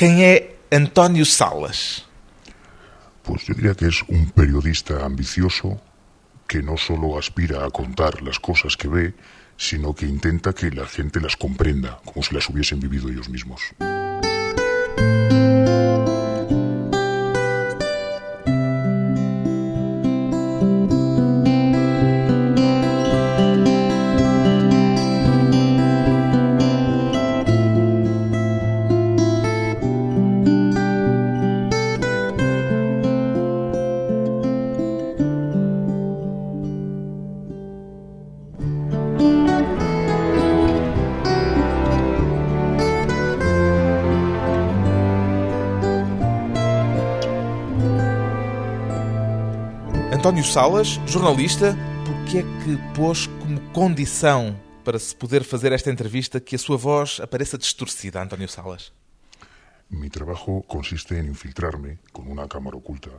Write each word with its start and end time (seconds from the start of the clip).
Quem 0.00 0.24
é 0.24 0.56
António 0.72 1.26
Salas? 1.26 2.06
Pues 3.22 3.44
yo 3.44 3.52
diría 3.52 3.74
que 3.74 3.86
es 3.86 4.02
un 4.08 4.30
periodista 4.30 5.04
ambicioso 5.04 5.78
que 6.48 6.62
no 6.62 6.78
solo 6.78 7.18
aspira 7.18 7.66
a 7.66 7.70
contar 7.70 8.22
las 8.22 8.40
cosas 8.40 8.78
que 8.78 8.88
ve, 8.88 9.12
sino 9.58 9.94
que 9.94 10.06
intenta 10.06 10.54
que 10.54 10.70
la 10.70 10.86
gente 10.86 11.20
las 11.20 11.36
comprenda 11.36 12.00
como 12.02 12.22
si 12.22 12.34
las 12.34 12.48
hubiesen 12.48 12.80
vivido 12.80 13.10
ellos 13.10 13.28
mismos. 13.28 13.60
António 50.40 50.54
Salas, 50.54 50.88
jornalista, 51.06 51.76
por 52.06 52.24
que 52.24 52.38
é 52.38 52.42
que 52.42 52.94
pôs 52.96 53.26
como 53.26 53.60
condição 53.72 54.58
para 54.82 54.98
se 54.98 55.14
poder 55.14 55.44
fazer 55.44 55.70
esta 55.70 55.90
entrevista 55.90 56.40
que 56.40 56.56
a 56.56 56.58
sua 56.58 56.78
voz 56.78 57.20
apareça 57.20 57.58
distorcida, 57.58 58.22
António 58.22 58.48
Salas? 58.48 58.90
Mi 59.90 60.08
trabajo 60.08 60.62
consiste 60.62 61.18
en 61.18 61.26
infiltrarme 61.26 61.98
con 62.10 62.26
una 62.26 62.48
cámara 62.48 62.78
oculta 62.78 63.10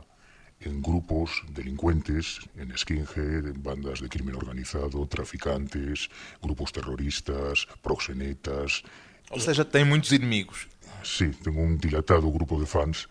en 0.60 0.82
grupos 0.82 1.44
delincuentes, 1.50 2.40
en 2.56 2.76
skinhead, 2.76 3.46
en 3.46 3.62
bandas 3.62 4.00
de 4.00 4.08
crimen 4.08 4.34
organizado, 4.34 5.06
traficantes, 5.06 6.10
grupos 6.42 6.72
terroristas, 6.72 7.68
proxenetas. 7.82 8.82
Ou 9.30 9.38
seja, 9.38 9.64
tem 9.64 9.84
muitos 9.84 10.10
inimigos. 10.10 10.66
Sí, 11.04 11.30
tengo 11.44 11.60
un 11.62 11.78
dilatado 11.78 12.28
grupo 12.32 12.58
de 12.58 12.66
fans 12.66 13.08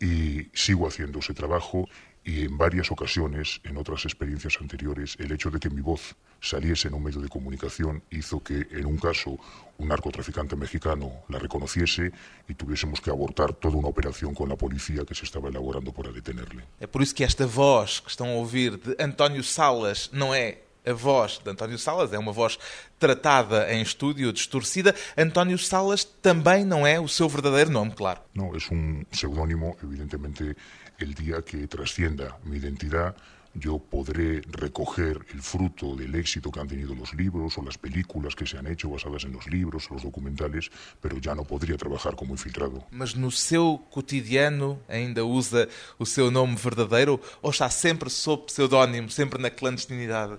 y 0.00 0.46
sigo 0.54 0.86
haciendo 0.86 1.18
ese 1.18 1.34
trabajo 1.34 1.88
y 2.28 2.44
en 2.44 2.58
varias 2.58 2.92
ocasiones, 2.92 3.58
en 3.64 3.78
otras 3.78 4.04
experiencias 4.04 4.58
anteriores, 4.60 5.16
el 5.18 5.32
hecho 5.32 5.50
de 5.50 5.58
que 5.58 5.70
mi 5.70 5.80
voz 5.80 6.14
saliese 6.42 6.88
en 6.88 6.94
un 6.94 7.02
medio 7.02 7.22
de 7.22 7.28
comunicación 7.30 8.02
hizo 8.10 8.42
que, 8.42 8.66
en 8.70 8.84
un 8.84 8.98
caso, 8.98 9.38
un 9.78 9.88
narcotraficante 9.88 10.54
mexicano 10.54 11.10
la 11.30 11.38
reconociese 11.38 12.12
y 12.46 12.52
tuviésemos 12.52 13.00
que 13.00 13.08
abortar 13.08 13.54
toda 13.54 13.78
una 13.78 13.88
operación 13.88 14.34
con 14.34 14.50
la 14.50 14.56
policía 14.56 15.06
que 15.06 15.14
se 15.14 15.24
estaba 15.24 15.48
elaborando 15.48 15.90
para 15.90 16.12
detenerle. 16.12 16.64
É 16.78 16.86
por 16.86 17.00
isso 17.00 17.14
que 17.14 17.24
esta 17.24 17.46
voz 17.46 18.00
que 18.00 18.10
estão 18.10 18.28
a 18.28 18.34
ouvir 18.34 18.76
de 18.76 18.94
António 19.02 19.42
Salas 19.42 20.10
não 20.12 20.34
é 20.34 20.58
a 20.84 20.92
voz 20.92 21.40
de 21.42 21.50
António 21.50 21.78
Salas, 21.78 22.12
é 22.12 22.18
uma 22.18 22.32
voz 22.32 22.58
tratada 22.98 23.72
em 23.72 23.82
estúdio, 23.82 24.32
distorcida. 24.32 24.94
António 25.16 25.58
Salas 25.58 26.04
também 26.04 26.64
não 26.64 26.86
é 26.86 26.98
o 27.00 27.08
seu 27.08 27.28
verdadeiro 27.28 27.70
nome, 27.70 27.92
claro. 27.92 28.20
No, 28.34 28.56
es 28.56 28.70
un 28.70 29.06
seudónimo, 29.12 29.76
evidentemente, 29.82 30.56
el 30.98 31.14
día 31.14 31.42
que 31.42 31.66
trascienda 31.66 32.38
mi 32.44 32.56
identidad, 32.58 33.14
yo 33.54 33.78
podré 33.78 34.42
recoger 34.50 35.18
el 35.32 35.42
fruto 35.42 35.96
del 35.96 36.14
éxito 36.14 36.50
que 36.50 36.60
han 36.60 36.68
tenido 36.68 36.94
los 36.94 37.14
libros 37.14 37.56
o 37.58 37.62
las 37.62 37.78
películas 37.78 38.34
que 38.34 38.46
se 38.46 38.58
han 38.58 38.66
hecho 38.66 38.90
basadas 38.90 39.24
en 39.24 39.32
los 39.32 39.46
libros 39.46 39.90
o 39.90 39.94
los 39.94 40.02
documentales, 40.02 40.70
pero 41.00 41.18
ya 41.18 41.34
no 41.34 41.44
podría 41.44 41.76
trabajar 41.76 42.14
como 42.14 42.34
infiltrado. 42.34 42.84
Mas 42.90 43.16
no 43.16 43.30
seu 43.30 43.78
cotidiano 43.90 44.78
ainda 44.88 45.24
usa 45.24 45.68
o 45.98 46.06
seu 46.06 46.30
nome 46.30 46.56
verdadeiro 46.56 47.20
ou 47.42 47.50
está 47.50 47.70
sempre 47.70 48.10
sob 48.10 48.46
pseudónimo, 48.46 49.10
sempre 49.10 49.40
na 49.40 49.50
clandestinidade? 49.50 50.38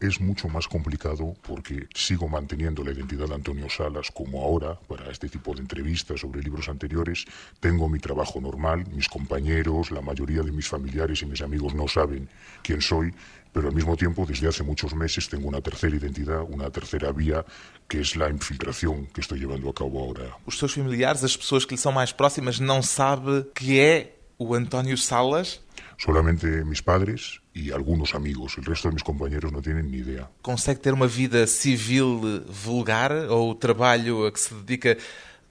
Es 0.00 0.20
mucho 0.20 0.48
más 0.48 0.68
complicado 0.68 1.34
porque 1.42 1.88
sigo 1.92 2.28
manteniendo 2.28 2.84
la 2.84 2.92
identidad 2.92 3.26
de 3.26 3.34
Antonio 3.34 3.68
Salas 3.68 4.12
como 4.12 4.44
ahora 4.44 4.78
para 4.86 5.10
este 5.10 5.28
tipo 5.28 5.52
de 5.54 5.60
entrevistas 5.60 6.20
sobre 6.20 6.40
libros 6.40 6.68
anteriores. 6.68 7.24
Tengo 7.58 7.88
mi 7.88 7.98
trabajo 7.98 8.40
normal, 8.40 8.84
mis 8.94 9.08
compañeros, 9.08 9.90
la 9.90 10.00
mayoría 10.00 10.42
de 10.42 10.52
mis 10.52 10.68
familiares 10.68 11.22
y 11.22 11.26
mis 11.26 11.42
amigos 11.42 11.74
no 11.74 11.88
saben 11.88 12.28
quién 12.62 12.80
soy, 12.80 13.12
pero 13.52 13.68
al 13.68 13.74
mismo 13.74 13.96
tiempo 13.96 14.24
desde 14.24 14.46
hace 14.46 14.62
muchos 14.62 14.94
meses 14.94 15.28
tengo 15.28 15.48
una 15.48 15.60
tercera 15.60 15.96
identidad, 15.96 16.42
una 16.48 16.70
tercera 16.70 17.10
vía, 17.10 17.44
que 17.88 18.00
es 18.00 18.14
la 18.14 18.30
infiltración 18.30 19.06
que 19.06 19.20
estoy 19.20 19.40
llevando 19.40 19.68
a 19.68 19.74
cabo 19.74 20.00
ahora. 20.00 20.36
Os 20.46 20.58
seus 20.58 20.74
familiares, 20.74 21.24
as 21.24 21.36
pessoas 21.36 21.64
que 21.64 21.74
lhe 21.74 21.80
são 21.80 21.90
mais 21.90 22.12
próximas, 22.12 22.60
não 22.60 22.82
sabem 22.82 23.44
que 23.52 23.80
é 23.80 24.14
o 24.38 24.54
António 24.54 24.96
Salas? 24.96 25.60
Solamente 25.98 26.64
mis 26.64 26.80
padres 26.80 27.40
y 27.52 27.72
algunos 27.72 28.14
amigos, 28.14 28.56
el 28.56 28.64
resto 28.64 28.88
de 28.88 28.94
mis 28.94 29.02
compañeros 29.02 29.50
no 29.50 29.60
tienen 29.60 29.90
ni 29.90 29.98
idea. 29.98 30.30
Consegue 30.42 30.80
ter 30.80 30.94
uma 30.94 31.08
vida 31.08 31.44
civil 31.46 32.44
vulgar 32.46 33.12
ou 33.28 33.50
o 33.50 33.54
trabalho 33.54 34.24
a 34.24 34.30
que 34.30 34.38
se 34.38 34.54
dedica 34.54 34.96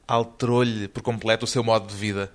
alterou-lhe 0.07 0.87
por 0.87 1.03
completo 1.03 1.43
o 1.43 1.47
seu 1.47 1.63
modo 1.63 1.87
de 1.87 1.95
vida? 1.95 2.31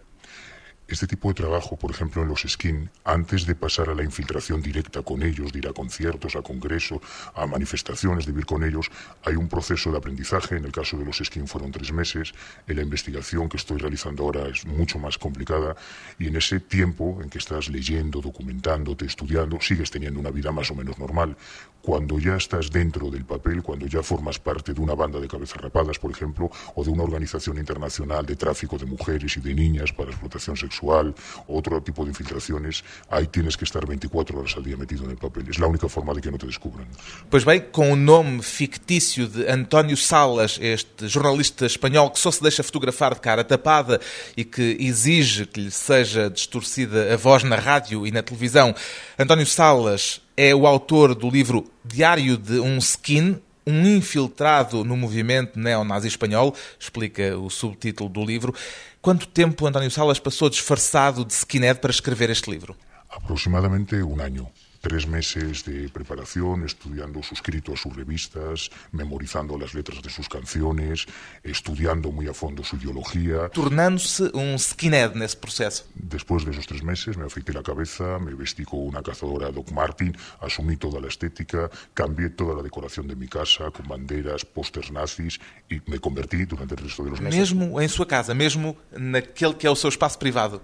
Este 0.93 1.07
tipo 1.07 1.29
de 1.29 1.35
trabajo, 1.35 1.75
por 1.79 1.91
ejemplo, 1.91 2.21
en 2.21 2.29
los 2.29 2.43
skin, 2.47 2.91
antes 3.05 3.47
de 3.47 3.55
pasar 3.55 3.89
a 3.89 3.95
la 3.95 4.03
infiltración 4.03 4.61
directa 4.61 5.01
con 5.01 5.23
ellos, 5.23 5.51
de 5.51 5.61
ir 5.61 5.67
a 5.67 5.73
conciertos, 5.73 6.37
a 6.37 6.43
congresos, 6.43 7.01
a 7.35 7.47
manifestaciones, 7.47 8.27
de 8.27 8.33
ir 8.39 8.45
con 8.45 8.63
ellos, 8.63 8.91
hay 9.25 9.37
un 9.37 9.49
proceso 9.49 9.91
de 9.91 9.97
aprendizaje. 9.97 10.57
En 10.57 10.67
el 10.67 10.71
caso 10.71 10.99
de 10.99 11.07
los 11.07 11.17
skin 11.17 11.49
fueron 11.49 11.73
tres 11.73 11.91
meses. 11.95 12.35
En 12.67 12.77
la 12.77 12.83
investigación 12.83 13.49
que 13.49 13.57
estoy 13.57 13.79
realizando 13.79 14.25
ahora 14.25 14.47
es 14.49 14.67
mucho 14.67 14.99
más 14.99 15.17
complicada. 15.17 15.77
Y 16.19 16.27
en 16.27 16.37
ese 16.37 16.61
tiempo 16.61 17.21
en 17.23 17.31
que 17.31 17.39
estás 17.39 17.71
leyendo, 17.71 18.21
documentándote, 18.21 19.07
estudiando, 19.07 19.63
sigues 19.63 19.91
teniendo 19.91 20.21
una 20.21 20.31
vida 20.31 20.53
más 20.53 20.71
o 20.73 20.75
menos 20.75 20.99
normal. 20.99 21.39
Cuando 21.81 22.19
ya 22.19 22.37
estás 22.37 22.71
dentro 22.71 23.11
del 23.11 23.25
papel, 23.25 23.63
cuando 23.63 23.87
ya 23.87 24.03
formas 24.03 24.39
parte 24.39 24.73
de 24.75 24.81
una 24.81 24.95
banda 24.95 25.19
de 25.19 25.27
cabezas 25.27 25.61
rapadas, 25.61 25.99
por 25.99 26.13
ejemplo, 26.13 26.51
o 26.77 26.85
de 26.85 26.91
una 26.91 27.03
organización 27.03 27.57
internacional 27.57 28.25
de 28.27 28.37
tráfico 28.37 28.77
de 28.79 28.85
mujeres 28.87 29.37
y 29.39 29.41
de 29.41 29.55
niñas 29.55 29.91
para 29.93 30.11
explotación 30.11 30.57
sexual, 30.57 30.82
o 30.83 31.59
otro 31.59 31.81
tipo 31.81 32.05
de 32.05 32.11
infiltraciones, 32.11 32.85
ahí 33.11 33.27
tienes 33.27 33.57
que 33.57 33.65
estar 33.65 33.87
24 33.87 34.39
horas 34.39 34.55
al 34.57 34.65
día 34.65 34.77
metido 34.77 35.05
en 35.05 35.11
el 35.11 35.17
papel. 35.17 35.49
Es 35.49 35.59
la 35.59 35.67
única 35.67 35.89
forma 35.89 36.13
de 36.15 36.21
que 36.21 36.31
no 36.31 36.39
te 36.39 36.47
descubran. 36.47 36.87
Pois 37.31 37.45
bem, 37.45 37.61
com 37.61 37.93
o 37.93 37.97
nome 37.97 38.43
fictício 38.43 39.29
de 39.29 39.49
António 39.51 39.97
Salas, 39.97 40.59
este 40.61 41.09
jornalista 41.09 41.67
espanhol 41.67 42.11
que 42.11 42.19
só 42.19 42.31
se 42.31 42.43
deixa 42.43 42.63
fotografar 42.63 43.15
de 43.15 43.21
cara 43.21 43.45
tapada 43.45 44.01
e 44.37 44.45
que 44.45 44.77
exige 44.81 45.47
que 45.47 45.61
lhe 45.61 45.71
seja 45.71 46.29
distorcida 46.29 47.13
a 47.13 47.17
voz 47.17 47.45
na 47.45 47.57
rádio 47.57 48.07
e 48.07 48.11
na 48.11 48.23
televisão, 48.23 48.75
António 49.19 49.47
Salas 49.47 50.21
é 50.37 50.55
o 50.55 50.67
autor 50.67 51.15
do 51.15 51.31
livro 51.31 51.71
Diário 51.85 52.37
de 52.37 52.59
um 52.59 52.79
Skin, 52.79 53.41
um 53.67 53.87
infiltrado 53.87 54.85
no 54.85 54.97
movimento 54.97 55.59
neonazi 55.59 56.09
espanhol, 56.09 56.55
explica 56.79 57.37
o 57.39 57.49
subtítulo 57.49 58.09
do 58.09 58.25
livro. 58.25 58.55
Quanto 59.03 59.27
tempo 59.27 59.67
António 59.67 59.91
Salas 59.91 60.21
passou 60.21 60.49
disfarçado 60.49 61.25
de 61.25 61.35
skinhead 61.35 61.81
para 61.81 61.91
escrever 61.91 62.31
este 62.31 62.49
livro? 62.49 62.77
Aproximadamente 63.11 64.01
un 64.01 64.21
año. 64.21 64.49
Tres 64.83 65.07
meses 65.07 65.65
de 65.65 65.89
preparación, 65.89 66.65
estudiando 66.65 67.23
suscrito 67.23 67.73
a 67.73 67.77
sus 67.77 67.95
revistas, 67.95 68.69
memorizando 68.91 69.57
las 69.57 69.75
letras 69.75 70.03
de 70.03 70.11
sus 70.11 70.29
canciones, 70.29 71.07
estudiando 71.45 72.11
muy 72.11 72.27
a 72.27 72.35
fondo 72.35 72.65
su 72.65 72.75
ideología. 72.75 73.49
Tornando-se 73.51 74.25
um 74.35 74.59
skinhead 74.59 75.15
nesse 75.15 75.37
processo. 75.37 75.85
Después 75.95 76.45
de 76.45 76.51
esos 76.51 76.67
tres 76.67 76.83
meses 76.83 77.17
me 77.17 77.25
afeité 77.27 77.53
la 77.53 77.63
cabeza, 77.63 78.19
me 78.19 78.35
vestí 78.35 78.65
con 78.65 78.81
una 78.81 79.03
cazadora 79.03 79.53
Doc 79.53 79.71
Martin, 79.71 80.17
asumí 80.41 80.77
toda 80.77 80.99
la 80.99 81.07
estética, 81.07 81.71
cambié 81.95 82.31
toda 82.31 82.57
la 82.57 82.63
decoración 82.63 83.07
de 83.07 83.15
mi 83.15 83.29
casa 83.29 83.71
con 83.71 83.87
banderas, 83.87 84.45
pósters 84.45 84.91
nazis 84.91 85.39
y 85.71 85.81
me 85.87 86.01
convertí 86.01 86.45
durante 86.45 86.75
el 86.75 86.83
resto 86.83 87.05
de 87.05 87.11
los 87.11 87.21
meses. 87.21 87.39
Mesmo 87.39 87.81
em 87.81 87.87
sua 87.87 88.05
casa, 88.05 88.35
mesmo 88.35 88.77
naquele 88.91 89.55
que 89.55 89.65
é 89.65 89.71
o 89.71 89.77
seu 89.77 89.89
espaço 89.89 90.19
privado. 90.19 90.61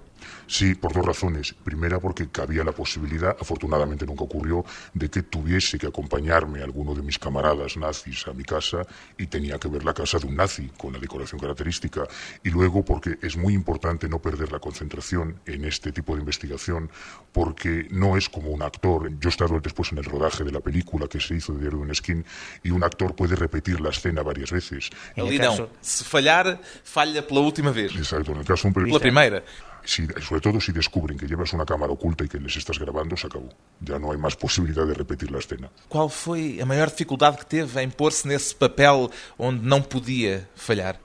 Sí, 0.46 0.74
por 0.74 0.92
dos 0.92 1.04
razones. 1.04 1.54
Primera, 1.54 1.98
porque 2.00 2.28
cabía 2.28 2.64
la 2.64 2.72
posibilidad, 2.72 3.36
afortunadamente 3.40 4.06
nunca 4.06 4.24
ocurrió, 4.24 4.64
de 4.94 5.08
que 5.10 5.22
tuviese 5.22 5.78
que 5.78 5.86
acompañarme 5.86 6.62
alguno 6.62 6.94
de 6.94 7.02
mis 7.02 7.18
camaradas 7.18 7.76
nazis 7.76 8.26
a 8.26 8.32
mi 8.32 8.44
casa 8.44 8.86
y 9.16 9.26
tenía 9.26 9.58
que 9.58 9.68
ver 9.68 9.84
la 9.84 9.94
casa 9.94 10.18
de 10.18 10.26
un 10.26 10.36
nazi 10.36 10.70
con 10.76 10.92
la 10.92 10.98
decoración 10.98 11.40
característica. 11.40 12.06
Y 12.42 12.50
luego, 12.50 12.84
porque 12.84 13.18
es 13.22 13.36
muy 13.36 13.54
importante 13.54 14.08
no 14.08 14.20
perder 14.20 14.52
la 14.52 14.58
concentración 14.58 15.40
en 15.46 15.64
este 15.64 15.92
tipo 15.92 16.14
de 16.14 16.20
investigación, 16.20 16.90
porque 17.32 17.86
no 17.90 18.16
es 18.16 18.28
como 18.28 18.50
un 18.50 18.62
actor. 18.62 19.10
Yo 19.20 19.28
he 19.28 19.30
estado 19.30 19.60
después 19.60 19.92
en 19.92 19.98
el 19.98 20.04
rodaje 20.04 20.44
de 20.44 20.52
la 20.52 20.60
película 20.60 21.06
que 21.08 21.20
se 21.20 21.34
hizo 21.34 21.52
de 21.52 21.60
Diario 21.60 21.78
de 21.78 21.84
un 21.84 21.94
Skin 21.94 22.24
y 22.62 22.70
un 22.70 22.82
actor 22.84 23.14
puede 23.14 23.36
repetir 23.36 23.80
la 23.80 23.90
escena 23.90 24.22
varias 24.22 24.50
veces. 24.50 24.90
Ali 25.16 25.38
não. 25.38 25.68
Se 25.80 26.04
falhar, 26.04 26.60
falha 26.84 27.22
pela 27.22 27.40
última 27.40 27.70
vez. 27.70 27.92
Exacto, 27.94 28.32
en 28.32 28.38
el 28.38 28.44
caso 28.44 28.62
de 28.62 28.68
un 28.68 28.74
Pela 28.74 28.84
periodista. 28.86 29.02
primeira. 29.02 29.42
Si- 29.84 30.06
sobre 30.20 30.40
todo 30.40 30.60
si 30.60 30.72
descubren 30.72 31.16
que 31.18 31.26
llevas 31.26 31.52
una 31.52 31.64
cámara 31.64 31.92
oculta 31.92 32.24
y 32.24 32.28
que 32.28 32.38
les 32.38 32.56
estás 32.56 32.78
grabando, 32.78 33.16
se 33.16 33.26
acabó. 33.26 33.48
Ya 33.80 33.98
no 33.98 34.12
hay 34.12 34.18
más 34.18 34.36
posibilidad 34.36 34.86
de 34.86 34.94
repetir 34.94 35.30
la 35.30 35.38
escena. 35.38 35.70
Qual 35.88 36.08
foi 36.10 36.60
a 36.60 36.66
maior 36.66 36.88
dificuldade 36.90 37.38
que 37.38 37.46
teve 37.46 37.80
em 37.82 37.90
pôr-se 37.90 38.26
nesse 38.28 38.54
papel 38.54 39.10
onde 39.38 39.64
não 39.64 39.80
podia 39.82 40.48
falhar? 40.54 40.98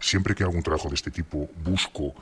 siempre 0.00 0.34
que 0.34 0.42
hago 0.42 0.52
un 0.56 0.62
trabajo 0.64 0.88
de 0.88 0.96
este 0.96 1.12
tipo, 1.12 1.48
busco 1.62 2.12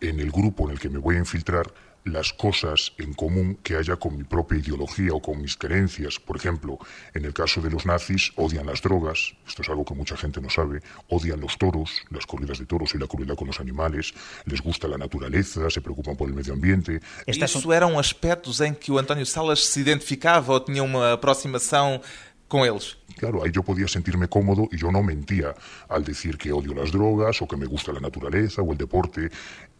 en 0.00 0.20
el 0.20 0.30
grupo 0.30 0.64
en 0.64 0.70
el 0.72 0.78
que 0.80 0.88
me 0.88 0.98
voy 0.98 1.16
a 1.16 1.18
infiltrar 1.18 1.66
las 2.06 2.32
cosas 2.32 2.92
en 2.98 3.12
común 3.14 3.58
que 3.62 3.76
haya 3.76 3.96
con 3.96 4.16
mi 4.16 4.24
propia 4.24 4.58
ideología 4.58 5.12
o 5.12 5.20
con 5.20 5.42
mis 5.42 5.56
creencias. 5.56 6.18
Por 6.20 6.36
ejemplo, 6.36 6.78
en 7.14 7.24
el 7.24 7.34
caso 7.34 7.60
de 7.60 7.68
los 7.68 7.84
nazis, 7.84 8.32
odian 8.36 8.66
las 8.66 8.80
drogas, 8.80 9.34
esto 9.46 9.62
es 9.62 9.68
algo 9.68 9.84
que 9.84 9.94
mucha 9.94 10.16
gente 10.16 10.40
no 10.40 10.48
sabe, 10.48 10.82
odian 11.08 11.40
los 11.40 11.58
toros, 11.58 11.90
las 12.10 12.24
corridas 12.24 12.58
de 12.58 12.66
toros 12.66 12.94
y 12.94 12.98
la 12.98 13.06
crueldad 13.06 13.34
con 13.34 13.48
los 13.48 13.60
animales, 13.60 14.14
les 14.44 14.60
gusta 14.62 14.86
la 14.88 14.96
naturaleza, 14.96 15.68
se 15.68 15.80
preocupan 15.80 16.16
por 16.16 16.28
el 16.28 16.34
medio 16.34 16.54
ambiente. 16.54 17.00
Isso 17.26 17.72
eram 17.72 17.98
aspectos 17.98 18.60
em 18.60 18.72
que 18.72 18.92
o 18.92 18.98
António 18.98 19.26
Salas 19.26 19.66
se 19.66 19.80
identificava 19.80 20.52
ou 20.52 20.60
tinha 20.60 20.82
uma 20.82 21.14
aproximação 21.14 22.00
con 22.48 22.60
ellos. 22.60 22.98
Claro, 23.16 23.42
ahí 23.42 23.50
yo 23.50 23.62
podía 23.62 23.88
sentirme 23.88 24.28
cómodo 24.28 24.68
y 24.70 24.76
yo 24.76 24.92
no 24.92 25.02
mentía 25.02 25.54
al 25.88 26.04
decir 26.04 26.36
que 26.36 26.52
odio 26.52 26.74
las 26.74 26.92
drogas 26.92 27.40
o 27.40 27.48
que 27.48 27.56
me 27.56 27.66
gusta 27.66 27.92
la 27.92 28.00
naturaleza 28.00 28.62
o 28.62 28.72
el 28.72 28.78
deporte. 28.78 29.30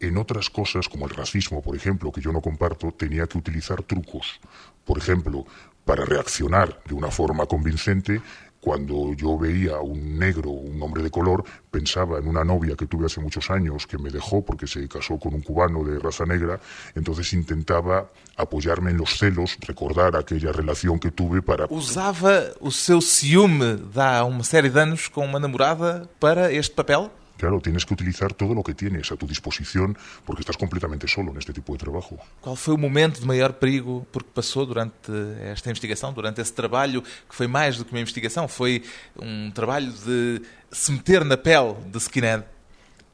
En 0.01 0.17
otras 0.17 0.49
cosas, 0.49 0.89
como 0.89 1.07
el 1.07 1.15
racismo, 1.15 1.63
por 1.63 1.77
ejemplo, 1.77 2.11
que 2.11 2.21
yo 2.21 2.33
no 2.33 2.41
comparto, 2.41 2.93
tenía 2.93 3.27
que 3.27 3.39
utilizar 3.39 3.83
trucos. 3.83 4.41
Por 4.85 4.99
ejemplo, 4.99 5.45
para 5.85 6.05
reaccionar 6.05 6.83
de 6.85 6.95
una 6.95 7.11
forma 7.11 7.47
convincente, 7.47 8.21
cuando 8.67 9.15
yo 9.15 9.39
veía 9.39 9.79
un 9.79 10.19
negro, 10.19 10.51
un 10.51 10.83
hombre 10.83 11.01
de 11.01 11.09
color, 11.09 11.45
pensaba 11.71 12.19
en 12.19 12.27
una 12.27 12.43
novia 12.43 12.75
que 12.75 12.89
tuve 12.89 13.07
hace 13.07 13.21
muchos 13.21 13.49
años 13.49 13.87
que 13.87 13.97
me 13.97 14.11
dejó 14.11 14.45
porque 14.45 14.67
se 14.67 14.89
casó 14.89 15.21
con 15.21 15.35
un 15.35 15.41
cubano 15.41 15.85
de 15.85 16.01
raza 16.01 16.25
negra, 16.27 16.59
entonces 16.97 17.33
intentaba 17.33 18.11
apoyarme 18.37 18.91
en 18.91 18.97
los 18.97 19.19
celos, 19.19 19.57
recordar 19.61 20.17
aquella 20.17 20.51
relación 20.51 20.99
que 20.99 21.13
tuve 21.13 21.43
para... 21.43 21.67
Usaba 21.71 22.43
o 22.61 22.73
seu 22.73 23.01
ciúme 23.01 23.77
de 23.77 24.01
há 24.01 24.25
uma 24.25 24.43
série 24.43 24.69
de 24.69 24.81
anos 24.81 25.07
com 25.07 25.25
uma 25.25 25.39
namorada 25.39 26.11
para 26.19 26.51
este 26.51 26.75
papel? 26.75 27.09
Claro, 27.37 27.61
tienes 27.61 27.85
que 27.85 27.93
utilizar 27.93 28.33
todo 28.33 28.55
lo 28.55 28.63
que 28.63 28.75
tienes 28.75 29.13
a 29.13 29.17
tu 29.17 29.27
disposición 29.27 29.97
porque 30.25 30.41
estás 30.41 30.57
completamente 30.57 31.07
solo 31.07 31.33
en 31.33 31.39
este 31.39 31.53
tipo 31.53 31.73
de 31.73 31.79
trabajo. 31.79 32.19
Qual 32.41 32.57
foi 32.57 32.75
o 32.75 32.79
momento 32.79 33.21
de 33.21 33.27
maior 33.27 33.53
perigo 33.55 34.07
porque 34.11 34.31
passou 34.33 34.65
durante 34.65 35.13
esta 35.43 35.69
investigação, 35.69 36.13
durante 36.13 36.41
esse 36.41 36.53
trabalho 36.53 37.03
que 37.03 37.35
foi 37.35 37.47
mais 37.47 37.77
do 37.77 37.85
que 37.85 37.93
uma 37.93 38.01
investigação, 38.01 38.49
foi 38.49 38.83
um 39.21 39.51
trabalho 39.51 39.93
de 39.93 40.41
se 40.73 40.93
meter 40.93 41.25
na 41.25 41.37
pele 41.37 41.75
de 41.93 42.01
skinhead? 42.01 42.45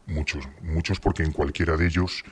Muchos, 0.06 0.46
muchos 0.62 0.98
porque 0.98 1.22
en 1.22 1.32
cualquiera 1.32 1.76
de 1.76 1.86
ellos 1.86 2.22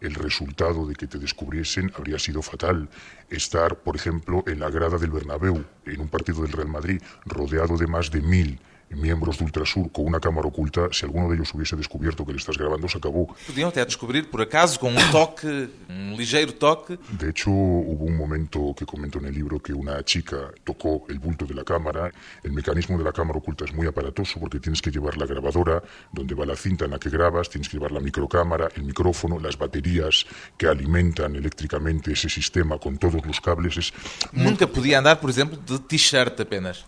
el 0.00 0.14
resultado 0.14 0.86
de 0.86 0.94
que 0.94 1.06
te 1.06 1.18
descubriesen 1.18 1.90
habría 1.96 2.18
sido 2.18 2.42
fatal. 2.42 2.88
Estar, 3.30 3.76
por 3.76 3.96
ejemplo, 3.96 4.44
en 4.46 4.60
la 4.60 4.70
grada 4.70 4.96
del 4.96 5.10
Bernabéu, 5.10 5.64
en 5.86 6.00
un 6.00 6.08
partido 6.08 6.42
del 6.42 6.52
Real 6.52 6.68
Madrid, 6.68 7.02
rodeado 7.26 7.76
de 7.76 7.86
más 7.86 8.10
de 8.10 8.20
mil 8.20 8.60
miembros 8.90 9.38
de 9.38 9.44
Ultrasur 9.44 9.90
con 9.92 10.06
una 10.06 10.20
cámara 10.20 10.48
oculta, 10.48 10.88
si 10.92 11.04
alguno 11.04 11.28
de 11.28 11.36
ellos 11.36 11.52
hubiese 11.54 11.76
descubierto 11.76 12.24
que 12.24 12.32
le 12.32 12.38
estás 12.38 12.56
grabando, 12.56 12.88
se 12.88 12.98
acabó. 12.98 13.26
Podiam 13.46 13.68
até 13.68 13.84
descubrir, 13.84 14.30
por 14.30 14.42
acaso, 14.42 14.78
con 14.80 14.96
un 14.96 15.10
toque, 15.10 15.68
un 15.88 16.16
ligeiro 16.16 16.54
toque. 16.54 16.98
De 17.18 17.30
hecho, 17.30 17.50
hubo 17.50 18.04
un 18.04 18.16
momento 18.16 18.74
que 18.76 18.86
comento 18.86 19.18
en 19.18 19.26
el 19.26 19.34
libro 19.34 19.60
que 19.60 19.72
una 19.72 20.02
chica 20.04 20.52
tocó 20.64 21.04
el 21.08 21.18
bulto 21.18 21.44
de 21.44 21.54
la 21.54 21.64
cámara. 21.64 22.10
El 22.42 22.52
mecanismo 22.52 22.98
de 22.98 23.04
la 23.04 23.12
cámara 23.12 23.38
oculta 23.38 23.64
es 23.64 23.72
muy 23.72 23.86
aparatoso 23.86 24.40
porque 24.40 24.60
tienes 24.60 24.82
que 24.82 24.90
llevar 24.90 25.16
la 25.16 25.26
grabadora 25.26 25.82
donde 26.12 26.34
va 26.34 26.46
la 26.46 26.56
cinta 26.56 26.84
en 26.84 26.92
la 26.92 26.98
que 26.98 27.10
grabas, 27.10 27.48
tienes 27.48 27.68
que 27.68 27.76
llevar 27.76 27.92
la 27.92 28.00
microcámara, 28.00 28.68
el 28.74 28.84
micrófono, 28.84 29.38
las 29.38 29.56
baterías 29.56 30.26
que 30.56 30.66
alimentan 30.66 31.36
eléctricamente 31.36 32.12
ese 32.12 32.28
sistema 32.28 32.78
con 32.78 32.98
todos 32.98 33.24
los 33.26 33.40
cables. 33.40 33.76
Es... 33.76 33.92
Nunca 34.32 34.66
podía 34.66 34.98
andar, 34.98 35.20
por 35.20 35.30
ejemplo, 35.30 35.58
de 35.58 35.78
t-shirt 35.78 36.40
apenas. 36.40 36.84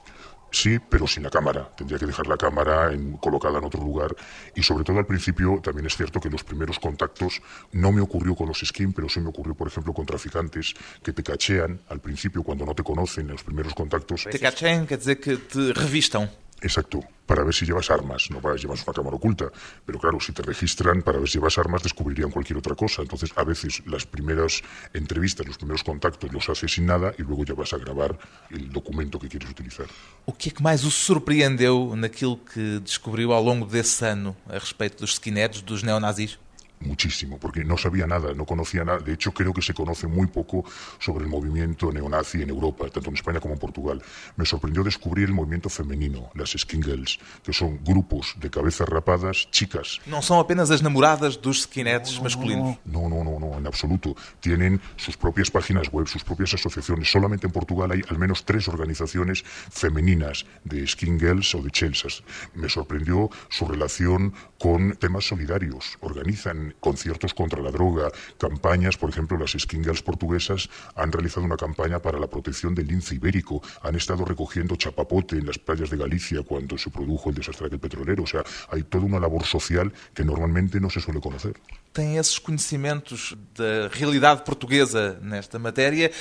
Sí, 0.51 0.79
pero 0.79 1.07
sin 1.07 1.23
la 1.23 1.31
cámara. 1.31 1.69
Tendría 1.77 1.99
que 1.99 2.07
dejar 2.07 2.27
la 2.27 2.37
cámara 2.37 2.91
colocada 3.21 3.59
en 3.59 3.65
otro 3.65 3.83
lugar. 3.83 4.15
Y 4.55 4.63
sobre 4.63 4.85
todo 4.85 4.99
al 4.99 5.07
principio 5.07 5.61
también 5.63 5.87
es 5.87 5.97
cierto 5.97 6.21
que 6.21 6.29
los 6.29 6.45
primeros 6.45 6.79
contactos 6.79 7.41
no 7.73 7.93
me 7.93 8.01
ocurrió 8.01 8.35
con 8.35 8.49
los 8.49 8.61
skin, 8.61 8.93
pero 8.93 9.09
sí 9.09 9.21
me 9.21 9.29
ocurrió, 9.29 9.55
por 9.55 9.69
ejemplo, 9.69 9.93
con 9.93 10.07
traficantes 10.07 10.75
que 11.03 11.13
te 11.13 11.23
cachean 11.23 11.81
al 11.89 12.01
principio 12.01 12.43
cuando 12.43 12.67
no 12.67 12.75
te 12.75 12.83
conocen 12.83 13.27
en 13.27 13.33
los 13.33 13.45
primeros 13.45 13.75
contactos. 13.75 14.27
Te 14.31 14.39
cachean 14.39 14.87
quiere 14.87 15.03
decir 15.03 15.21
que 15.21 15.37
te 15.37 15.73
revistan. 15.73 16.31
Exacto, 16.63 17.01
para 17.27 17.45
ver 17.45 17.55
si 17.55 17.65
llevas 17.65 17.91
armas, 17.91 18.29
no 18.31 18.41
para 18.41 18.57
si 18.57 18.63
llevas 18.63 18.83
una 18.85 18.93
cámara 18.93 19.17
oculta. 19.17 19.51
Pero 19.87 19.99
claro, 19.99 20.19
si 20.21 20.33
te 20.33 20.43
registran 20.43 21.03
para 21.03 21.19
ver 21.19 21.29
si 21.29 21.39
llevas 21.39 21.57
armas, 21.59 21.83
descubrirían 21.83 22.31
cualquier 22.31 22.59
otra 22.59 22.75
cosa. 22.75 23.03
Entonces, 23.03 23.31
a 23.37 23.45
veces 23.45 23.83
las 23.87 24.05
primeras 24.05 24.63
entrevistas, 24.93 25.47
los 25.47 25.57
primeros 25.57 25.83
contactos 25.85 26.33
los 26.33 26.49
haces 26.49 26.73
sin 26.73 26.87
nada 26.87 27.15
y 27.17 27.23
luego 27.23 27.45
ya 27.45 27.55
vas 27.55 27.73
a 27.73 27.79
grabar 27.79 28.19
el 28.51 28.71
documento 28.71 29.19
que 29.19 29.29
quieres 29.29 29.49
utilizar. 29.49 29.87
O 30.27 30.33
que 30.33 30.51
é 30.51 30.53
que 30.53 30.63
mais 30.63 30.85
o 30.85 30.91
surpreendeu 30.91 31.95
naquilo 31.97 32.37
que 32.37 32.81
descobriu 32.81 33.33
ao 33.33 33.43
longo 33.43 33.65
desse 33.65 34.05
ano 34.05 34.37
a 34.49 34.59
respeito 34.59 35.01
dos 35.01 35.15
skinheads, 35.15 35.63
dos 35.63 35.83
neonazis? 35.83 36.39
Muchísimo, 36.81 37.39
porque 37.39 37.65
no 37.65 37.77
sabía 37.77 38.07
nada, 38.07 38.33
no 38.35 38.45
conocía 38.45 38.85
nada. 38.85 38.99
De 38.99 39.13
hecho, 39.13 39.33
creo 39.33 39.53
que 39.53 39.63
se 39.63 39.75
conoce 39.75 40.07
muy 40.07 40.27
poco 40.27 40.65
sobre 40.99 41.25
el 41.25 41.31
movimiento 41.31 41.93
neonazi 41.93 42.43
en 42.43 42.51
Europa, 42.51 42.89
tanto 42.89 43.11
en 43.11 43.17
España 43.17 43.41
como 43.41 43.55
en 43.55 43.61
Portugal. 43.61 44.03
Me 44.37 44.47
sorprendió 44.47 44.83
descubrir 44.83 45.29
el 45.29 45.35
movimiento 45.35 45.69
femenino, 45.69 46.31
las 46.35 46.51
skin 46.51 46.83
girls, 46.83 47.19
que 47.43 47.53
son 47.53 47.81
grupos 47.85 48.35
de 48.41 48.51
cabezas 48.51 48.89
rapadas, 48.89 49.49
chicas. 49.51 50.01
No 50.07 50.23
son 50.23 50.39
apenas 50.39 50.71
las 50.71 50.83
namoradas 50.83 51.41
dos 51.41 51.63
skinheads 51.63 52.21
masculinos. 52.23 52.79
No, 52.85 53.09
no, 53.09 53.23
no, 53.23 53.39
no, 53.39 53.59
en 53.59 53.67
absoluto. 53.67 54.17
Tienen 54.41 54.81
sus 54.97 55.17
propias 55.17 55.51
páginas 55.51 55.91
web, 55.93 56.07
sus 56.07 56.25
propias 56.25 56.55
asociaciones. 56.55 57.11
Solamente 57.11 57.47
en 57.47 57.53
Portugal 57.53 57.91
hay 57.91 58.03
al 58.09 58.19
menos 58.19 58.45
tres 58.45 58.69
organizaciones 58.69 59.45
femeninas 59.45 60.47
de 60.65 60.87
skin 60.87 61.19
girls 61.19 61.55
o 61.55 61.63
de 61.63 61.71
chelsas. 61.71 62.23
Me 62.55 62.69
sorprendió 62.69 63.29
su 63.49 63.67
relación 63.67 64.33
con 64.59 64.97
temas 64.97 65.27
solidarios. 65.27 65.99
Organizan 66.01 66.70
conciertos 66.79 67.35
contra 67.35 67.61
la 67.63 67.71
droga, 67.71 68.11
campañas, 68.39 68.97
por 68.97 69.11
ejemplo, 69.11 69.39
las 69.39 69.53
Skin 69.53 69.83
Girls 69.83 70.03
portuguesas 70.03 70.69
han 70.95 71.11
realizado 71.11 71.45
una 71.45 71.57
campaña 71.57 72.01
para 72.01 72.19
la 72.19 72.29
protección 72.29 72.75
del 72.75 72.87
lince 72.87 73.15
ibérico, 73.15 73.63
han 73.83 73.97
estado 73.97 74.25
recogiendo 74.25 74.77
chapapote 74.77 75.37
en 75.37 75.47
las 75.47 75.59
playas 75.59 75.91
de 75.91 75.97
Galicia 75.97 76.43
cuando 76.43 76.79
se 76.79 76.91
produjo 76.91 77.31
el 77.31 77.37
desastre 77.37 77.69
del 77.69 77.81
petrolero, 77.81 78.23
o 78.23 78.27
sea, 78.27 78.45
hay 78.71 78.83
toda 78.85 79.05
una 79.05 79.19
labor 79.19 79.45
social 79.45 79.93
que 80.15 80.25
normalmente 80.25 80.81
no 80.81 80.91
se 80.91 81.01
suele 81.01 81.21
conocer. 81.21 81.55
Tem 81.93 82.19
esses 82.19 82.39
conhecimentos 82.39 83.37
da 83.57 83.89
realidade 83.93 84.45
portuguesa 84.45 85.19
nesta 85.23 85.59
matéria. 85.59 86.13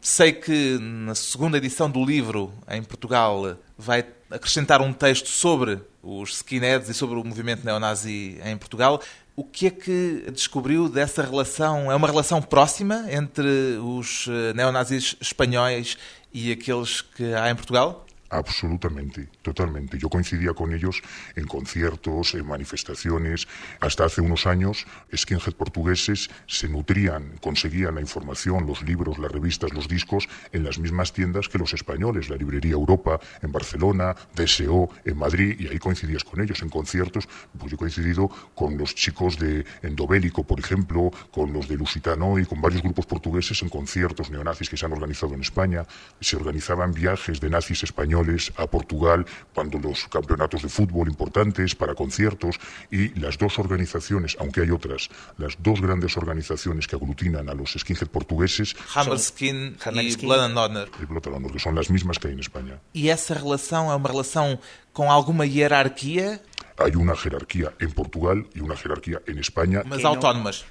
Sei 0.00 0.32
que 0.32 0.78
na 0.80 1.14
segunda 1.14 1.58
edição 1.58 1.90
do 1.90 2.02
livro 2.02 2.50
em 2.70 2.82
Portugal 2.82 3.58
vai 3.76 4.06
acrescentar 4.30 4.80
um 4.80 4.94
texto 4.94 5.28
sobre 5.28 5.78
os 6.02 6.38
skinheads 6.38 6.88
e 6.88 6.94
sobre 6.94 7.18
o 7.18 7.24
movimento 7.24 7.64
neonazi 7.66 8.40
em 8.42 8.56
Portugal. 8.56 9.02
O 9.36 9.44
que 9.44 9.66
é 9.66 9.70
que 9.70 10.30
descobriu 10.32 10.88
dessa 10.88 11.22
relação? 11.22 11.90
É 11.90 11.94
uma 11.94 12.06
relação 12.08 12.42
próxima 12.42 13.06
entre 13.10 13.78
os 13.82 14.26
eh, 14.28 14.52
neonazis 14.54 15.16
espanhóis 15.20 15.96
e 16.32 16.52
aqueles 16.52 17.00
que 17.00 17.32
há 17.34 17.50
em 17.50 17.54
Portugal? 17.54 18.06
Absolutamente, 18.30 19.28
totalmente. 19.42 19.98
Yo 19.98 20.08
coincidía 20.08 20.54
con 20.54 20.72
ellos 20.72 21.02
en 21.34 21.48
conciertos, 21.48 22.34
en 22.34 22.46
manifestaciones. 22.46 23.48
Hasta 23.80 24.04
hace 24.04 24.20
unos 24.20 24.46
años, 24.46 24.86
skinhead 25.14 25.54
portugueses 25.54 26.30
se 26.46 26.68
nutrían, 26.68 27.38
conseguían 27.40 27.96
la 27.96 28.00
información, 28.00 28.68
los 28.68 28.82
libros, 28.82 29.18
las 29.18 29.32
revistas, 29.32 29.72
los 29.72 29.88
discos 29.88 30.28
en 30.52 30.62
las 30.62 30.78
mismas 30.78 31.12
tiendas 31.12 31.48
que 31.48 31.58
los 31.58 31.74
españoles. 31.74 32.30
La 32.30 32.36
librería 32.36 32.74
Europa 32.74 33.18
en 33.42 33.50
Barcelona, 33.50 34.14
DSO 34.36 34.90
en 35.04 35.18
Madrid, 35.18 35.56
y 35.58 35.66
ahí 35.66 35.80
coincidías 35.80 36.22
con 36.22 36.40
ellos. 36.40 36.62
En 36.62 36.68
conciertos, 36.68 37.28
pues 37.58 37.72
yo 37.72 37.74
he 37.74 37.78
coincidido 37.78 38.28
con 38.54 38.78
los 38.78 38.94
chicos 38.94 39.40
de 39.40 39.64
Endobélico, 39.82 40.44
por 40.44 40.60
ejemplo, 40.60 41.10
con 41.32 41.52
los 41.52 41.66
de 41.66 41.76
Lusitano 41.76 42.38
y 42.38 42.46
con 42.46 42.60
varios 42.60 42.82
grupos 42.82 43.06
portugueses 43.06 43.60
en 43.62 43.70
conciertos 43.70 44.30
neonazis 44.30 44.70
que 44.70 44.76
se 44.76 44.86
han 44.86 44.92
organizado 44.92 45.34
en 45.34 45.40
España. 45.40 45.84
Se 46.20 46.36
organizaban 46.36 46.92
viajes 46.94 47.40
de 47.40 47.50
nazis 47.50 47.82
españoles 47.82 48.19
a 48.56 48.66
Portugal 48.66 49.26
cuando 49.54 49.78
los 49.78 50.06
campeonatos 50.08 50.62
de 50.62 50.68
fútbol 50.68 51.08
importantes 51.08 51.74
para 51.74 51.94
conciertos 51.94 52.56
y 52.90 53.18
las 53.18 53.38
dos 53.38 53.58
organizaciones, 53.58 54.36
aunque 54.38 54.62
hay 54.62 54.70
otras, 54.70 55.08
las 55.38 55.56
dos 55.62 55.80
grandes 55.80 56.16
organizaciones 56.16 56.86
que 56.86 56.96
aglutinan 56.96 57.48
a 57.48 57.54
los 57.54 57.72
skinhead 57.72 58.08
portugueses 58.08 58.76
Hammerskin 58.94 59.76
y 59.92 60.16
Blood 60.16 60.44
and 60.44 60.58
Honor. 60.58 60.90
Y 61.00 61.04
Blood 61.06 61.26
and 61.26 61.36
Honor, 61.36 61.52
que 61.52 61.58
son 61.58 61.74
las 61.74 61.90
mismas 61.90 62.18
que 62.18 62.28
hay 62.28 62.34
en 62.34 62.40
España. 62.40 62.80
¿Y 62.92 63.08
esa 63.08 63.34
relación 63.34 63.86
es 63.86 63.94
una 63.94 64.08
relación 64.08 64.60
con 64.92 65.08
alguna 65.08 65.46
jerarquía? 65.46 66.40
Hay 66.80 66.96
una 66.96 67.14
jerarquía 67.16 67.72
en 67.78 67.92
Portugal 67.92 68.46
y 68.54 68.60
una 68.60 68.76
jerarquía 68.76 69.20
en 69.26 69.38
España 69.38 69.82
que. 69.82 70.02
No, 70.02 70.18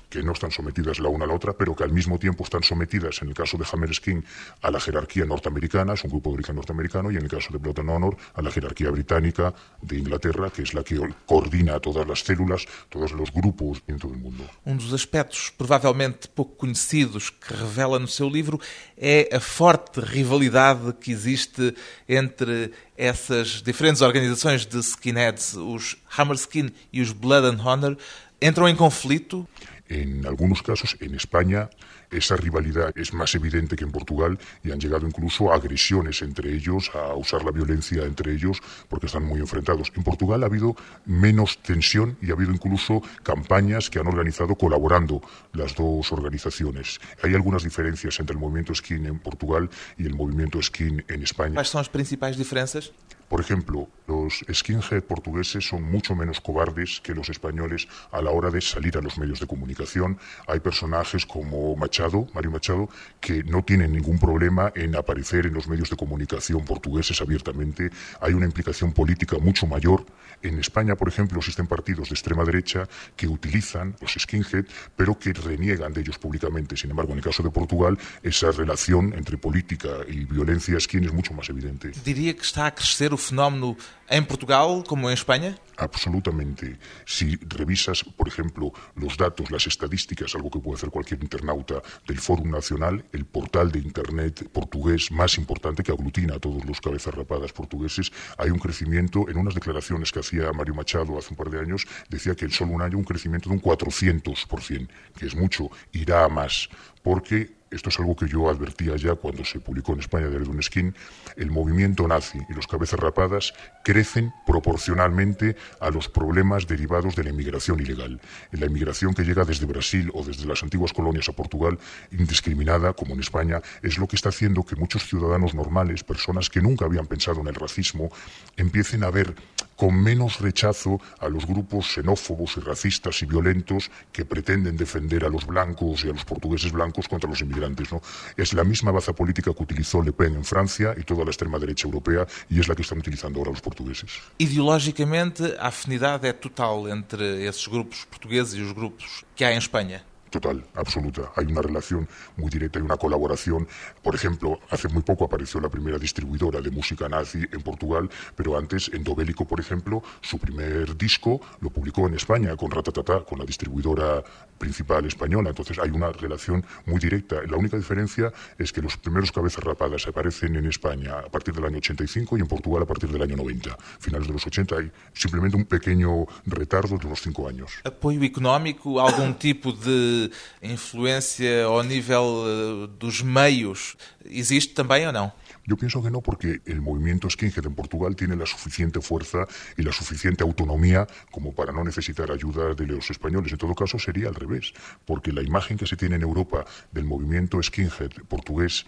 que 0.09 0.23
no 0.23 0.31
están 0.33 0.51
sometidas 0.51 0.99
la 0.99 1.09
una 1.09 1.25
a 1.25 1.27
la 1.27 1.33
otra, 1.33 1.53
pero 1.53 1.75
que 1.75 1.83
al 1.83 1.91
mismo 1.91 2.17
tiempo 2.17 2.43
están 2.43 2.63
sometidas, 2.63 3.21
en 3.21 3.29
el 3.29 3.33
caso 3.33 3.57
de 3.57 3.65
Hammerskin, 3.71 4.25
a 4.61 4.71
la 4.71 4.79
jerarquía 4.79 5.25
norteamericana, 5.25 5.93
es 5.93 6.03
un 6.03 6.09
grupo 6.09 6.29
de 6.31 6.35
origen 6.35 6.55
norteamericano, 6.55 7.11
y 7.11 7.17
en 7.17 7.23
el 7.23 7.29
caso 7.29 7.51
de 7.51 7.59
Blood 7.59 7.79
and 7.79 7.89
Honor, 7.89 8.17
a 8.33 8.41
la 8.41 8.51
jerarquía 8.51 8.89
británica 8.89 9.53
de 9.81 9.97
Inglaterra, 9.97 10.49
que 10.49 10.63
es 10.63 10.73
la 10.73 10.83
que 10.83 10.99
coordina 11.25 11.79
todas 11.79 12.07
las 12.07 12.21
células, 12.21 12.65
todos 12.89 13.11
los 13.11 13.31
grupos 13.31 13.83
en 13.87 13.99
todo 13.99 14.13
el 14.13 14.19
mundo. 14.19 14.49
Um 14.65 14.77
dos 14.77 14.93
aspectos 14.93 15.51
provavelmente 15.57 16.27
pouco 16.27 16.55
conhecidos 16.55 17.29
que 17.29 17.53
revela 17.53 17.99
no 17.99 18.07
seu 18.07 18.29
livro 18.29 18.59
é 18.97 19.29
a 19.31 19.39
forte 19.39 19.99
rivalidade 19.99 20.93
que 20.93 21.11
existe 21.11 21.75
entre 22.07 22.71
essas 22.97 23.61
diferentes 23.61 24.01
organizações 24.01 24.65
de 24.65 24.81
skinheads, 24.83 25.55
os 25.55 25.95
Hammerskin 26.17 26.71
e 26.91 27.01
os 27.01 27.11
Blood 27.11 27.45
and 27.45 27.61
Honor 27.65 27.97
entram 28.41 28.67
em 28.67 28.75
conflito? 28.75 29.47
En 29.89 30.25
algunos 30.27 30.61
casos, 30.61 30.95
en 30.99 31.15
España, 31.15 31.67
esa 32.11 32.35
rivalidad 32.37 32.95
es 32.95 33.11
más 33.11 33.33
evidente 33.33 33.75
que 33.75 33.83
en 33.83 33.91
Portugal 33.91 34.37
y 34.63 34.71
han 34.71 34.79
llegado 34.79 35.07
incluso 35.07 35.51
a 35.51 35.55
agresiones 35.55 36.21
entre 36.21 36.53
ellos, 36.53 36.91
a 36.93 37.15
usar 37.15 37.43
la 37.43 37.51
violencia 37.51 38.03
entre 38.03 38.31
ellos, 38.33 38.61
porque 38.87 39.07
están 39.07 39.23
muy 39.23 39.39
enfrentados. 39.39 39.91
En 39.95 40.03
Portugal 40.03 40.43
ha 40.43 40.45
habido 40.45 40.75
menos 41.05 41.57
tensión 41.63 42.17
y 42.21 42.29
ha 42.29 42.33
habido 42.33 42.51
incluso 42.51 43.01
campañas 43.23 43.89
que 43.89 43.97
han 43.97 44.05
organizado 44.05 44.53
colaborando 44.55 45.21
las 45.53 45.73
dos 45.73 46.11
organizaciones. 46.11 46.99
Hay 47.23 47.33
algunas 47.33 47.63
diferencias 47.63 48.19
entre 48.19 48.35
el 48.35 48.39
movimiento 48.39 48.75
skin 48.75 49.07
en 49.07 49.17
Portugal 49.17 49.71
y 49.97 50.05
el 50.05 50.13
movimiento 50.13 50.61
skin 50.61 51.03
en 51.07 51.23
España. 51.23 51.55
¿Cuáles 51.55 51.69
son 51.69 51.79
las 51.79 51.89
principales 51.89 52.37
diferencias? 52.37 52.91
Por 53.29 53.39
ejemplo, 53.39 53.87
los 54.07 54.43
skinhead 54.51 55.03
portugueses 55.03 55.67
son 55.67 55.83
mucho 55.83 56.15
menos 56.15 56.41
cobardes 56.41 56.99
que 56.99 57.13
los 57.13 57.29
españoles 57.29 57.87
a 58.11 58.23
la 58.23 58.31
hora 58.31 58.49
de 58.49 58.59
salir 58.59 58.97
a 58.97 59.01
los 59.01 59.19
medios 59.19 59.39
de 59.39 59.45
comunicación. 59.45 60.17
Hay 60.47 60.59
personajes 60.59 61.27
como 61.27 61.75
Machado, 61.75 62.27
Mario 62.33 62.49
Machado, 62.49 62.89
que 63.21 63.43
no 63.43 63.63
tienen 63.63 63.91
ningún 63.93 64.17
problema 64.17 64.71
en 64.75 64.95
aparecer 64.95 65.45
en 65.45 65.53
los 65.53 65.67
medios 65.67 65.91
de 65.91 65.95
comunicación 65.95 66.65
portugueses 66.65 67.21
abiertamente. 67.21 67.91
Hay 68.19 68.33
una 68.33 68.47
implicación 68.47 68.93
política 68.93 69.37
mucho 69.37 69.67
mayor. 69.67 70.07
En 70.41 70.57
España, 70.57 70.95
por 70.95 71.07
ejemplo, 71.07 71.37
existen 71.37 71.67
partidos 71.67 72.09
de 72.09 72.15
extrema 72.15 72.43
derecha 72.43 72.87
que 73.15 73.27
utilizan 73.27 73.95
los 74.01 74.13
skinhead, 74.17 74.65
pero 74.95 75.19
que 75.19 75.33
reniegan 75.33 75.93
de 75.93 76.01
ellos 76.01 76.17
públicamente. 76.17 76.75
Sin 76.75 76.89
embargo, 76.89 77.11
en 77.11 77.19
el 77.19 77.23
caso 77.23 77.43
de 77.43 77.51
Portugal, 77.51 77.99
esa 78.23 78.51
relación 78.51 79.13
entre 79.13 79.37
política 79.37 79.89
y 80.07 80.25
violencia 80.25 80.79
skin 80.79 81.03
es 81.03 81.13
mucho 81.13 81.33
más 81.33 81.47
evidente. 81.49 81.91
Diría 82.03 82.33
que 82.33 82.41
está 82.41 82.65
a 82.65 82.73
fenómeno 83.19 83.77
en 84.09 84.25
Portugal 84.25 84.83
como 84.87 85.09
en 85.09 85.13
España? 85.13 85.55
Absolutamente. 85.77 86.77
Si 87.05 87.37
revisas, 87.47 88.03
por 88.03 88.27
ejemplo, 88.27 88.73
los 88.95 89.15
datos, 89.15 89.49
las 89.49 89.65
estadísticas, 89.67 90.35
algo 90.35 90.49
que 90.49 90.59
puede 90.59 90.77
hacer 90.77 90.89
cualquier 90.89 91.23
internauta 91.23 91.81
del 92.05 92.19
Fórum 92.19 92.49
Nacional, 92.51 93.05
el 93.13 93.25
portal 93.25 93.71
de 93.71 93.79
Internet 93.79 94.49
portugués 94.51 95.11
más 95.11 95.37
importante 95.37 95.83
que 95.83 95.91
aglutina 95.91 96.35
a 96.35 96.39
todos 96.39 96.65
los 96.65 96.81
cabezas 96.81 97.13
rapadas 97.13 97.53
portugueses, 97.53 98.11
hay 98.37 98.49
un 98.49 98.59
crecimiento, 98.59 99.29
en 99.29 99.37
unas 99.37 99.55
declaraciones 99.55 100.11
que 100.11 100.19
hacía 100.19 100.51
Mario 100.51 100.75
Machado 100.75 101.17
hace 101.17 101.29
un 101.29 101.37
par 101.37 101.49
de 101.49 101.59
años, 101.59 101.87
decía 102.09 102.35
que 102.35 102.45
en 102.45 102.51
solo 102.51 102.73
un 102.73 102.81
año 102.81 102.97
un 102.97 103.03
crecimiento 103.03 103.49
de 103.49 103.55
un 103.55 103.61
400%, 103.61 104.89
que 105.17 105.25
es 105.25 105.35
mucho, 105.35 105.69
irá 105.93 106.25
a 106.25 106.29
más, 106.29 106.69
porque 107.01 107.58
esto 107.71 107.89
es 107.89 107.99
algo 107.99 108.15
que 108.15 108.27
yo 108.27 108.49
advertía 108.49 108.95
ya 108.95 109.15
cuando 109.15 109.45
se 109.45 109.59
publicó 109.59 109.93
en 109.93 109.99
España 109.99 110.27
de 110.27 110.37
un 110.37 110.61
Skin, 110.61 110.95
el 111.35 111.51
movimiento 111.51 112.07
nazi 112.07 112.39
y 112.49 112.53
los 112.53 112.67
cabezas 112.67 112.99
rapadas 112.99 113.53
crecen 113.83 114.33
proporcionalmente 114.45 115.55
a 115.79 115.89
los 115.89 116.09
problemas 116.09 116.67
derivados 116.67 117.15
de 117.15 117.23
la 117.23 117.29
inmigración 117.29 117.79
ilegal. 117.79 118.19
La 118.51 118.65
inmigración 118.65 119.13
que 119.13 119.23
llega 119.23 119.45
desde 119.45 119.65
Brasil 119.65 120.09
o 120.13 120.23
desde 120.23 120.45
las 120.45 120.63
antiguas 120.63 120.93
colonias 120.93 121.29
a 121.29 121.33
Portugal, 121.33 121.77
indiscriminada, 122.11 122.93
como 122.93 123.13
en 123.13 123.19
España, 123.19 123.61
es 123.83 123.97
lo 123.97 124.07
que 124.07 124.15
está 124.15 124.29
haciendo 124.29 124.63
que 124.63 124.75
muchos 124.75 125.05
ciudadanos 125.05 125.53
normales, 125.53 126.03
personas 126.03 126.49
que 126.49 126.61
nunca 126.61 126.85
habían 126.85 127.05
pensado 127.05 127.41
en 127.41 127.47
el 127.47 127.55
racismo, 127.55 128.09
empiecen 128.57 129.03
a 129.03 129.11
ver 129.11 129.35
con 129.79 129.95
menos 129.95 130.41
rechazo 130.41 130.99
a 131.19 131.29
los 131.29 131.47
grupos 131.47 131.87
xenófobos 131.87 132.57
y 132.57 132.59
racistas 132.59 133.23
y 133.23 133.25
violentos 133.25 133.89
que 134.11 134.25
pretenden 134.25 134.75
defender 134.75 135.23
a 135.23 135.29
los 135.29 135.47
blancos 135.47 136.03
y 136.03 136.09
a 136.09 136.11
los 136.11 136.25
portugueses 136.25 136.73
blancos 136.73 137.07
contra 137.07 137.29
los 137.29 137.39
inmigrantes. 137.39 137.89
¿no? 137.93 138.01
Es 138.35 138.51
la 138.51 138.65
misma 138.65 138.91
baza 138.91 139.13
política 139.13 139.53
que 139.53 139.63
utilizó 139.63 140.03
Le 140.03 140.11
Pen 140.11 140.35
en 140.35 140.43
Francia 140.43 140.93
y 140.97 141.03
toda 141.03 141.23
la 141.23 141.31
extrema 141.31 141.57
derecha 141.57 141.87
europea 141.87 142.27
y 142.49 142.59
es 142.59 142.67
la 142.67 142.75
que 142.75 142.81
están 142.81 142.99
utilizando 142.99 143.39
ahora 143.39 143.51
los 143.51 143.61
portugueses. 143.61 144.19
Ideológicamente, 144.37 145.55
a 145.57 145.67
afinidade 145.67 146.27
é 146.27 146.33
total 146.33 146.89
entre 146.89 147.45
esses 147.45 147.65
grupos 147.65 148.03
portugueses 148.03 148.55
e 148.55 148.61
os 148.61 148.73
grupos 148.73 149.23
que 149.33 149.45
há 149.45 149.53
em 149.53 149.57
Espanha. 149.57 150.03
Total, 150.29 150.63
absoluta. 150.75 151.31
Hay 151.35 151.45
una 151.45 151.61
relación 151.61 152.07
muy 152.37 152.49
directa 152.49 152.79
y 152.79 152.81
una 152.81 152.97
colaboración. 152.97 153.67
Por 154.03 154.15
ejemplo, 154.15 154.59
hace 154.69 154.87
muy 154.87 155.03
poco 155.03 155.25
apareció 155.25 155.59
la 155.59 155.69
primera 155.69 155.97
distribuidora 155.97 156.61
de 156.61 156.71
música 156.71 157.09
nazi 157.09 157.39
en 157.51 157.61
Portugal, 157.61 158.09
pero 158.35 158.57
antes, 158.57 158.89
Endobélico, 158.93 159.45
por 159.45 159.59
ejemplo, 159.59 160.03
su 160.21 160.37
primer 160.37 160.95
disco 160.97 161.41
lo 161.61 161.69
publicó 161.69 162.07
en 162.07 162.15
España 162.15 162.55
con 162.55 162.71
Ratatata, 162.71 163.21
con 163.21 163.39
la 163.39 163.45
distribuidora 163.45 164.23
principal 164.57 165.05
española. 165.05 165.49
Entonces 165.49 165.79
hay 165.79 165.89
una 165.89 166.11
relación 166.11 166.63
muy 166.85 166.99
directa. 166.99 167.41
La 167.49 167.57
única 167.57 167.77
diferencia 167.77 168.31
es 168.57 168.71
que 168.71 168.81
los 168.81 168.97
primeros 168.97 169.31
cabezas 169.31 169.63
rapadas 169.63 170.07
aparecen 170.07 170.55
en 170.55 170.65
España 170.65 171.19
a 171.19 171.29
partir 171.29 171.53
del 171.53 171.65
año 171.65 171.77
85 171.77 172.37
y 172.37 172.41
en 172.41 172.47
Portugal 172.47 172.83
a 172.83 172.85
partir 172.85 173.09
del 173.09 173.21
año 173.21 173.37
90. 173.37 173.77
Finales 173.99 174.27
de 174.27 174.33
los 174.33 174.45
80 174.45 174.75
hay 174.75 174.91
simplemente 175.13 175.57
un 175.57 175.65
pequeño 175.65 176.25
retardo 176.45 176.97
de 176.97 177.07
unos 177.07 177.21
cinco 177.21 177.47
años. 177.47 177.71
¿Apoyo 177.83 178.21
económico? 178.23 178.99
¿Algún 178.99 179.35
tipo 179.35 179.71
de 179.71 180.18
influencia 180.61 181.65
ao 181.65 181.83
nível 181.83 182.43
eh, 182.45 182.87
dos 182.99 183.21
meios 183.21 183.95
existe 184.25 184.73
também 184.73 185.07
ou 185.07 185.13
não? 185.13 185.31
Yo 185.69 185.77
pienso 185.77 186.01
que 186.01 186.09
no, 186.09 186.21
porque 186.21 186.61
el 186.65 186.81
movimiento 186.81 187.29
skinhead 187.29 187.63
en 187.63 187.75
Portugal 187.75 188.15
tiene 188.15 188.35
la 188.35 188.47
suficiente 188.47 189.01
fuerza 189.01 189.45
y 189.77 189.83
la 189.83 189.91
suficiente 189.91 190.43
autonomía 190.43 191.05
como 191.29 191.53
para 191.53 191.71
no 191.71 191.83
necesitar 191.83 192.31
ayuda 192.31 192.73
de 192.73 192.87
los 192.87 193.11
españoles. 193.11 193.51
En 193.51 193.59
todo 193.59 193.75
caso, 193.75 193.99
sería 193.99 194.29
al 194.29 194.35
revés, 194.35 194.73
porque 195.05 195.31
la 195.31 195.43
imagen 195.43 195.77
que 195.77 195.85
se 195.85 195.95
tiene 195.95 196.15
en 196.15 196.23
Europa 196.23 196.65
del 196.91 197.05
movimiento 197.05 197.61
skinhead 197.61 198.09
portugués 198.27 198.87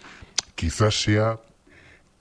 quizás 0.56 1.00
sea 1.00 1.38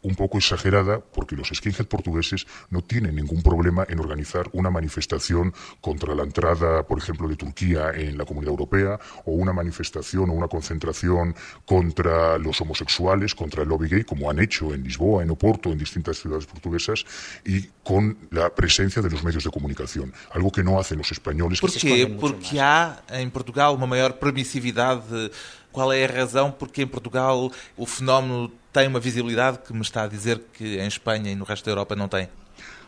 un 0.04 0.16
poco 0.16 0.38
exagerada 0.38 1.00
porque 1.00 1.36
los 1.36 1.50
skinhead 1.50 1.86
portugueses 1.86 2.48
no 2.70 2.82
tienen 2.82 3.16
ningún 3.16 3.42
problema 3.42 3.86
en 3.88 4.00
organizar 4.00 4.50
una 4.54 4.70
manifestación 4.70 5.54
contra 5.80 6.16
la 6.16 6.24
entrada, 6.24 6.84
por 6.88 6.98
ejemplo, 6.98 7.28
de 7.28 7.36
Turquía 7.36 7.92
en 7.94 8.18
la 8.18 8.26
Comunidad 8.26 8.52
Europea 8.52 9.00
o 9.26 9.32
una 9.32 9.54
manifestación 9.54 10.30
o 10.30 10.34
una 10.34 10.48
concentración 10.48 11.36
contra 11.66 12.38
los 12.38 12.60
homosexuales, 12.62 13.36
contra 13.36 13.64
el 13.64 13.70
lobby 13.70 13.90
gay, 13.90 14.04
como 14.04 14.30
han 14.30 14.40
hecho 14.40 14.74
en 14.74 14.84
Lisboa, 14.84 15.24
en 15.24 15.32
Oporto, 15.32 15.72
en 15.72 15.78
distintas 15.78 16.18
ciudades 16.18 16.46
portuguesas, 16.46 17.06
y 17.46 17.64
con 17.84 18.18
la 18.32 18.54
presencia 18.54 19.02
de 19.02 19.10
los 19.10 19.24
medios 19.24 19.44
de 19.44 19.50
comunicación, 19.50 20.14
algo 20.32 20.52
que 20.52 20.64
no 20.64 20.80
hacen 20.80 20.98
los 20.98 21.12
españoles. 21.12 21.60
¿Por 21.60 21.72
qué? 21.72 22.08
Porque 22.20 22.60
há 22.60 23.04
en 23.10 23.32
Portugal 23.32 23.76
una 23.76 23.86
mayor 23.86 24.20
permisividad 24.20 25.04
Qual 25.72 25.92
é 25.94 26.06
a 26.06 26.08
razão 26.08 26.52
porque 26.52 26.84
em 26.84 26.88
Portugal 26.88 27.52
o 27.78 27.86
fenómeno 27.86 28.52
tem 28.72 28.88
uma 28.88 29.00
visibilidade 29.00 29.60
que 29.60 29.74
me 29.74 29.82
está 29.82 30.04
a 30.04 30.08
dizer 30.08 30.42
que 30.54 30.78
em 30.80 30.88
Espanha 30.88 31.32
e 31.32 31.36
no 31.36 31.46
resto 31.46 31.66
da 31.66 31.72
Europa 31.72 31.96
não 31.96 32.08
tem? 32.08 32.30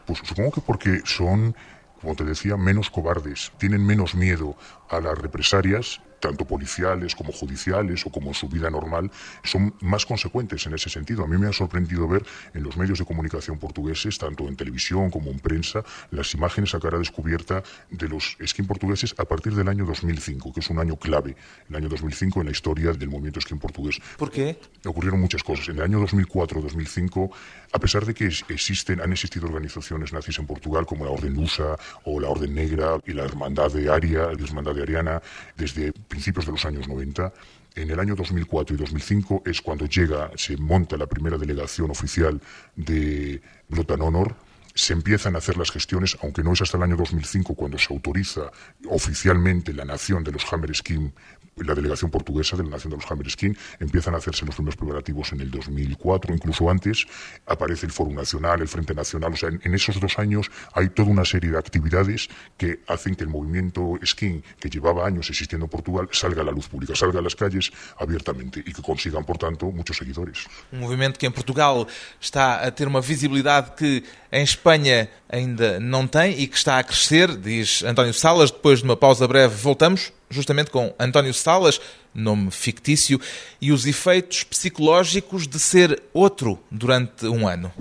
Pues 0.06 0.20
supongo 0.24 0.52
que 0.52 0.62
porque 0.62 1.02
son, 1.06 1.56
como 2.02 2.16
te 2.16 2.24
decía, 2.26 2.58
menos 2.58 2.90
cobardes, 2.90 3.52
tienen 3.58 3.86
menos 3.86 4.14
miedo 4.14 4.56
a 4.90 5.00
las 5.00 5.18
represalias 5.18 6.02
tanto 6.24 6.46
policiales 6.46 7.16
como 7.16 7.34
judiciales 7.34 8.06
o 8.06 8.10
como 8.10 8.30
en 8.30 8.34
su 8.34 8.48
vida 8.48 8.70
normal, 8.70 9.12
son 9.44 9.76
más 9.82 10.06
consecuentes 10.06 10.66
en 10.66 10.74
ese 10.74 10.90
sentido. 10.90 11.26
A 11.26 11.28
mí 11.28 11.38
me 11.38 11.48
ha 11.48 11.54
sorprendido 11.54 12.08
ver 12.08 12.26
en 12.54 12.64
los 12.64 12.78
medios 12.78 13.00
de 13.00 13.06
comunicación 13.06 13.60
portugueses, 13.60 14.18
tanto 14.18 14.48
en 14.48 14.56
televisión 14.56 15.12
como 15.12 15.32
en 15.32 15.40
prensa, 15.40 15.84
las 16.12 16.34
imágenes 16.34 16.74
a 16.76 16.80
cara 16.80 16.98
descubierta 16.98 17.62
de 17.90 18.08
los 18.08 18.38
skin 18.46 18.66
portugueses 18.66 19.14
a 19.18 19.26
partir 19.26 19.54
del 19.54 19.68
año 19.68 19.86
2005, 19.86 20.54
que 20.54 20.62
es 20.62 20.70
un 20.70 20.80
año 20.80 20.96
clave, 20.96 21.36
el 21.70 21.76
año 21.76 21.90
2005 21.90 22.40
en 22.40 22.46
la 22.46 22.52
historia 22.54 22.94
del 22.94 23.10
movimiento 23.10 23.42
skin 23.42 23.60
portugués. 23.60 24.00
¿Por 24.18 24.32
qué? 24.32 24.58
Ocurrieron 24.86 25.20
muchas 25.20 25.44
cosas. 25.44 25.68
En 25.68 25.76
el 25.76 25.84
año 25.84 26.00
2004-2005, 26.08 27.32
a 27.74 27.80
pesar 27.80 28.06
de 28.06 28.14
que 28.14 28.28
existen, 28.48 29.02
han 29.02 29.12
existido 29.12 29.48
organizaciones 29.48 30.14
nazis 30.14 30.40
en 30.40 30.48
Portugal 30.48 30.86
como 30.86 31.04
la 31.04 31.12
Orden 31.12 31.34
Lusa 31.34 31.76
o 32.06 32.22
la 32.22 32.30
Orden 32.30 32.54
Negra 32.56 32.98
y 33.06 33.12
la 33.12 33.26
Hermandad 33.26 33.74
de 33.74 33.92
Aria, 33.92 34.32
la 34.32 34.44
Hermandad 34.44 34.74
de 34.74 34.84
Ariana, 34.84 35.22
desde 35.58 35.92
principios 36.14 36.46
de 36.46 36.52
los 36.52 36.64
años 36.66 36.88
90. 36.88 37.34
En 37.76 37.90
el 37.90 38.00
año 38.00 38.14
2004 38.16 38.76
y 38.76 38.80
2005 38.80 39.42
es 39.48 39.62
cuando 39.62 39.88
llega, 39.88 40.30
se 40.36 40.56
monta 40.58 40.96
la 40.96 41.08
primera 41.08 41.40
delegación 41.40 41.90
oficial 41.90 42.40
de 42.76 43.42
Blood 43.68 44.00
Honor, 44.00 44.36
se 44.76 44.94
empiezan 44.94 45.34
a 45.34 45.40
hacer 45.40 45.58
las 45.58 45.72
gestiones, 45.72 46.16
aunque 46.22 46.44
no 46.44 46.54
es 46.54 46.62
hasta 46.62 46.78
el 46.78 46.84
año 46.84 46.96
2005 46.96 47.56
cuando 47.56 47.80
se 47.80 47.92
autoriza 47.92 48.52
oficialmente 48.88 49.74
la 49.74 49.86
nación 49.86 50.24
de 50.24 50.34
los 50.34 50.46
Hammer 50.52 50.76
Scheme 50.76 51.14
la 51.58 51.76
delegación 51.76 52.10
portuguesa 52.12 52.58
de 52.58 52.64
la 52.64 52.72
Nación 52.72 52.92
de 52.92 52.98
los 52.98 53.10
Hammerskin, 53.10 53.58
empiezan 53.80 54.16
a 54.16 54.18
hacerse 54.18 54.46
los 54.46 54.56
primeros 54.56 54.76
preparativos 54.76 55.32
en 55.34 55.42
el 55.42 55.52
2004, 55.52 56.34
incluso 56.34 56.70
antes, 56.70 57.06
aparece 57.46 57.86
el 57.86 57.92
Foro 57.92 58.12
Nacional, 58.12 58.62
el 58.62 58.68
Frente 58.68 58.94
Nacional, 58.94 59.34
o 59.34 59.36
sea, 59.36 59.50
en, 59.50 59.74
esos 59.74 60.00
dos 60.00 60.18
años 60.20 60.50
hay 60.74 60.90
toda 60.90 61.10
una 61.10 61.26
serie 61.26 61.52
de 61.52 61.58
actividades 61.58 62.30
que 62.58 62.80
hacen 62.88 63.16
que 63.16 63.24
el 63.24 63.30
movimiento 63.30 64.00
skin, 64.06 64.44
que 64.60 64.70
llevaba 64.70 65.06
años 65.06 65.30
existiendo 65.30 65.66
en 65.66 65.70
Portugal, 65.70 66.10
salga 66.12 66.42
a 66.42 66.46
la 66.46 66.52
luz 66.52 66.68
pública, 66.68 66.96
salga 66.96 67.20
a 67.20 67.22
las 67.22 67.36
calles 67.36 67.72
abiertamente 67.98 68.64
y 68.66 68.74
que 68.74 68.82
consigan, 68.82 69.26
por 69.26 69.38
tanto, 69.38 69.72
muchos 69.72 69.98
seguidores. 69.98 70.46
Un 70.72 70.80
movimiento 70.80 71.20
que 71.20 71.26
en 71.26 71.34
Portugal 71.34 71.88
está 72.20 72.66
a 72.66 72.72
ter 72.72 72.88
uma 72.88 73.02
visibilidade 73.02 73.76
que 73.76 74.04
em 74.32 74.44
Espanha 74.44 75.10
ainda 75.34 75.80
não 75.80 76.06
tem 76.06 76.40
e 76.40 76.46
que 76.46 76.56
está 76.56 76.78
a 76.78 76.84
crescer, 76.84 77.36
diz 77.36 77.84
António 77.84 78.14
Salas. 78.14 78.52
Depois 78.52 78.80
de 78.80 78.86
uma 78.86 78.96
pausa 78.96 79.28
breve, 79.28 79.56
voltamos 79.56 80.14
justamente 80.30 80.70
com 80.70 80.94
António 81.00 81.34
Salas, 81.34 81.82
nome 82.14 82.52
fictício, 82.52 83.20
e 83.60 83.72
os 83.72 83.86
efeitos 83.86 84.44
psicológicos 84.44 85.48
de 85.48 85.60
ser 85.60 86.02
outro 86.14 86.60
durante 86.70 87.26
um 87.26 87.48
ano. 87.48 87.72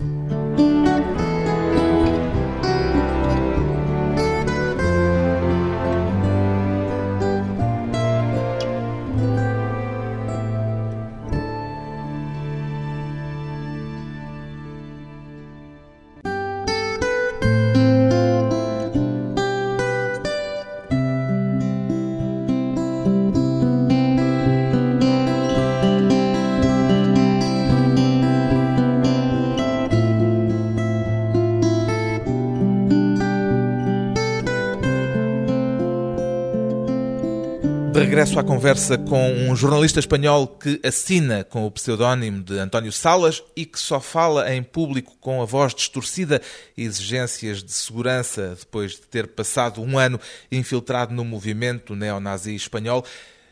Regresso 38.13 38.39
à 38.39 38.45
conversa 38.45 38.99
com 38.99 39.33
um 39.49 39.57
jornalista 39.57 39.99
espanhol 39.99 40.47
que 40.47 40.79
assina 40.85 41.45
com 41.45 41.65
o 41.65 41.71
pseudónimo 41.71 42.43
de 42.43 42.59
António 42.59 42.93
Salas 42.93 43.43
e 43.57 43.65
que 43.65 43.81
só 43.81 44.01
fala 44.01 44.55
em 44.55 44.63
público 44.63 45.17
com 45.19 45.41
a 45.41 45.47
voz 45.47 45.75
distorcida 45.75 46.43
e 46.77 46.83
exigências 46.83 47.65
de 47.65 47.73
segurança 47.73 48.55
depois 48.55 48.97
de 48.97 49.01
ter 49.01 49.29
passado 49.29 49.81
um 49.81 49.99
ano 49.99 50.21
infiltrado 50.51 51.15
no 51.15 51.25
movimento 51.25 51.97
neonazi 51.97 52.55
espanhol, 52.55 53.03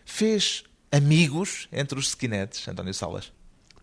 fez 0.05 0.62
amigos 0.93 1.67
entre 1.73 1.99
os 1.99 2.11
skinheads, 2.11 2.69
António 2.69 2.93
Salas? 2.93 3.33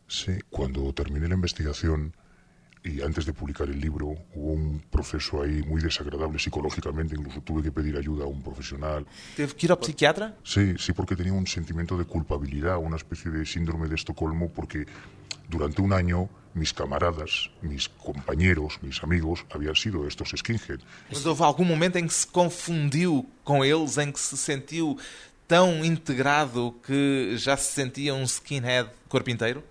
Sí, 0.07 0.37
cuando 0.51 0.93
terminé 0.93 1.27
la 1.27 1.33
investigación 1.33 2.13
y 2.87 3.01
antes 3.01 3.25
de 3.25 3.33
publicar 3.33 3.67
el 3.67 3.79
libro 3.79 4.15
hubo 4.33 4.51
un 4.53 4.81
proceso 4.89 5.43
ahí 5.43 5.61
muy 5.63 5.81
desagradable 5.81 6.39
psicológicamente, 6.39 7.15
incluso 7.15 7.41
tuve 7.41 7.61
que 7.61 7.71
pedir 7.71 7.97
ayuda 7.97 8.23
a 8.23 8.27
un 8.27 8.41
profesional. 8.41 9.05
¿Teve 9.35 9.53
que 9.53 9.65
ir 9.67 9.71
ao 9.71 9.79
psiquiatra? 9.81 10.35
Sí, 10.43 10.75
sí, 10.79 10.93
porque 10.93 11.15
tenía 11.15 11.33
un 11.33 11.47
sentimiento 11.47 11.97
de 11.97 12.05
culpabilidad, 12.05 12.77
una 12.77 12.95
especie 12.95 13.29
de 13.29 13.45
síndrome 13.45 13.87
de 13.87 13.95
Estocolmo, 13.95 14.49
porque 14.49 14.85
durante 15.49 15.81
un 15.81 15.91
año 15.91 16.29
mis 16.53 16.73
camaradas, 16.73 17.51
mis 17.61 17.87
compañeros, 17.89 18.79
mis 18.81 19.03
amigos 19.03 19.45
habían 19.51 19.75
sido 19.75 20.07
estos 20.07 20.33
skinhead. 20.35 20.79
Mas 21.11 21.25
houve 21.25 21.43
algum 21.43 21.65
momento 21.65 21.97
em 21.97 22.07
que 22.07 22.13
se 22.13 22.25
confundiu 22.25 23.25
com 23.43 23.63
eles, 23.63 23.97
em 23.97 24.11
que 24.11 24.19
se 24.19 24.37
sentiu 24.37 24.97
tão 25.47 25.85
integrado 25.85 26.75
que 26.85 27.35
já 27.37 27.55
se 27.55 27.73
sentia 27.73 28.15
um 28.15 28.25
skinhead 28.25 28.89
corpo 29.07 29.29
inteiro? 29.29 29.63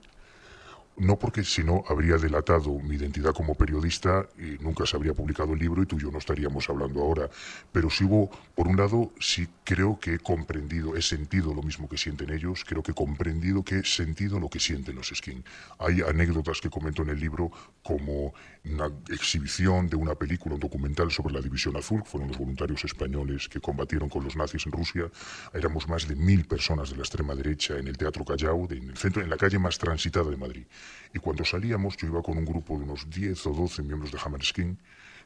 No 0.98 1.18
porque 1.18 1.44
si 1.44 1.62
no 1.62 1.84
habría 1.88 2.16
delatado 2.16 2.70
mi 2.78 2.96
identidad 2.96 3.34
como 3.34 3.54
periodista 3.54 4.26
y 4.38 4.62
nunca 4.62 4.86
se 4.86 4.96
habría 4.96 5.12
publicado 5.12 5.52
el 5.52 5.58
libro 5.58 5.82
y 5.82 5.86
tú 5.86 5.96
y 5.96 6.02
yo 6.02 6.10
no 6.10 6.18
estaríamos 6.18 6.68
hablando 6.70 7.02
ahora. 7.02 7.28
Pero 7.72 7.90
sí 7.90 8.04
hubo, 8.04 8.30
por 8.54 8.68
un 8.68 8.76
lado, 8.76 9.12
sí 9.20 9.46
creo 9.64 9.98
que 10.00 10.14
he 10.14 10.18
comprendido, 10.18 10.96
he 10.96 11.02
sentido 11.02 11.52
lo 11.52 11.62
mismo 11.62 11.88
que 11.88 11.98
sienten 11.98 12.30
ellos, 12.30 12.64
creo 12.64 12.82
que 12.82 12.92
he 12.92 12.94
comprendido 12.94 13.62
que 13.62 13.80
he 13.80 13.84
sentido 13.84 14.40
lo 14.40 14.48
que 14.48 14.58
sienten 14.58 14.96
los 14.96 15.12
skin. 15.14 15.44
Hay 15.78 16.00
anécdotas 16.00 16.60
que 16.60 16.70
comento 16.70 17.02
en 17.02 17.10
el 17.10 17.20
libro 17.20 17.50
como 17.82 18.32
una 18.64 18.90
exhibición 19.10 19.88
de 19.88 19.96
una 19.96 20.14
película, 20.14 20.54
un 20.54 20.60
documental 20.60 21.10
sobre 21.10 21.34
la 21.34 21.40
División 21.40 21.76
Azul, 21.76 22.02
fueron 22.04 22.28
los 22.28 22.38
voluntarios 22.38 22.84
españoles 22.84 23.48
que 23.48 23.60
combatieron 23.60 24.08
con 24.08 24.24
los 24.24 24.36
nazis 24.36 24.66
en 24.66 24.72
Rusia. 24.72 25.10
Éramos 25.52 25.88
más 25.88 26.08
de 26.08 26.16
mil 26.16 26.46
personas 26.46 26.90
de 26.90 26.96
la 26.96 27.02
extrema 27.02 27.34
derecha 27.34 27.78
en 27.78 27.86
el 27.86 27.96
Teatro 27.96 28.24
Callao, 28.24 28.66
en 28.70 28.90
el 28.90 28.96
centro, 28.96 29.22
en 29.22 29.30
la 29.30 29.36
calle 29.36 29.58
más 29.58 29.78
transitada 29.78 30.30
de 30.30 30.36
Madrid. 30.36 30.66
Y 31.14 31.18
cuando 31.18 31.44
salíamos, 31.44 31.96
yo 31.96 32.08
iba 32.08 32.22
con 32.22 32.38
un 32.38 32.44
grupo 32.44 32.78
de 32.78 32.84
unos 32.84 33.08
10 33.08 33.46
o 33.46 33.50
12 33.52 33.82
miembros 33.82 34.12
de 34.12 34.18
Hammerskin, 34.22 34.78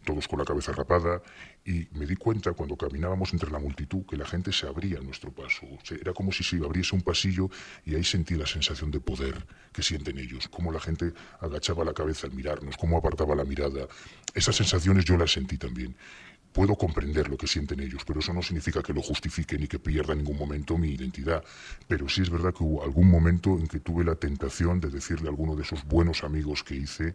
todos 0.04 0.26
con 0.28 0.38
la 0.38 0.44
cabeza 0.44 0.72
rapada, 0.72 1.22
y 1.64 1.86
me 1.92 2.06
di 2.06 2.16
cuenta 2.16 2.52
cuando 2.52 2.76
caminábamos 2.76 3.32
entre 3.32 3.50
la 3.50 3.58
multitud 3.58 4.04
que 4.06 4.16
la 4.16 4.26
gente 4.26 4.52
se 4.52 4.66
abría 4.66 4.98
a 4.98 5.02
nuestro 5.02 5.30
paso. 5.30 5.66
era 6.00 6.12
como 6.12 6.32
si 6.32 6.42
se 6.42 6.56
abriese 6.56 6.94
un 6.94 7.02
pasillo 7.02 7.50
y 7.84 7.94
ahí 7.94 8.04
sentí 8.04 8.34
la 8.34 8.46
sensación 8.46 8.90
de 8.90 9.00
poder 9.00 9.46
que 9.72 9.82
sienten 9.82 10.18
ellos, 10.18 10.48
cómo 10.48 10.72
la 10.72 10.80
gente 10.80 11.12
agachaba 11.40 11.84
la 11.84 11.92
cabeza 11.92 12.26
al 12.26 12.32
mirarnos, 12.32 12.76
cómo 12.76 12.96
apartaba 12.96 13.34
la 13.34 13.44
mirada. 13.44 13.86
Esas 14.34 14.56
sensaciones 14.56 15.04
yo 15.04 15.16
las 15.16 15.32
sentí 15.32 15.58
también. 15.58 15.94
Puedo 16.52 16.74
comprender 16.74 17.28
lo 17.28 17.36
que 17.36 17.46
sienten 17.46 17.80
ellos, 17.80 18.02
pero 18.04 18.20
eso 18.20 18.32
no 18.32 18.42
significa 18.42 18.82
que 18.82 18.92
lo 18.92 19.02
justifiquen 19.02 19.60
ni 19.60 19.68
que 19.68 19.78
pierda 19.78 20.12
en 20.12 20.18
ningún 20.18 20.36
momento 20.36 20.76
mi 20.76 20.90
identidad. 20.90 21.44
Pero 21.86 22.08
sí 22.08 22.22
es 22.22 22.30
verdad 22.30 22.52
que 22.52 22.64
hubo 22.64 22.82
algún 22.82 23.08
momento 23.08 23.56
en 23.58 23.68
que 23.68 23.78
tuve 23.78 24.04
la 24.04 24.16
tentación 24.16 24.80
de 24.80 24.90
decirle 24.90 25.28
a 25.28 25.30
alguno 25.30 25.54
de 25.54 25.62
esos 25.62 25.84
buenos 25.84 26.24
amigos 26.24 26.64
que 26.64 26.74
hice. 26.74 27.14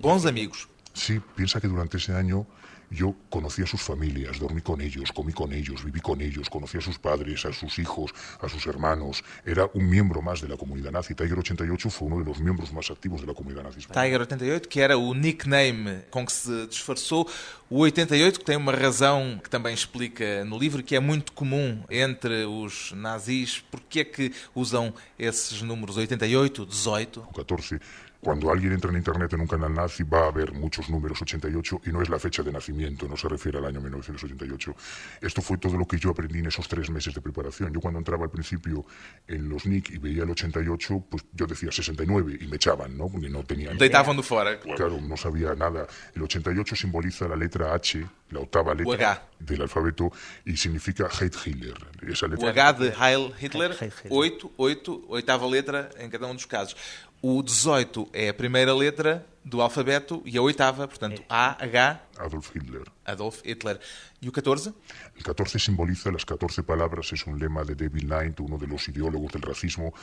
Bons 0.00 0.26
amigos. 0.26 0.68
Sí, 0.92 1.20
piensa 1.34 1.60
que 1.60 1.68
durante 1.68 1.96
ese 1.96 2.12
año 2.12 2.46
yo 2.90 3.14
conocí 3.28 3.62
a 3.62 3.66
sus 3.66 3.82
familias, 3.82 4.38
dormí 4.38 4.60
con 4.60 4.80
ellos, 4.80 5.12
comí 5.12 5.32
con 5.32 5.52
ellos, 5.52 5.84
viví 5.84 6.00
con 6.00 6.20
ellos, 6.20 6.48
conocí 6.48 6.78
a 6.78 6.80
sus 6.80 6.98
padres, 6.98 7.44
a 7.44 7.52
sus 7.52 7.78
hijos, 7.78 8.12
a 8.40 8.48
sus 8.48 8.66
hermanos. 8.66 9.22
Era 9.44 9.68
un 9.74 9.88
miembro 9.88 10.22
más 10.22 10.40
de 10.40 10.48
la 10.48 10.56
comunidad 10.56 10.92
nazi. 10.92 11.14
Tiger 11.14 11.38
88 11.38 11.90
fue 11.90 12.08
uno 12.08 12.18
de 12.18 12.24
los 12.24 12.40
miembros 12.40 12.72
más 12.72 12.90
activos 12.90 13.20
de 13.20 13.26
la 13.26 13.34
comunidad 13.34 13.62
nazi. 13.62 13.80
Tiger 13.80 14.20
88, 14.20 14.68
que 14.68 14.80
era 14.80 14.96
o 14.96 15.14
nickname 15.14 16.02
com 16.10 16.24
que 16.24 16.32
se 16.32 16.66
disfarçou. 16.66 17.28
O 17.70 17.80
88, 17.80 18.38
que 18.38 18.44
tem 18.44 18.56
uma 18.56 18.72
razão 18.72 19.38
que 19.42 19.50
também 19.50 19.74
explica 19.74 20.44
no 20.44 20.58
livro, 20.58 20.82
que 20.82 20.96
é 20.96 21.00
muito 21.00 21.32
comum 21.32 21.84
entre 21.90 22.46
os 22.46 22.92
nazis. 22.92 23.60
Por 23.70 23.80
que 23.80 24.00
é 24.00 24.04
que 24.04 24.32
usam 24.54 24.94
esses 25.18 25.60
números 25.60 25.98
88, 25.98 26.64
18? 26.64 27.28
14 27.34 27.80
Cuando 28.20 28.50
alguien 28.50 28.72
entra 28.72 28.90
en 28.90 28.96
Internet 28.96 29.32
en 29.32 29.40
un 29.42 29.46
canal 29.46 29.72
nazi 29.72 30.02
va 30.02 30.26
a 30.26 30.30
ver 30.32 30.52
muchos 30.52 30.90
números 30.90 31.22
88 31.22 31.82
y 31.86 31.90
no 31.90 32.02
es 32.02 32.08
la 32.08 32.18
fecha 32.18 32.42
de 32.42 32.50
nacimiento, 32.50 33.06
no 33.06 33.16
se 33.16 33.28
refiere 33.28 33.58
al 33.58 33.66
año 33.66 33.80
1988. 33.80 34.74
Esto 35.20 35.40
fue 35.40 35.56
todo 35.58 35.76
lo 35.76 35.86
que 35.86 35.98
yo 35.98 36.10
aprendí 36.10 36.40
en 36.40 36.46
esos 36.46 36.66
tres 36.66 36.90
meses 36.90 37.14
de 37.14 37.20
preparación. 37.20 37.72
Yo 37.72 37.80
cuando 37.80 37.98
entraba 37.98 38.24
al 38.24 38.30
principio 38.30 38.84
en 39.28 39.48
los 39.48 39.66
NIC 39.66 39.90
y 39.90 39.98
veía 39.98 40.24
el 40.24 40.30
88, 40.30 41.04
pues 41.08 41.24
yo 41.32 41.46
decía 41.46 41.70
69 41.70 42.38
y 42.40 42.46
me 42.48 42.56
echaban, 42.56 42.98
¿no? 42.98 43.08
Porque 43.08 43.28
no 43.28 43.44
tenía... 43.44 43.72
Deitaban 43.74 44.16
de 44.16 44.22
fuera. 44.24 44.58
Claro, 44.58 45.00
no 45.00 45.16
sabía 45.16 45.54
nada. 45.54 45.86
El 46.14 46.22
88 46.22 46.74
simboliza 46.74 47.28
la 47.28 47.36
letra 47.36 47.72
H, 47.72 48.04
la 48.30 48.40
octava 48.40 48.74
letra 48.74 49.28
del 49.38 49.62
alfabeto 49.62 50.10
y 50.44 50.56
significa 50.56 51.06
Hate 51.06 51.36
Hitler. 51.44 51.76
Esa 52.02 52.26
letra... 52.26 52.48
O 52.48 52.50
H 52.50 52.78
de 52.80 52.94
Heil 52.98 53.32
Hitler, 53.40 53.76
8, 54.10 54.52
8, 54.56 55.04
oitava 55.08 55.46
letra 55.46 55.88
em 55.98 56.10
cada 56.10 56.26
um 56.26 56.34
dos 56.34 56.44
casos. 56.44 56.76
O 57.20 57.42
18 57.42 58.08
é 58.12 58.28
a 58.28 58.34
primeira 58.34 58.72
letra 58.72 59.26
do 59.44 59.62
alfabeto 59.62 60.22
y 60.24 60.36
a 60.36 60.42
oitava, 60.42 60.86
portanto, 60.86 61.22
A, 61.28 61.56
H. 61.62 62.00
Adolf 62.18 62.54
Hitler. 62.54 62.84
Adolf 63.04 63.40
Hitler. 63.44 63.80
¿Y 64.20 64.26
el 64.26 64.32
14? 64.32 64.72
El 65.16 65.22
14 65.22 65.58
simboliza 65.60 66.10
las 66.10 66.24
14 66.24 66.64
palabras, 66.64 67.12
es 67.12 67.24
un 67.26 67.38
lema 67.38 67.62
de 67.62 67.76
David 67.76 68.02
Knight, 68.02 68.40
uno 68.40 68.58
de 68.58 68.66
los 68.66 68.88
ideólogos 68.88 69.32
del 69.32 69.42
racismo. 69.42 69.94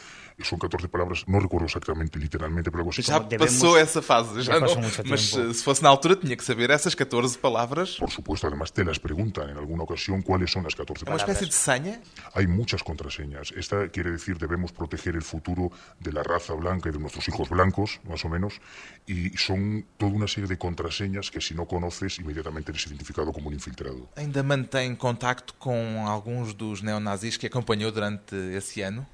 Son 0.42 0.58
14 0.58 0.88
palabras, 0.88 1.26
no 1.28 1.40
recuerdo 1.40 1.66
exactamente, 1.66 2.18
literalmente, 2.18 2.72
pero 2.72 2.80
algo 2.80 2.92
así. 2.92 3.02
Já 3.02 3.20
passou 3.20 3.78
essa 3.78 4.02
fase, 4.02 4.42
já, 4.42 4.54
já 4.54 4.60
não. 4.60 4.76
Mas 5.06 5.34
eh, 5.34 5.54
se 5.54 5.64
fosse 5.64 5.84
na 5.84 5.90
altura, 5.90 6.16
tinha 6.16 6.38
que 6.38 6.46
saber 6.46 6.70
essas 6.70 6.96
14 6.96 7.38
palabras. 7.38 7.98
Por 7.98 8.10
supuesto, 8.10 8.48
además 8.48 8.72
te 8.72 8.86
las 8.86 9.00
preguntan 9.00 9.50
en 9.50 9.58
alguna 9.58 9.84
ocasión 9.84 10.22
cuáles 10.22 10.50
son 10.50 10.64
las 10.64 10.76
14 10.76 11.04
palabras. 11.04 11.22
¿Es 11.22 11.28
una 11.28 11.34
especie 11.34 11.48
de 11.48 11.92
seña? 11.92 12.02
Hay 12.34 12.48
muchas 12.48 12.84
contraseñas. 12.84 13.52
Esta 13.52 13.90
quiere 13.90 14.12
decir 14.12 14.38
debemos 14.38 14.72
proteger 14.72 15.16
el 15.16 15.24
futuro 15.24 15.72
de 16.00 16.14
la 16.14 16.24
raza 16.24 16.54
blanca 16.54 16.88
y 16.88 16.94
de 16.94 17.00
nuestros 17.00 17.28
hijos 17.28 17.50
blancos, 17.50 18.00
más 18.08 18.24
o 18.24 18.30
menos, 18.30 18.62
y 19.06 19.25
son 19.38 19.86
toda 19.98 20.14
una 20.14 20.28
serie 20.28 20.48
de 20.48 20.58
contraseñas 20.58 21.32
que 21.32 21.42
si 21.42 21.54
no 21.54 21.66
conoces 21.66 22.20
inmediatamente 22.20 22.72
eres 22.72 22.88
identificado 22.88 23.32
como 23.32 23.48
un 23.50 23.54
infiltrado. 23.54 24.10
Ainda 24.16 24.44
mantém 24.44 24.96
contacto 24.96 25.54
com 25.56 26.06
alguns 26.08 26.54
dos 26.54 26.82
neonazis 26.82 27.38
que 27.38 27.48
acompanhou 27.48 27.92
durante 27.92 28.36
esse 28.56 28.82
ano? 28.82 29.06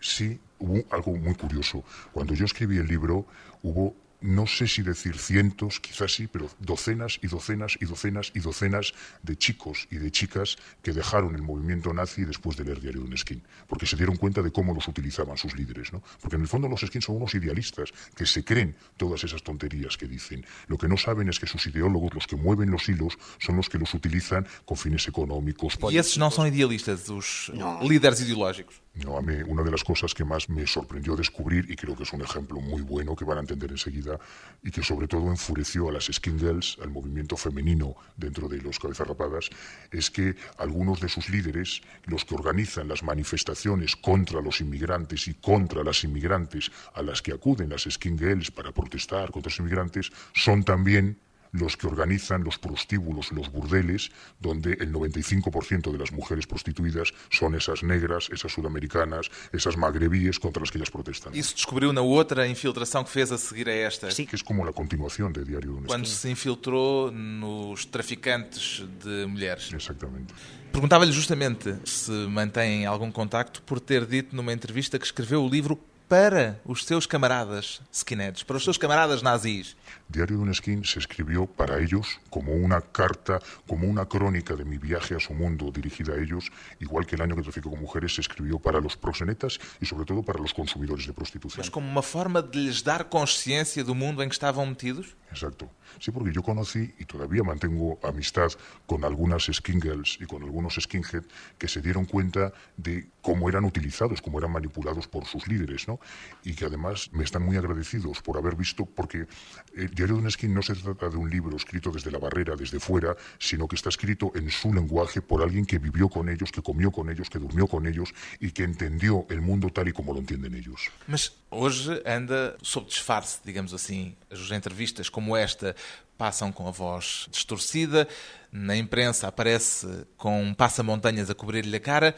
Sí, 0.00 0.38
hubo 0.58 0.84
algo 0.90 1.16
muy 1.16 1.34
curioso. 1.34 1.82
Cuando 2.12 2.34
yo 2.34 2.44
escribí 2.44 2.78
el 2.78 2.86
libro, 2.86 3.26
hubo 3.62 3.94
no 4.20 4.46
sé 4.46 4.66
si 4.66 4.82
decir 4.82 5.18
cientos, 5.18 5.80
quizás 5.80 6.14
sí, 6.14 6.26
pero 6.26 6.50
docenas 6.58 7.18
y 7.22 7.26
docenas 7.26 7.76
y 7.80 7.84
docenas 7.84 8.32
y 8.34 8.40
docenas 8.40 8.94
de 9.22 9.36
chicos 9.36 9.88
y 9.90 9.96
de 9.96 10.10
chicas 10.10 10.56
que 10.82 10.92
dejaron 10.92 11.34
el 11.34 11.42
movimiento 11.42 11.92
nazi 11.92 12.24
después 12.24 12.56
de 12.56 12.64
leer 12.64 12.80
Diario 12.80 13.02
de 13.02 13.08
un 13.08 13.18
Skin, 13.18 13.42
porque 13.66 13.86
se 13.86 13.96
dieron 13.96 14.16
cuenta 14.16 14.42
de 14.42 14.50
cómo 14.50 14.74
los 14.74 14.88
utilizaban 14.88 15.36
sus 15.36 15.54
líderes, 15.54 15.92
¿no? 15.92 16.02
Porque 16.20 16.36
en 16.36 16.42
el 16.42 16.48
fondo 16.48 16.68
los 16.68 16.80
skins 16.80 17.04
son 17.04 17.16
unos 17.16 17.34
idealistas 17.34 17.92
que 18.14 18.26
se 18.26 18.44
creen 18.44 18.76
todas 18.96 19.22
esas 19.24 19.42
tonterías 19.42 19.96
que 19.96 20.06
dicen. 20.06 20.44
Lo 20.68 20.78
que 20.78 20.88
no 20.88 20.96
saben 20.96 21.28
es 21.28 21.38
que 21.38 21.46
sus 21.46 21.66
ideólogos, 21.66 22.14
los 22.14 22.26
que 22.26 22.36
mueven 22.36 22.70
los 22.70 22.88
hilos, 22.88 23.18
son 23.38 23.56
los 23.56 23.68
que 23.68 23.78
los 23.78 23.92
utilizan 23.94 24.46
con 24.64 24.76
fines 24.76 25.06
económicos. 25.08 25.78
Y 25.90 25.98
esos 25.98 26.18
no 26.18 26.30
son 26.30 26.48
idealistas, 26.48 27.08
los 27.08 27.52
líderes 27.82 28.20
ideológicos. 28.20 28.85
No, 29.04 29.18
a 29.18 29.22
mí 29.22 29.34
una 29.46 29.62
de 29.62 29.70
las 29.70 29.84
cosas 29.84 30.14
que 30.14 30.24
más 30.24 30.48
me 30.48 30.66
sorprendió 30.66 31.16
descubrir, 31.16 31.70
y 31.70 31.76
creo 31.76 31.94
que 31.94 32.04
es 32.04 32.12
un 32.14 32.22
ejemplo 32.22 32.60
muy 32.60 32.80
bueno 32.80 33.14
que 33.14 33.26
van 33.26 33.36
a 33.36 33.40
entender 33.40 33.70
enseguida, 33.70 34.18
y 34.62 34.70
que 34.70 34.82
sobre 34.82 35.06
todo 35.06 35.28
enfureció 35.30 35.90
a 35.90 35.92
las 35.92 36.04
skin 36.04 36.38
girls, 36.38 36.78
al 36.82 36.90
movimiento 36.90 37.36
femenino 37.36 37.94
dentro 38.16 38.48
de 38.48 38.58
los 38.62 38.78
cabezas 38.78 39.06
rapadas, 39.06 39.50
es 39.90 40.10
que 40.10 40.34
algunos 40.56 41.00
de 41.00 41.10
sus 41.10 41.28
líderes, 41.28 41.82
los 42.06 42.24
que 42.24 42.34
organizan 42.34 42.88
las 42.88 43.02
manifestaciones 43.02 43.96
contra 43.96 44.40
los 44.40 44.62
inmigrantes 44.62 45.28
y 45.28 45.34
contra 45.34 45.84
las 45.84 46.02
inmigrantes 46.02 46.70
a 46.94 47.02
las 47.02 47.20
que 47.20 47.32
acuden 47.32 47.68
las 47.68 47.82
skin 47.82 48.16
girls 48.16 48.50
para 48.50 48.72
protestar 48.72 49.30
contra 49.30 49.50
los 49.50 49.58
inmigrantes, 49.58 50.10
son 50.32 50.64
también 50.64 51.18
los 51.52 51.76
que 51.76 51.86
organizan 51.86 52.44
los 52.44 52.58
prostíbulos, 52.58 53.32
los 53.32 53.50
burdeles, 53.50 54.10
donde 54.40 54.72
el 54.74 54.92
95% 54.92 55.92
de 55.92 55.98
las 55.98 56.12
mujeres 56.12 56.46
prostituidas 56.46 57.12
son 57.30 57.54
esas 57.54 57.82
negras, 57.82 58.28
esas 58.32 58.52
sudamericanas, 58.52 59.30
esas 59.52 59.76
magrebíes 59.76 60.38
contra 60.38 60.60
las 60.60 60.70
que 60.70 60.78
ellas 60.78 60.90
protestan. 60.90 61.34
Isso 61.34 61.54
descobriu 61.54 61.92
na 61.92 62.02
outra 62.02 62.46
infiltração 62.48 63.04
que 63.04 63.10
fez 63.10 63.30
a 63.32 63.38
seguir 63.38 63.68
a 63.68 63.74
esta. 63.74 64.10
Sí. 64.10 64.26
Que 64.26 64.36
es 64.36 64.42
como 64.42 64.64
la 64.64 64.72
continuación 64.72 65.32
de 65.32 65.44
Diario 65.44 65.72
de 65.72 65.78
un 65.78 65.84
Quando 65.84 66.06
se 66.06 66.30
infiltrou 66.30 67.10
nos 67.10 67.86
traficantes 67.86 68.84
de 69.04 69.26
mulheres. 69.26 69.72
Exactamente. 69.72 70.34
Perguntava-lhe 70.72 71.12
justamente 71.12 71.78
se 71.84 72.12
mantém 72.28 72.84
algum 72.84 73.10
contacto 73.10 73.62
por 73.62 73.80
ter 73.80 74.04
dito 74.04 74.36
numa 74.36 74.52
entrevista 74.52 74.98
que 74.98 75.06
escreveu 75.06 75.42
o 75.42 75.48
livro 75.48 75.78
para 76.08 76.60
os 76.64 76.84
seus 76.84 77.06
camaradas 77.06 77.80
skinheads, 77.92 78.42
para 78.42 78.56
os 78.56 78.64
seus 78.64 78.78
camaradas 78.78 79.22
nazis. 79.22 79.76
Diario 80.08 80.36
de 80.36 80.42
un 80.42 80.54
Skin 80.54 80.84
se 80.84 81.00
escribió 81.00 81.46
para 81.46 81.78
ellos 81.80 82.20
como 82.30 82.52
una 82.52 82.80
carta, 82.80 83.40
como 83.66 83.88
una 83.88 84.06
crónica 84.06 84.54
de 84.54 84.64
mi 84.64 84.78
viaje 84.78 85.16
a 85.16 85.20
su 85.20 85.34
mundo 85.34 85.72
dirigida 85.72 86.14
a 86.14 86.22
ellos, 86.22 86.50
igual 86.78 87.06
que 87.06 87.16
el 87.16 87.22
año 87.22 87.34
que 87.34 87.42
trafico 87.42 87.70
con 87.70 87.80
mujeres 87.80 88.14
se 88.14 88.20
escribió 88.20 88.58
para 88.58 88.80
los 88.80 88.96
proxenetas 88.96 89.58
y 89.80 89.86
sobre 89.86 90.04
todo 90.04 90.22
para 90.22 90.38
los 90.38 90.54
consumidores 90.54 91.06
de 91.06 91.12
prostitución. 91.12 91.58
Mas 91.58 91.70
como 91.70 91.88
uma 91.88 92.02
forma 92.02 92.40
de 92.40 92.58
lhes 92.58 92.82
dar 92.82 93.04
consciência 93.04 93.82
do 93.82 93.94
mundo 93.94 94.22
em 94.22 94.28
que 94.28 94.34
estavam 94.34 94.64
metidos? 94.66 95.16
Exacto. 95.30 95.68
Sí, 96.00 96.10
porque 96.10 96.32
yo 96.32 96.42
conocí 96.42 96.94
y 96.98 97.04
todavía 97.04 97.42
mantengo 97.42 97.98
amistad 98.02 98.50
con 98.86 99.04
algunas 99.04 99.44
skin 99.52 99.80
girls 99.80 100.18
y 100.20 100.26
con 100.26 100.42
algunos 100.42 100.74
skinhead 100.80 101.24
que 101.58 101.68
se 101.68 101.80
dieron 101.80 102.04
cuenta 102.04 102.52
de 102.76 103.08
cómo 103.22 103.48
eran 103.48 103.64
utilizados, 103.64 104.22
cómo 104.22 104.38
eran 104.38 104.52
manipulados 104.52 105.08
por 105.08 105.26
sus 105.26 105.46
líderes, 105.48 105.88
¿no? 105.88 105.98
Y 106.44 106.54
que 106.54 106.64
además 106.64 107.10
me 107.12 107.24
están 107.24 107.42
muy 107.42 107.56
agradecidos 107.56 108.22
por 108.22 108.38
haber 108.38 108.54
visto, 108.54 108.86
porque 108.86 109.26
el 109.74 109.90
diario 109.96 110.16
de 110.16 110.22
un 110.22 110.30
skin 110.30 110.54
no 110.54 110.62
se 110.62 110.74
trata 110.74 111.08
de 111.08 111.16
un 111.16 111.28
libro 111.28 111.56
escrito 111.56 111.90
desde 111.90 112.10
la 112.10 112.18
barrera, 112.18 112.54
desde 112.54 112.78
fuera, 112.78 113.16
sino 113.38 113.66
que 113.66 113.74
está 113.74 113.88
escrito 113.88 114.30
en 114.36 114.50
su 114.50 114.72
lenguaje 114.72 115.20
por 115.20 115.42
alguien 115.42 115.66
que 115.66 115.78
vivió 115.78 116.08
con 116.08 116.28
ellos, 116.28 116.52
que 116.52 116.62
comió 116.62 116.92
con 116.92 117.10
ellos, 117.10 117.28
que 117.28 117.38
durmió 117.38 117.66
con 117.66 117.86
ellos 117.86 118.14
y 118.38 118.52
que 118.52 118.62
entendió 118.62 119.26
el 119.30 119.40
mundo 119.40 119.70
tal 119.70 119.88
y 119.88 119.92
como 119.92 120.12
lo 120.12 120.20
entienden 120.20 120.54
ellos. 120.54 120.90
Mas 121.08 121.32
hoje 121.50 122.02
anda 122.06 122.56
sob 122.62 122.86
disfarce, 122.86 123.40
digamos 123.44 123.72
assim. 123.72 124.14
As 124.30 124.50
entrevistas 124.50 125.10
como 125.10 125.36
esta 125.36 125.74
passam 126.18 126.52
com 126.52 126.66
a 126.66 126.70
voz 126.70 127.26
distorcida, 127.30 128.08
na 128.50 128.76
imprensa 128.76 129.28
aparece 129.28 129.86
com 130.16 130.42
um 130.42 130.54
passa-montanhas 130.54 131.30
a 131.30 131.34
cobrir-lhe 131.34 131.76
a 131.76 131.80
cara. 131.80 132.16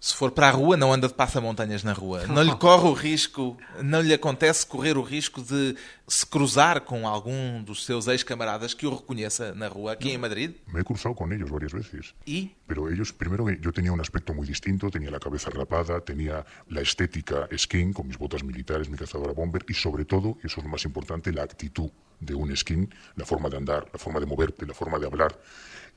Se 0.00 0.14
for 0.14 0.30
para 0.30 0.48
a 0.48 0.50
rua, 0.52 0.76
não 0.76 0.92
anda 0.92 1.08
de 1.08 1.14
passa-montanhas 1.14 1.82
na 1.82 1.92
rua. 1.92 2.24
Não 2.28 2.42
lhe 2.42 2.54
corre 2.56 2.88
o 2.88 2.92
risco, 2.92 3.56
não 3.82 4.00
lhe 4.00 4.14
acontece 4.14 4.64
correr 4.64 4.96
o 4.96 5.02
risco 5.02 5.42
de 5.42 5.74
se 6.06 6.24
cruzar 6.24 6.82
com 6.82 7.08
algum 7.08 7.60
dos 7.64 7.84
seus 7.84 8.06
ex-camaradas 8.06 8.74
que 8.74 8.86
o 8.86 8.94
reconheça 8.94 9.52
na 9.54 9.66
rua, 9.66 9.92
aquí 9.92 10.12
en 10.12 10.20
Madrid. 10.20 10.52
Me 10.68 10.80
he 10.80 10.84
cruzado 10.84 11.16
con 11.16 11.32
ellos 11.32 11.50
varias 11.50 11.72
veces. 11.72 12.14
¿Y? 12.24 12.54
Pero 12.68 12.88
ellos, 12.88 13.12
primero, 13.12 13.50
yo 13.50 13.72
tenía 13.72 13.90
un 13.90 14.00
aspecto 14.00 14.32
muy 14.32 14.46
distinto, 14.46 14.88
tenía 14.88 15.10
la 15.10 15.18
cabeza 15.18 15.50
rapada, 15.50 16.00
tenía 16.00 16.46
la 16.68 16.80
estética 16.80 17.48
skin, 17.56 17.92
con 17.92 18.06
mis 18.06 18.18
botas 18.18 18.44
militares, 18.44 18.88
mi 18.88 18.96
cazadora 18.96 19.32
bomber, 19.32 19.64
y 19.68 19.74
sobre 19.74 20.04
todo, 20.04 20.38
y 20.44 20.46
eso 20.46 20.60
es 20.60 20.64
lo 20.64 20.70
más 20.70 20.84
importante, 20.84 21.32
la 21.32 21.42
actitud 21.42 21.90
de 22.20 22.34
un 22.34 22.56
skin, 22.56 22.88
la 23.16 23.24
forma 23.24 23.48
de 23.48 23.56
andar, 23.56 23.88
la 23.92 23.98
forma 23.98 24.20
de 24.20 24.26
moverte, 24.26 24.64
la 24.64 24.74
forma 24.74 24.98
de 24.98 25.06
hablar. 25.06 25.36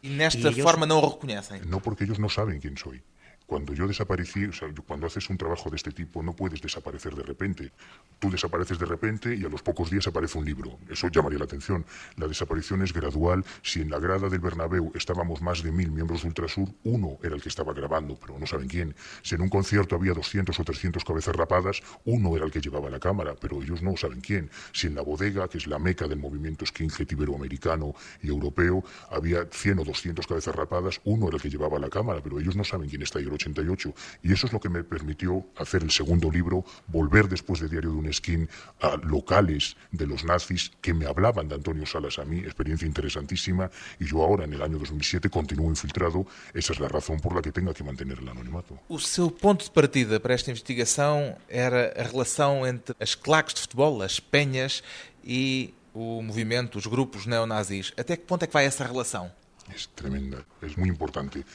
E 0.03 0.09
nesta 0.09 0.51
forma 0.51 0.87
não 0.87 0.97
o 0.97 1.09
reconhecem? 1.09 1.61
No 1.65 1.79
porque 1.79 2.03
ellos 2.03 2.17
no 2.17 2.27
saben 2.27 2.59
quién 2.59 2.75
soy. 2.75 3.03
Cuando 3.51 3.73
yo 3.73 3.85
desaparecí, 3.85 4.45
o 4.45 4.53
sea, 4.53 4.69
cuando 4.87 5.07
haces 5.07 5.29
un 5.29 5.37
trabajo 5.37 5.69
de 5.69 5.75
este 5.75 5.91
tipo, 5.91 6.23
no 6.23 6.33
puedes 6.33 6.61
desaparecer 6.61 7.13
de 7.15 7.23
repente. 7.23 7.73
Tú 8.17 8.31
desapareces 8.31 8.79
de 8.79 8.85
repente 8.85 9.35
y 9.35 9.43
a 9.43 9.49
los 9.49 9.61
pocos 9.61 9.91
días 9.91 10.07
aparece 10.07 10.37
un 10.37 10.45
libro. 10.45 10.79
Eso 10.89 11.09
llamaría 11.09 11.37
la 11.37 11.43
atención. 11.43 11.85
La 12.15 12.29
desaparición 12.29 12.81
es 12.81 12.93
gradual. 12.93 13.43
Si 13.61 13.81
en 13.81 13.89
la 13.89 13.99
grada 13.99 14.29
del 14.29 14.39
Bernabéu 14.39 14.93
estábamos 14.95 15.41
más 15.41 15.63
de 15.63 15.73
mil 15.73 15.91
miembros 15.91 16.21
de 16.21 16.29
Ultrasur, 16.29 16.69
uno 16.85 17.17
era 17.23 17.35
el 17.35 17.41
que 17.41 17.49
estaba 17.49 17.73
grabando, 17.73 18.17
pero 18.17 18.39
no 18.39 18.47
saben 18.47 18.69
quién. 18.69 18.95
Si 19.21 19.35
en 19.35 19.41
un 19.41 19.49
concierto 19.49 19.97
había 19.97 20.13
200 20.13 20.57
o 20.57 20.63
300 20.63 21.03
cabezas 21.03 21.35
rapadas, 21.35 21.81
uno 22.05 22.37
era 22.37 22.45
el 22.45 22.51
que 22.51 22.61
llevaba 22.61 22.89
la 22.89 23.01
cámara, 23.01 23.35
pero 23.35 23.61
ellos 23.61 23.81
no 23.81 23.97
saben 23.97 24.21
quién. 24.21 24.49
Si 24.71 24.87
en 24.87 24.95
la 24.95 25.01
bodega, 25.01 25.49
que 25.49 25.57
es 25.57 25.67
la 25.67 25.77
meca 25.77 26.07
del 26.07 26.19
movimiento 26.19 26.65
skinhead 26.65 27.11
iberoamericano 27.11 27.95
y 28.23 28.29
europeo, 28.29 28.81
había 29.09 29.45
100 29.51 29.79
o 29.79 29.83
200 29.83 30.25
cabezas 30.25 30.55
rapadas, 30.55 31.01
uno 31.03 31.27
era 31.27 31.35
el 31.35 31.41
que 31.41 31.49
llevaba 31.49 31.79
la 31.79 31.89
cámara, 31.89 32.21
pero 32.23 32.39
ellos 32.39 32.55
no 32.55 32.63
saben 32.63 32.87
quién 32.87 33.01
está 33.01 33.19
ahí 33.19 33.25
88. 33.41 33.93
Y 34.23 34.33
eso 34.33 34.47
es 34.47 34.53
lo 34.53 34.59
que 34.59 34.69
me 34.69 34.83
permitió 34.83 35.45
hacer 35.57 35.83
el 35.83 35.91
segundo 35.91 36.29
libro, 36.31 36.63
volver 36.87 37.27
después 37.27 37.59
de 37.59 37.69
Diario 37.69 37.91
de 37.91 37.97
un 37.97 38.13
Skin 38.13 38.49
a 38.81 38.97
locales 38.97 39.75
de 39.91 40.07
los 40.07 40.23
nazis 40.23 40.71
que 40.81 40.93
me 40.93 41.05
hablaban 41.05 41.47
de 41.47 41.55
Antonio 41.55 41.85
Salas 41.85 42.19
a 42.19 42.25
mí, 42.25 42.39
experiencia 42.39 42.87
interesantísima, 42.87 43.69
y 43.99 44.05
yo 44.05 44.23
ahora, 44.23 44.45
en 44.45 44.53
el 44.53 44.61
año 44.61 44.77
2007, 44.77 45.29
continúo 45.29 45.69
infiltrado. 45.69 46.25
Esa 46.53 46.73
es 46.73 46.79
la 46.79 46.87
razón 46.87 47.19
por 47.19 47.35
la 47.35 47.41
que 47.41 47.51
tenga 47.51 47.73
que 47.73 47.83
mantener 47.83 48.19
el 48.19 48.29
anonimato. 48.29 48.79
O 48.87 48.99
seu 48.99 49.31
ponto 49.31 49.65
de 49.65 49.71
partida 49.71 50.19
para 50.19 50.33
esta 50.33 50.51
investigação 50.51 51.35
era 51.49 51.93
a 51.97 52.03
relação 52.03 52.65
entre 52.65 52.95
as 52.99 53.15
claques 53.15 53.55
de 53.55 53.61
futebol, 53.61 54.01
as 54.01 54.19
penhas, 54.19 54.83
e 55.23 55.73
o 55.93 56.21
movimento, 56.21 56.77
os 56.77 56.87
grupos 56.87 57.25
neonazis. 57.25 57.93
Até 57.97 58.15
que 58.17 58.25
ponto 58.25 58.43
é 58.43 58.47
que 58.47 58.53
vai 58.53 58.65
essa 58.65 58.85
relação? 58.85 59.31
Es 59.73 59.87
tremenda, 59.95 60.45
es 60.61 60.75
muy 60.75 60.89
importante. 60.89 61.45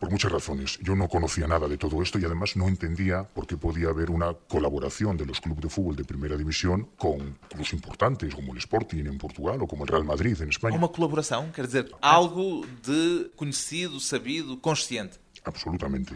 Por 0.00 0.10
muchas 0.10 0.32
razones. 0.32 0.78
Yo 0.82 0.96
no 0.96 1.08
conocía 1.08 1.46
nada 1.46 1.68
de 1.68 1.76
todo 1.76 2.02
esto 2.02 2.18
y 2.18 2.24
además 2.24 2.56
no 2.56 2.66
entendía 2.66 3.22
por 3.22 3.46
qué 3.46 3.56
podía 3.56 3.90
haber 3.90 4.10
una 4.10 4.34
colaboración 4.48 5.16
de 5.16 5.26
los 5.26 5.40
clubes 5.40 5.60
de 5.60 5.68
fútbol 5.68 5.94
de 5.94 6.04
primera 6.04 6.36
división 6.36 6.88
con 6.96 7.38
clubes 7.48 7.72
importantes 7.74 8.34
como 8.34 8.52
el 8.52 8.58
Sporting 8.58 9.04
en 9.04 9.18
Portugal 9.18 9.60
o 9.60 9.66
como 9.68 9.84
el 9.84 9.88
Real 9.88 10.04
Madrid 10.04 10.40
en 10.40 10.48
España. 10.48 10.76
Uma 10.76 10.88
colaboração, 10.88 11.52
quer 11.52 11.66
dizer, 11.66 11.92
algo 12.00 12.64
de 12.82 13.30
conhecido, 13.36 14.00
sabido, 14.00 14.58
consciente. 14.58 15.18
Absolutamente. 15.44 16.14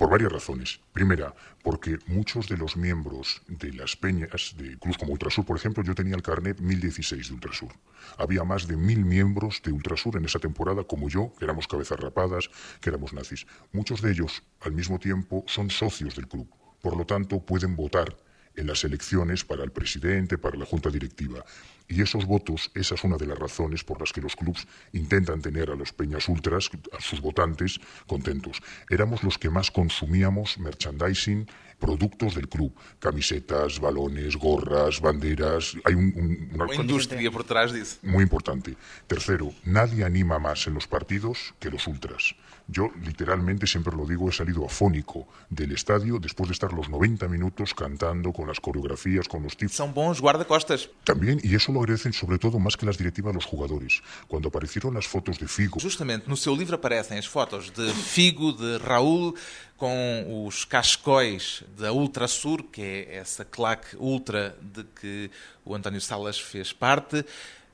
Por 0.00 0.08
varias 0.08 0.32
razones. 0.32 0.80
Primera, 0.94 1.34
porque 1.62 1.98
muchos 2.06 2.48
de 2.48 2.56
los 2.56 2.74
miembros 2.74 3.42
de 3.48 3.70
las 3.74 3.96
peñas 3.96 4.54
de 4.56 4.78
clubes 4.78 4.96
como 4.96 5.12
Ultrasur, 5.12 5.44
por 5.44 5.58
ejemplo, 5.58 5.84
yo 5.84 5.94
tenía 5.94 6.16
el 6.16 6.22
carnet 6.22 6.58
1016 6.58 7.28
de 7.28 7.34
Ultrasur. 7.34 7.68
Había 8.16 8.42
más 8.44 8.66
de 8.66 8.78
mil 8.78 9.04
miembros 9.04 9.60
de 9.62 9.72
Ultrasur 9.72 10.16
en 10.16 10.24
esa 10.24 10.38
temporada, 10.38 10.84
como 10.84 11.10
yo, 11.10 11.34
que 11.38 11.44
éramos 11.44 11.68
cabezas 11.68 12.00
rapadas, 12.00 12.48
que 12.80 12.88
éramos 12.88 13.12
nazis. 13.12 13.46
Muchos 13.72 14.00
de 14.00 14.12
ellos, 14.12 14.42
al 14.60 14.72
mismo 14.72 14.98
tiempo, 14.98 15.44
son 15.46 15.68
socios 15.68 16.16
del 16.16 16.28
club. 16.28 16.48
Por 16.80 16.96
lo 16.96 17.04
tanto, 17.04 17.44
pueden 17.44 17.76
votar 17.76 18.16
en 18.56 18.66
las 18.66 18.84
elecciones 18.84 19.44
para 19.44 19.64
el 19.64 19.70
presidente, 19.70 20.38
para 20.38 20.58
la 20.58 20.66
junta 20.66 20.90
directiva. 20.90 21.44
Y 21.88 22.02
esos 22.02 22.24
votos, 22.24 22.70
esa 22.74 22.94
es 22.94 23.02
una 23.02 23.16
de 23.16 23.26
las 23.26 23.38
razones 23.38 23.82
por 23.82 23.98
las 23.98 24.12
que 24.12 24.20
los 24.20 24.36
clubs 24.36 24.66
intentan 24.92 25.42
tener 25.42 25.70
a 25.70 25.74
los 25.74 25.92
peñas 25.92 26.28
ultras, 26.28 26.70
a 26.96 27.00
sus 27.00 27.20
votantes, 27.20 27.80
contentos. 28.06 28.62
Éramos 28.88 29.24
los 29.24 29.38
que 29.38 29.50
más 29.50 29.70
consumíamos 29.70 30.58
merchandising, 30.58 31.48
productos 31.80 32.34
del 32.34 32.48
club. 32.48 32.72
Camisetas, 33.00 33.80
balones, 33.80 34.36
gorras, 34.36 35.00
banderas. 35.00 35.74
Hay 35.84 35.94
un, 35.94 36.12
un, 36.14 36.50
una, 36.54 36.64
una 36.66 36.74
industria 36.74 37.30
por 37.30 37.42
detrás 37.42 37.72
de 37.72 37.80
eso. 37.80 37.96
Muy 38.02 38.22
importante. 38.22 38.76
Tercero, 39.06 39.52
nadie 39.64 40.04
anima 40.04 40.38
más 40.38 40.66
en 40.66 40.74
los 40.74 40.86
partidos 40.86 41.54
que 41.58 41.70
los 41.70 41.86
ultras. 41.86 42.34
Yo, 42.68 42.90
literalmente, 43.04 43.66
siempre 43.66 43.96
lo 43.96 44.06
digo, 44.06 44.28
he 44.28 44.32
salido 44.32 44.64
afónico 44.64 45.26
del 45.48 45.72
estadio 45.72 46.20
después 46.20 46.48
de 46.48 46.52
estar 46.52 46.72
los 46.72 46.88
90 46.88 47.26
minutos 47.26 47.74
cantando 47.74 48.32
con 48.32 48.46
las 48.46 48.60
coreografías, 48.60 49.26
con 49.26 49.42
los 49.42 49.56
tips. 49.56 49.74
Son 49.74 49.92
bons 49.92 50.20
guardacostas. 50.20 50.88
También, 51.02 51.40
y 51.42 51.56
eso 51.56 51.72
lo 51.72 51.80
agradecen 51.80 52.12
sobre 52.12 52.38
todo 52.38 52.60
más 52.60 52.76
que 52.76 52.86
las 52.86 52.96
directivas 52.96 53.34
los 53.34 53.44
jugadores. 53.44 54.02
Cuando 54.28 54.50
aparecieron 54.50 54.94
las 54.94 55.08
fotos 55.08 55.40
de 55.40 55.48
Figo. 55.48 55.80
Justamente 55.80 56.28
no 56.28 56.36
seu 56.36 56.54
livro 56.54 56.76
aparecem 56.76 57.18
as 57.18 57.26
fotos 57.26 57.72
de 57.74 57.92
Figo, 57.92 58.52
de 58.52 58.78
Raúl, 58.78 59.34
com 59.80 60.44
os 60.46 60.66
cascóis 60.66 61.64
da 61.78 61.90
Ultrasur, 61.90 62.62
que 62.64 62.82
é 62.82 63.16
essa 63.16 63.46
claque 63.46 63.96
ultra 63.96 64.54
de 64.60 64.84
que 64.84 65.30
o 65.64 65.74
António 65.74 66.02
Salas 66.02 66.38
fez 66.38 66.70
parte. 66.70 67.24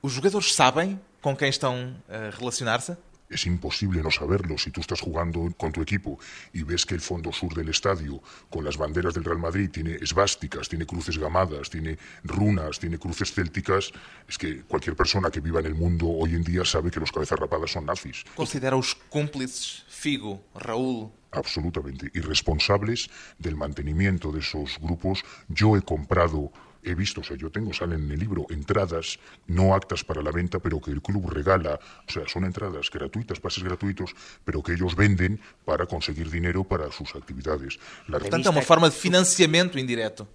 Os 0.01 0.13
jogadores 0.13 0.55
sabem 0.55 1.01
com 1.21 1.37
quem 1.37 1.49
estão 1.49 1.97
a 2.09 2.31
relacionar-se? 2.39 2.97
Es 3.29 3.47
imposible 3.47 4.03
no 4.03 4.11
saberlo 4.11 4.57
si 4.59 4.71
tú 4.71 4.81
estás 4.81 5.01
jugando 5.01 5.53
con 5.57 5.73
tu 5.73 5.83
equipo 5.83 6.19
y 6.53 6.63
ves 6.63 6.87
que 6.87 6.95
el 6.95 7.01
fondo 7.01 7.33
sur 7.33 7.55
del 7.55 7.69
estadio, 7.69 8.23
con 8.51 8.65
las 8.65 8.77
banderas 8.77 9.15
del 9.15 9.25
Real 9.25 9.39
Madrid, 9.39 9.71
tiene 9.71 9.97
esvásticas, 9.97 10.69
tiene 10.69 10.87
cruces 10.87 11.19
gamadas, 11.19 11.71
tiene 11.71 11.99
runas, 12.25 12.79
tiene 12.79 12.99
cruces 12.99 13.33
célticas. 13.33 13.93
Es 14.29 14.39
que 14.39 14.63
cualquier 14.63 14.97
persona 14.97 15.31
que 15.31 15.41
viva 15.41 15.61
en 15.61 15.67
el 15.67 15.75
mundo 15.75 16.07
hoy 16.09 16.35
en 16.35 16.45
día 16.45 16.65
sabe 16.65 16.91
que 16.91 17.01
los 17.01 17.13
cabezas 17.13 17.39
rapadas 17.39 17.73
son 17.73 17.87
nazis. 17.87 18.25
Considera 18.35 18.77
os 18.77 18.95
cúmplices 18.95 19.85
Figo, 19.89 20.45
Raúl, 20.55 21.11
absolutamente 21.33 22.11
irresponsables 22.15 23.11
del 23.39 23.57
mantenimiento 23.57 24.33
de 24.33 24.41
esos 24.41 24.79
grupos. 24.81 25.25
Yo 25.49 25.77
he 25.77 25.83
comprado, 25.83 26.53
he 26.91 26.95
visto, 26.95 27.21
o 27.21 27.25
sea, 27.25 27.37
yo 27.37 27.51
tengo, 27.51 27.73
salen 27.73 28.05
en 28.05 28.13
el 28.13 28.19
libro, 28.21 28.47
entradas 28.51 29.19
no 29.47 29.75
actas 29.75 30.05
para 30.05 30.23
la 30.23 30.31
venta, 30.31 30.59
pero 30.59 30.81
que 30.81 30.91
el 30.91 31.03
club 31.03 31.31
regala, 31.31 31.79
o 32.09 32.11
sea, 32.11 32.23
son 32.27 32.45
entradas 32.45 32.91
gratuitas, 32.91 33.41
pases 33.41 33.63
gratuitos, 33.63 34.15
pero 34.45 34.63
que 34.63 34.73
ellos 34.73 34.95
venden 34.95 35.41
para 35.65 35.87
conseguir 35.87 36.31
dinero 36.31 36.65
para 36.65 36.91
sus 36.93 37.15
actividades. 37.15 37.79
La 38.09 38.19
Portanto, 38.19 38.47
é 38.47 38.51
uma 38.51 38.63
forma 38.63 38.89
de 38.89 38.97
financiamento 38.97 39.79
indireto. 39.79 40.29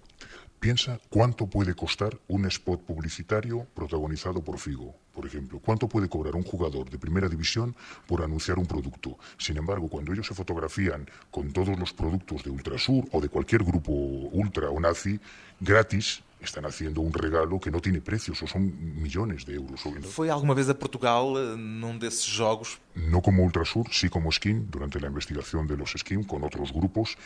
Piensa 0.62 1.00
cuánto 1.10 1.48
puede 1.48 1.74
costar 1.74 2.16
un 2.28 2.46
spot 2.46 2.82
publicitario 2.82 3.66
protagonizado 3.74 4.44
por 4.44 4.60
Figo, 4.60 4.94
por 5.12 5.26
ejemplo. 5.26 5.58
¿Cuánto 5.58 5.88
puede 5.88 6.08
cobrar 6.08 6.36
un 6.36 6.44
jugador 6.44 6.88
de 6.88 7.00
primera 7.00 7.28
división 7.28 7.74
por 8.06 8.22
anunciar 8.22 8.60
un 8.60 8.66
producto? 8.66 9.18
Sin 9.38 9.56
embargo, 9.56 9.88
cuando 9.88 10.12
ellos 10.12 10.28
se 10.28 10.34
fotografían 10.34 11.10
con 11.32 11.52
todos 11.52 11.76
los 11.80 11.92
productos 11.92 12.44
de 12.44 12.50
Ultrasur 12.50 13.08
o 13.10 13.20
de 13.20 13.28
cualquier 13.28 13.64
grupo 13.64 13.90
ultra 13.90 14.70
o 14.70 14.78
nazi, 14.78 15.18
gratis, 15.58 16.22
están 16.42 16.64
haciendo 16.66 17.00
un 17.00 17.12
regalo 17.12 17.58
que 17.60 17.70
no 17.70 17.80
tiene 17.80 18.00
precios, 18.00 18.42
o 18.42 18.46
son 18.46 18.72
millones 19.00 19.46
de 19.46 19.54
euros. 19.54 19.80
¿Foi 20.10 20.28
alguma 20.28 20.54
vez 20.54 20.68
a 20.68 20.74
Portugal 20.74 21.56
num 21.56 21.98
desses 21.98 22.26
jogos? 22.26 22.78
No 22.94 23.22
como 23.22 23.42
Ultrasur, 23.44 23.86
sí 23.92 24.08
como 24.08 24.30
Skin, 24.30 24.68
durante 24.70 25.00
la 25.00 25.08
investigación 25.08 25.66
de 25.66 25.76
los 25.76 25.94
Skin 25.96 26.24
con 26.24 26.44
otros 26.44 26.72
grupos. 26.72 27.16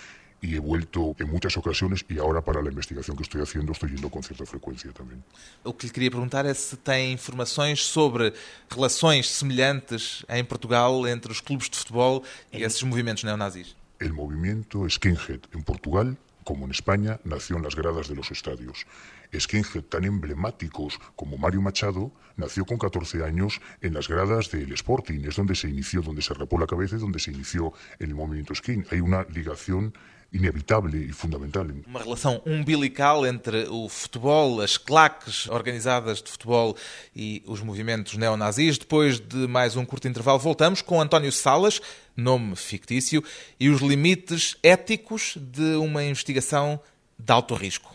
y 0.42 0.54
he 0.54 0.58
vuelto 0.58 1.16
en 1.18 1.30
muchas 1.30 1.56
ocasiones 1.56 2.04
y 2.08 2.18
ahora 2.18 2.42
para 2.42 2.62
la 2.62 2.68
investigación 2.68 3.16
que 3.16 3.22
estoy 3.22 3.42
haciendo 3.42 3.72
estoy 3.72 3.90
yendo 3.90 4.10
con 4.10 4.22
cierta 4.22 4.44
frecuencia 4.44 4.92
también. 4.92 5.22
O 5.64 5.72
que 5.72 5.86
lhe 5.86 5.92
queria 5.92 6.10
perguntar 6.10 6.44
é 6.44 6.54
se 6.54 6.76
tem 6.76 7.12
informações 7.12 7.84
sobre 7.84 8.32
relações 8.70 9.30
semelhantes 9.30 10.24
em 10.28 10.44
Portugal 10.44 11.06
entre 11.08 11.32
os 11.32 11.40
clubes 11.40 11.68
de 11.70 11.78
futebol 11.78 12.22
e 12.52 12.62
esses 12.62 12.82
movimentos 12.82 13.24
neonazis. 13.24 13.74
El 13.98 14.12
movimiento 14.12 14.86
skinhead 14.88 15.40
en 15.54 15.62
Portugal 15.62 16.16
como 16.46 16.64
en 16.64 16.70
España, 16.70 17.18
nació 17.24 17.56
en 17.56 17.64
las 17.64 17.74
gradas 17.74 18.08
de 18.08 18.14
los 18.14 18.30
estadios. 18.30 18.86
Skinhead 19.36 19.82
tan 19.82 20.04
emblemáticos 20.04 21.00
como 21.16 21.36
Mario 21.36 21.60
Machado 21.60 22.12
nació 22.36 22.64
con 22.64 22.78
14 22.78 23.24
años 23.24 23.60
en 23.80 23.94
las 23.94 24.06
gradas 24.06 24.52
del 24.52 24.72
Sporting, 24.72 25.24
es 25.24 25.34
donde 25.34 25.56
se 25.56 25.68
inició, 25.68 26.02
donde 26.02 26.22
se 26.22 26.34
rapó 26.34 26.56
la 26.56 26.68
cabeza 26.68 26.94
y 26.94 27.00
donde 27.00 27.18
se 27.18 27.32
inició 27.32 27.72
el 27.98 28.14
movimiento 28.14 28.54
skin. 28.54 28.86
Hay 28.92 29.00
una 29.00 29.24
ligación 29.24 29.92
inevitável 30.32 30.90
e 30.94 31.12
fundamental. 31.12 31.66
Uma 31.86 32.02
relação 32.02 32.42
umbilical 32.44 33.26
entre 33.26 33.66
o 33.68 33.88
futebol, 33.88 34.60
as 34.60 34.76
claques 34.76 35.48
organizadas 35.48 36.22
de 36.22 36.30
futebol 36.30 36.76
e 37.14 37.42
os 37.46 37.60
movimentos 37.60 38.16
neonazis. 38.16 38.78
Depois 38.78 39.18
de 39.18 39.46
mais 39.46 39.76
um 39.76 39.84
curto 39.84 40.08
intervalo, 40.08 40.38
voltamos 40.38 40.82
com 40.82 41.00
António 41.00 41.32
Salas, 41.32 41.80
nome 42.16 42.56
fictício, 42.56 43.22
e 43.58 43.68
os 43.68 43.80
limites 43.80 44.56
éticos 44.62 45.36
de 45.40 45.76
uma 45.76 46.04
investigação 46.04 46.80
de 47.18 47.32
alto 47.32 47.54
risco. 47.54 47.94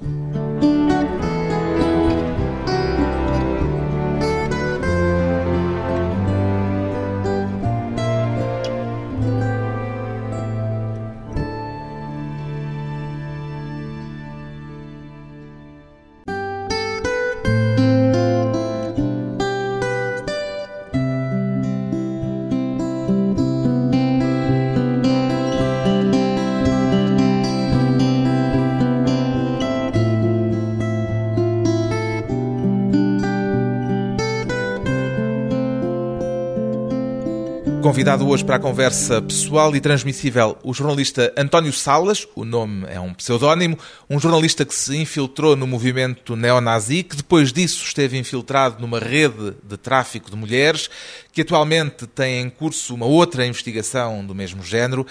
Convidado 37.92 38.26
hoje 38.26 38.46
para 38.46 38.56
a 38.56 38.60
conversa 38.60 39.22
pessoal 39.22 39.76
e 39.76 39.82
transmissível 39.82 40.58
o 40.64 40.74
jornalista 40.74 41.34
António 41.38 41.74
Salas, 41.74 42.26
o 42.36 42.46
nome 42.46 42.88
é 42.88 42.98
um 42.98 43.14
pseudónimo, 43.14 43.78
um 44.10 44.18
jornalista 44.18 44.64
que 44.64 44.74
se 44.74 44.96
infiltrou 44.96 45.58
no 45.58 45.68
movimento 45.68 46.34
neonazi, 46.38 47.04
que 47.04 47.18
depois 47.18 47.52
disso 47.52 47.84
esteve 47.84 48.18
infiltrado 48.18 48.80
numa 48.80 48.98
rede 48.98 49.58
de 49.62 49.76
tráfico 49.76 50.32
de 50.32 50.38
mulheres, 50.38 50.90
que 51.34 51.42
atualmente 51.42 52.08
tem 52.08 52.40
em 52.40 52.50
curso 52.50 52.96
uma 52.96 53.06
outra 53.06 53.46
investigação 53.46 54.26
do 54.26 54.34
mesmo 54.34 54.64
género. 54.64 55.06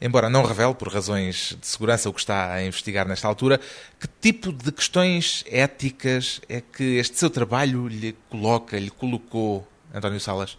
Embora 0.00 0.28
não 0.28 0.42
revele, 0.42 0.74
por 0.74 0.88
razões 0.88 1.56
de 1.60 1.64
segurança, 1.64 2.10
o 2.10 2.12
que 2.12 2.18
está 2.18 2.52
a 2.52 2.66
investigar 2.66 3.06
nesta 3.06 3.28
altura, 3.28 3.60
que 4.00 4.08
tipo 4.20 4.52
de 4.52 4.72
questões 4.72 5.44
éticas 5.48 6.40
é 6.48 6.60
que 6.60 6.96
este 6.96 7.16
seu 7.20 7.30
trabalho 7.30 7.86
lhe 7.86 8.16
coloca, 8.28 8.76
lhe 8.76 8.90
colocou, 8.90 9.64
António 9.94 10.18
Salas? 10.18 10.58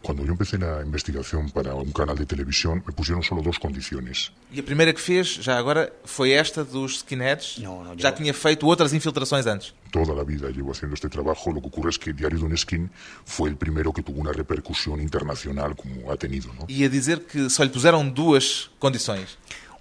Cuando 0.00 0.24
yo 0.24 0.30
empecé 0.32 0.56
la 0.58 0.80
investigación 0.82 1.50
para 1.50 1.74
un 1.74 1.90
canal 1.92 2.16
de 2.16 2.24
televisión, 2.24 2.82
me 2.86 2.92
pusieron 2.92 3.22
solo 3.22 3.42
dos 3.42 3.58
condiciones. 3.58 4.30
E 4.52 4.60
a 4.60 4.62
primeira 4.62 4.92
que 4.94 5.00
fez, 5.02 5.26
já 5.42 5.58
agora, 5.58 5.92
foi 6.04 6.30
esta 6.32 6.64
dos 6.64 7.00
skinheads? 7.00 7.58
Não, 7.58 7.82
não, 7.82 7.98
já 7.98 8.10
eu- 8.10 8.14
tinha 8.14 8.32
feito 8.32 8.64
outras 8.66 8.92
infiltrações 8.94 9.44
antes? 9.46 9.74
Toda 9.90 10.14
la 10.14 10.22
vida 10.22 10.50
llevo 10.50 10.70
haciendo 10.70 10.94
este 10.94 11.08
trabajo. 11.08 11.50
Lo 11.50 11.60
que 11.60 11.66
ocurre 11.66 11.90
es 11.90 11.98
que 11.98 12.12
Diario 12.12 12.38
de 12.38 12.44
un 12.44 12.56
Skin 12.56 12.88
fue 13.24 13.50
el 13.50 13.56
primero 13.56 13.92
que 13.92 14.02
tuvo 14.02 14.20
una 14.20 14.32
repercusión 14.32 15.00
internacional 15.00 15.74
como 15.74 16.12
ha 16.12 16.16
tenido. 16.16 16.52
¿no? 16.54 16.66
E 16.68 16.84
a 16.84 16.88
dizer 16.88 17.26
que 17.26 17.50
só 17.50 17.64
lhe 17.64 17.70
puseram 17.70 18.08
duas 18.08 18.70
condições. 18.78 19.36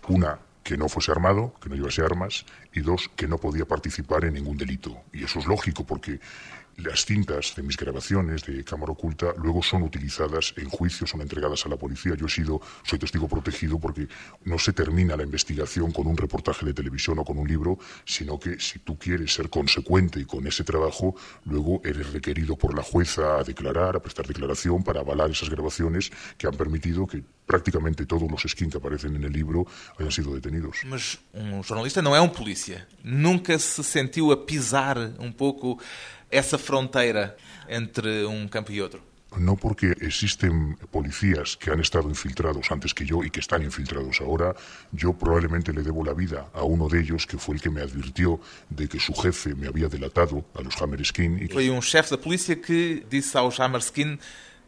Una, 0.09 0.39
que 0.63 0.75
no 0.77 0.89
fuese 0.89 1.11
armado, 1.11 1.53
que 1.61 1.69
no 1.69 1.75
llevase 1.75 2.01
armas, 2.01 2.43
y 2.73 2.81
dos, 2.81 3.07
que 3.15 3.27
no 3.27 3.37
podía 3.37 3.65
participar 3.65 4.25
en 4.25 4.33
ningún 4.33 4.57
delito. 4.57 4.97
Y 5.13 5.23
eso 5.23 5.39
es 5.39 5.45
lógico 5.45 5.85
porque 5.85 6.19
las 6.77 7.05
cintas 7.05 7.53
de 7.55 7.63
mis 7.63 7.75
grabaciones 7.75 8.45
de 8.45 8.63
cámara 8.63 8.91
oculta 8.91 9.33
luego 9.37 9.63
son 9.63 9.81
utilizadas 9.81 10.53
en 10.57 10.69
juicios, 10.69 11.09
son 11.09 11.21
entregadas 11.21 11.65
a 11.65 11.69
la 11.69 11.75
policía. 11.75 12.13
Yo 12.15 12.27
he 12.27 12.29
sido, 12.29 12.61
soy 12.83 12.99
testigo 12.99 13.27
protegido 13.27 13.79
porque 13.79 14.07
no 14.45 14.59
se 14.59 14.73
termina 14.73 15.17
la 15.17 15.23
investigación 15.23 15.91
con 15.91 16.07
un 16.07 16.15
reportaje 16.15 16.65
de 16.65 16.73
televisión 16.73 17.17
o 17.19 17.25
con 17.25 17.37
un 17.39 17.47
libro, 17.47 17.79
sino 18.05 18.39
que 18.39 18.59
si 18.59 18.79
tú 18.79 18.97
quieres 18.97 19.33
ser 19.33 19.49
consecuente 19.49 20.25
con 20.25 20.45
ese 20.45 20.63
trabajo, 20.63 21.15
luego 21.45 21.81
eres 21.83 22.13
requerido 22.13 22.55
por 22.55 22.75
la 22.75 22.83
jueza 22.83 23.39
a 23.39 23.43
declarar, 23.43 23.95
a 23.95 23.99
prestar 23.99 24.27
declaración 24.27 24.83
para 24.83 24.99
avalar 24.99 25.31
esas 25.31 25.49
grabaciones 25.49 26.11
que 26.37 26.47
han 26.47 26.55
permitido 26.55 27.07
que 27.07 27.23
prácticamente 27.47 28.05
todos 28.05 28.29
los 28.29 28.43
skins 28.43 28.73
que 28.73 28.77
aparecen 28.77 29.15
en 29.15 29.23
el 29.23 29.31
libro 29.31 29.65
hayan 29.97 30.11
sido 30.11 30.35
detenidos. 30.35 30.83
Mas 30.85 31.17
um 31.33 31.63
jornalista 31.63 32.01
não 32.01 32.15
é 32.15 32.21
um 32.21 32.29
polícia. 32.29 32.85
Nunca 33.03 33.57
se 33.57 33.83
sentiu 33.83 34.31
a 34.31 34.37
pisar 34.37 34.97
um 35.17 35.31
pouco 35.31 35.79
essa 36.31 36.57
fronteira 36.57 37.35
entre 37.69 38.25
um 38.25 38.47
campo 38.47 38.71
e 38.71 38.81
outro? 38.81 39.01
No 39.37 39.57
porque 39.57 39.93
existen 39.99 40.77
policías 40.89 41.57
que 41.57 41.69
han 41.69 41.81
estado 41.81 42.09
infiltrados 42.09 42.71
antes 42.71 42.93
que 42.93 43.05
yo 43.05 43.23
y 43.25 43.29
que 43.29 43.41
están 43.41 43.61
infiltrados 43.61 44.21
ahora, 44.21 44.55
yo 44.93 45.11
probablemente 45.13 45.73
le 45.73 45.83
debo 45.83 46.03
la 46.03 46.13
vida 46.13 46.47
a 46.53 46.63
uno 46.63 46.87
de 46.87 47.01
ellos 47.01 47.27
que 47.27 47.37
fue 47.37 47.55
el 47.55 47.61
que 47.61 47.69
me 47.69 47.81
advirtió 47.81 48.39
de 48.69 48.87
que 48.87 48.99
su 48.99 49.13
jefe 49.13 49.53
me 49.53 49.67
había 49.67 49.89
delatado 49.89 50.45
a 50.55 50.61
los 50.61 50.81
Hammerskin 50.81 51.43
y 51.43 51.47
que 51.49 51.53
Foi 51.53 51.69
um 51.69 51.81
chefe 51.81 52.11
da 52.11 52.17
polícia 52.17 52.55
que 52.55 53.03
disse 53.09 53.37
aos 53.37 53.59
Hammerskin 53.59 54.17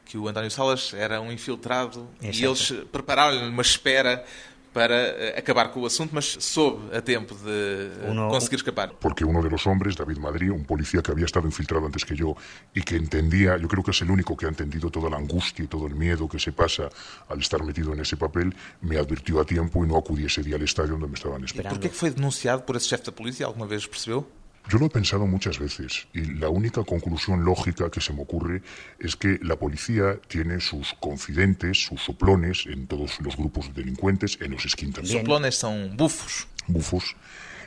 que 0.05 0.17
o 0.17 0.27
António 0.27 0.51
Salas 0.51 0.93
era 0.93 1.21
um 1.21 1.31
infiltrado 1.31 2.05
É 2.21 2.29
e 2.29 2.33
certo. 2.33 2.73
eles 2.75 2.87
prepararam-lhe 2.91 3.47
uma 3.47 3.61
espera 3.61 4.25
para 4.73 4.95
eh, 4.95 5.35
acabar 5.37 5.71
com 5.71 5.81
o 5.81 5.85
assunto, 5.85 6.11
mas 6.13 6.37
soube 6.39 6.95
a 6.95 7.01
tempo 7.01 7.33
de 7.35 7.89
eh, 8.05 8.09
Uno- 8.11 8.29
conseguir 8.29 8.57
escapar. 8.57 8.93
porque 8.99 9.25
uno 9.25 9.41
de 9.41 9.49
los 9.49 9.65
hombres, 9.67 9.95
David 9.95 10.17
Madrid, 10.17 10.51
un 10.51 10.63
policía 10.65 11.01
que 11.01 11.11
había 11.11 11.25
estado 11.25 11.47
infiltrado 11.47 11.85
antes 11.85 12.05
que 12.05 12.15
yo 12.15 12.35
y 12.73 12.81
que 12.81 12.95
entendía, 12.95 13.57
yo 13.57 13.67
creo 13.67 13.83
que 13.83 13.91
es 13.91 14.01
el 14.01 14.11
único 14.11 14.37
que 14.37 14.45
ha 14.45 14.49
entendido 14.49 14.89
toda 14.89 15.09
la 15.09 15.17
angustia 15.17 15.65
y 15.65 15.67
todo 15.67 15.87
el 15.87 15.95
miedo 15.95 16.27
que 16.29 16.39
se 16.39 16.51
pasa 16.51 16.89
al 17.27 17.39
estar 17.39 17.63
metido 17.63 17.93
en 17.93 17.99
ese 18.01 18.15
papel, 18.17 18.53
me 18.81 18.97
advirtió 18.97 19.39
a 19.41 19.45
tiempo 19.45 19.83
y 19.83 19.87
no 19.87 19.97
acudí 19.97 20.25
ese 20.25 20.43
día 20.43 20.55
al 20.55 20.63
estadio 20.63 20.91
donde 20.91 21.07
me 21.07 21.15
estaban 21.15 21.43
esperando. 21.43 21.79
Por 21.79 21.85
é 21.85 21.89
que 21.89 21.95
foi 21.95 22.11
denunciado 22.11 22.61
por 22.63 22.75
esse 22.75 22.87
chefe 22.87 23.03
da 23.05 23.11
polícia? 23.11 23.45
Alguma 23.45 23.65
vez 23.65 23.85
percebeu? 23.87 24.27
Yo 24.69 24.77
lo 24.77 24.85
he 24.85 24.89
pensado 24.89 25.25
muchas 25.25 25.57
veces 25.57 26.07
y 26.13 26.21
la 26.35 26.49
única 26.49 26.83
conclusión 26.83 27.43
lógica 27.43 27.89
que 27.89 28.01
se 28.01 28.13
me 28.13 28.21
ocurre 28.21 28.61
es 28.99 29.15
que 29.15 29.39
la 29.41 29.55
policía 29.55 30.19
tiene 30.27 30.59
sus 30.59 30.93
confidentes, 30.99 31.85
sus 31.85 32.01
soplones 32.01 32.67
en 32.67 32.85
todos 32.85 33.19
los 33.21 33.35
grupos 33.35 33.67
de 33.67 33.81
delincuentes, 33.81 34.37
en 34.39 34.51
los 34.51 34.63
también, 34.75 35.25
Soplones 35.25 35.55
são 35.55 35.89
bufos. 35.95 36.47
bufos. 36.67 37.15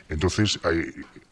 Entonces 0.09 0.59
hay- 0.63 0.91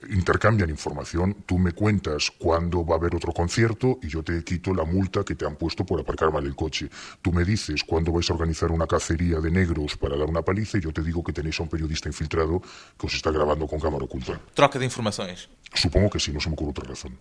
intercambian 0.09 0.69
información, 0.69 1.35
tú 1.45 1.59
me 1.59 1.71
cuentas 1.73 2.31
cuándo 2.37 2.83
va 2.85 2.95
a 2.95 2.97
haber 2.97 3.13
otro 3.15 3.31
concierto 3.31 3.99
y 4.01 4.07
yo 4.07 4.23
te 4.23 4.43
quito 4.43 4.73
la 4.73 4.83
multa 4.83 5.23
que 5.23 5.35
te 5.35 5.45
han 5.45 5.55
puesto 5.55 5.85
por 5.85 5.99
aparcar 5.99 6.31
mal 6.31 6.45
el 6.45 6.55
coche. 6.55 6.89
Tú 7.21 7.31
me 7.31 7.45
dices 7.45 7.83
cuándo 7.83 8.11
vais 8.11 8.29
a 8.29 8.33
organizar 8.33 8.71
una 8.71 8.87
cacería 8.87 9.39
de 9.39 9.51
negros 9.51 9.95
para 9.97 10.17
dar 10.17 10.27
una 10.27 10.41
paliza 10.41 10.77
y 10.77 10.81
yo 10.81 10.91
te 10.91 11.03
digo 11.03 11.23
que 11.23 11.33
tenéis 11.33 11.59
a 11.59 11.63
un 11.63 11.69
periodista 11.69 12.09
infiltrado 12.09 12.61
que 12.97 13.05
os 13.07 13.13
está 13.13 13.29
grabando 13.31 13.67
con 13.67 13.79
cámara 13.79 14.05
oculta. 14.05 14.39
Troca 14.55 14.79
de 14.79 14.85
informações. 14.85 15.47
Supongo 15.73 16.09
que 16.09 16.19
sí, 16.19 16.31
no 16.31 16.39
se 16.39 16.49
me 16.49 16.53
ocurre 16.53 16.71
otra 16.71 16.85
razón. 16.89 17.17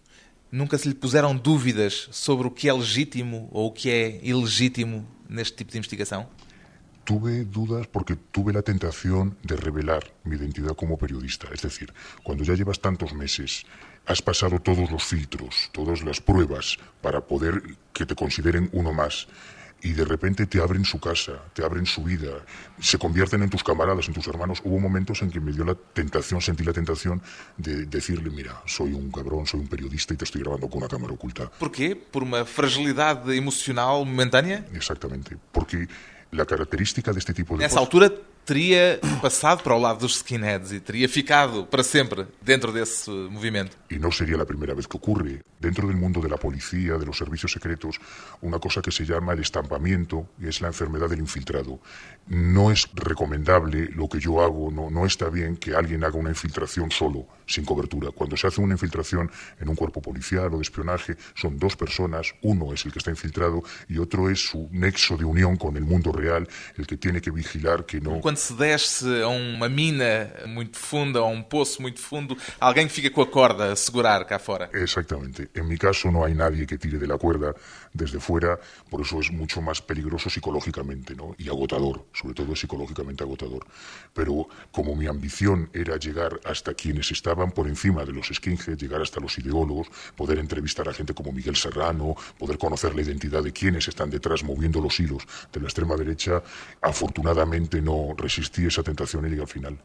Nunca 0.53 0.79
se 0.79 0.89
lhe 0.89 0.95
puseram 0.97 1.37
dúvidas 1.37 2.09
sobre 2.11 2.49
o 2.49 2.51
que 2.51 2.69
é 2.69 2.73
legítimo 2.73 3.49
ou 3.53 3.69
o 3.69 3.73
que 3.73 3.89
é 3.89 4.21
ilegítimo 4.23 5.07
neste 5.29 5.55
tipo 5.59 5.71
de 5.71 5.79
investigação? 5.79 6.27
Tuve 7.11 7.45
dudas 7.45 7.89
porque 7.89 8.15
tuve 8.15 8.53
la 8.53 8.63
tentación 8.63 9.37
de 9.43 9.57
revelar 9.57 10.15
mi 10.23 10.37
identidad 10.37 10.77
como 10.77 10.97
periodista. 10.97 11.49
Es 11.53 11.63
decir, 11.63 11.93
cuando 12.23 12.45
ya 12.45 12.55
llevas 12.55 12.79
tantos 12.79 13.15
meses, 13.15 13.67
has 14.07 14.23
pasado 14.23 14.61
todos 14.61 14.89
los 14.93 15.03
filtros, 15.03 15.71
todas 15.73 16.05
las 16.05 16.21
pruebas 16.21 16.79
para 17.03 17.21
poder 17.21 17.65
que 17.93 18.07
te 18.07 18.15
consideren 18.15 18.71
uno 18.73 18.93
más. 18.93 19.27
Y 19.83 19.95
de 19.95 20.05
repente 20.05 20.47
te 20.47 20.61
abren 20.61 20.85
su 20.85 21.01
casa, 21.01 21.43
te 21.53 21.65
abren 21.65 21.85
su 21.85 22.05
vida, 22.05 22.45
se 22.79 22.97
convierten 22.97 23.43
en 23.43 23.51
tus 23.51 23.65
camaradas, 23.65 24.07
en 24.07 24.15
tus 24.15 24.29
hermanos. 24.29 24.61
Hubo 24.63 24.79
momentos 24.79 25.21
en 25.23 25.33
que 25.33 25.41
me 25.41 25.51
dio 25.51 25.65
la 25.65 25.75
tentación, 25.75 26.41
sentí 26.41 26.63
la 26.63 26.73
tentación 26.73 27.21
de 27.57 27.87
decirle, 27.87 28.31
mira, 28.31 28.63
soy 28.67 28.93
un 28.93 29.11
cabrón, 29.11 29.49
soy 29.49 29.59
un 29.59 29.67
periodista 29.67 30.15
y 30.15 30.17
te 30.17 30.27
estoy 30.27 30.43
grabando 30.43 30.69
con 30.69 30.79
una 30.79 30.89
cámara 30.89 31.13
oculta. 31.13 31.51
Porquê? 31.59 31.97
Por 31.97 32.23
uma 32.23 32.45
fragilidade 32.45 33.37
emocional 33.37 34.07
momentânea? 34.07 34.65
Exactamente. 34.75 35.37
Porque 35.51 35.89
la 36.33 36.45
característica 36.47 37.13
de 37.13 37.19
este 37.19 37.33
tipo 37.35 37.55
de 37.55 37.61
Nessa 37.65 37.75
cosas... 37.81 37.87
altura 37.87 38.13
teria 38.45 38.99
passado 39.21 39.63
para 39.63 39.75
o 39.75 39.79
lado 39.81 40.01
dos 40.01 40.19
skinheads 40.19 40.73
e 40.73 40.81
teria 40.81 41.09
ficado 41.09 41.67
para 41.67 41.83
sempre 41.83 42.27
dentro 42.43 42.73
desse 42.73 43.11
movimento. 43.11 43.77
y 43.91 43.99
no 43.99 44.11
sería 44.11 44.37
la 44.37 44.47
primera 44.47 44.75
vez 44.75 44.87
que 44.87 44.97
ocurre. 44.97 45.43
Dentro 45.61 45.87
del 45.87 45.97
mundo 45.97 46.21
de 46.21 46.29
la 46.29 46.37
policía, 46.37 46.97
de 46.97 47.07
los 47.07 47.19
servicios 47.19 47.53
secretos, 47.53 48.01
una 48.41 48.59
cosa 48.59 48.81
que 48.81 48.91
se 48.91 49.05
llama 49.05 49.35
el 49.35 49.41
estampamiento, 49.41 50.31
y 50.41 50.49
es 50.49 50.61
la 50.61 50.69
enfermedad 50.69 51.09
del 51.09 51.21
infiltrado. 51.21 51.81
No 52.27 52.71
es 52.71 52.89
recomendable 52.95 53.91
lo 53.95 54.09
que 54.09 54.19
yo 54.19 54.41
hago, 54.41 54.71
no, 54.71 54.91
no 54.91 55.05
está 55.05 55.29
bien 55.29 55.57
que 55.57 55.75
alguien 55.75 56.03
haga 56.05 56.17
una 56.17 56.31
infiltración 56.31 56.91
solo, 56.91 57.27
sin 57.47 57.65
cobertura. 57.65 58.11
Cuando 58.13 58.37
se 58.37 58.47
hace 58.47 58.61
una 58.61 58.75
infiltración 58.75 59.31
en 59.61 59.69
un 59.69 59.77
cuerpo 59.77 60.01
policial 60.01 60.55
o 60.55 60.57
de 60.57 60.63
espionaje, 60.63 61.17
son 61.35 61.59
dos 61.59 61.77
personas, 61.77 62.33
uno 62.43 62.73
es 62.73 62.85
el 62.87 62.93
que 62.93 62.99
está 62.99 63.11
infiltrado 63.11 63.63
y 63.89 63.99
otro 63.99 64.31
es 64.31 64.41
su 64.49 64.69
nexo 64.73 65.17
de 65.17 65.25
unión 65.25 65.57
con 65.57 65.77
el 65.77 65.85
mundo 65.85 66.13
real, 66.13 66.49
el 66.77 66.87
que 66.87 66.97
tiene 66.97 67.21
que 67.21 67.31
vigilar 67.31 67.85
que 67.85 68.01
no... 68.01 68.21
Quando 68.21 68.39
se 68.39 68.55
desce 68.55 69.23
a 69.23 69.29
uma 69.29 69.69
mina 69.69 70.33
muito 70.47 70.79
funda, 70.79 71.19
a 71.19 71.27
um 71.27 71.43
poço 71.43 71.83
muito 71.83 72.01
fundo, 72.01 72.37
alguém 72.59 72.89
fica 72.89 73.11
com 73.11 73.23
a 73.23 73.27
corda 73.27 73.73
a 73.73 73.77
segurar 73.77 74.25
cá 74.25 74.39
fora. 74.39 74.71
Exactamente. 74.73 75.50
En 75.55 75.69
mi 75.69 75.77
caso 75.77 76.11
no 76.11 76.25
hay 76.25 76.35
nadie 76.35 76.67
que 76.67 76.79
tire 76.79 76.99
de 76.99 77.07
la 77.07 77.19
cuerda 77.19 77.55
desde 77.93 78.21
fuera, 78.21 78.59
por 78.89 79.01
eso 79.01 79.21
es 79.21 79.33
mucho 79.33 79.61
más 79.61 79.83
peligroso 79.83 80.31
psicológicamente 80.31 81.15
¿no? 81.15 81.35
y 81.39 81.49
agotador, 81.49 82.07
sobre 82.13 82.35
todo 82.35 82.55
psicológicamente 82.55 83.25
agotador. 83.25 83.67
Pero 84.15 84.49
como 84.71 84.95
mi 84.95 85.07
ambición 85.07 85.71
era 85.73 85.97
llegar 85.97 86.41
hasta 86.45 86.75
quienes 86.75 87.11
estaban 87.11 87.51
por 87.51 87.67
encima 87.67 88.05
de 88.05 88.13
los 88.13 88.29
skinheads, 88.29 88.81
llegar 88.81 89.03
hasta 89.03 89.21
los 89.21 89.37
ideólogos, 89.39 89.89
poder 90.17 90.39
entrevistar 90.39 90.89
a 90.89 90.93
gente 90.93 91.15
como 91.15 91.33
Miguel 91.33 91.57
Serrano, 91.57 92.15
poder 92.39 92.59
conocer 92.59 92.95
la 92.95 93.03
identidad 93.03 93.43
de 93.43 93.53
quienes 93.53 93.89
están 93.89 94.11
detrás 94.11 94.45
moviendo 94.45 94.81
los 94.81 94.99
hilos 95.01 95.25
de 95.53 95.61
la 95.61 95.67
extrema 95.67 95.97
derecha, 95.97 96.43
afortunadamente 96.81 97.81
no 97.81 98.15
resistí 98.17 98.67
esa 98.67 98.83
tentación 98.83 99.27
y 99.27 99.31
llegué 99.31 99.43
al 99.43 99.49
final. 99.49 99.79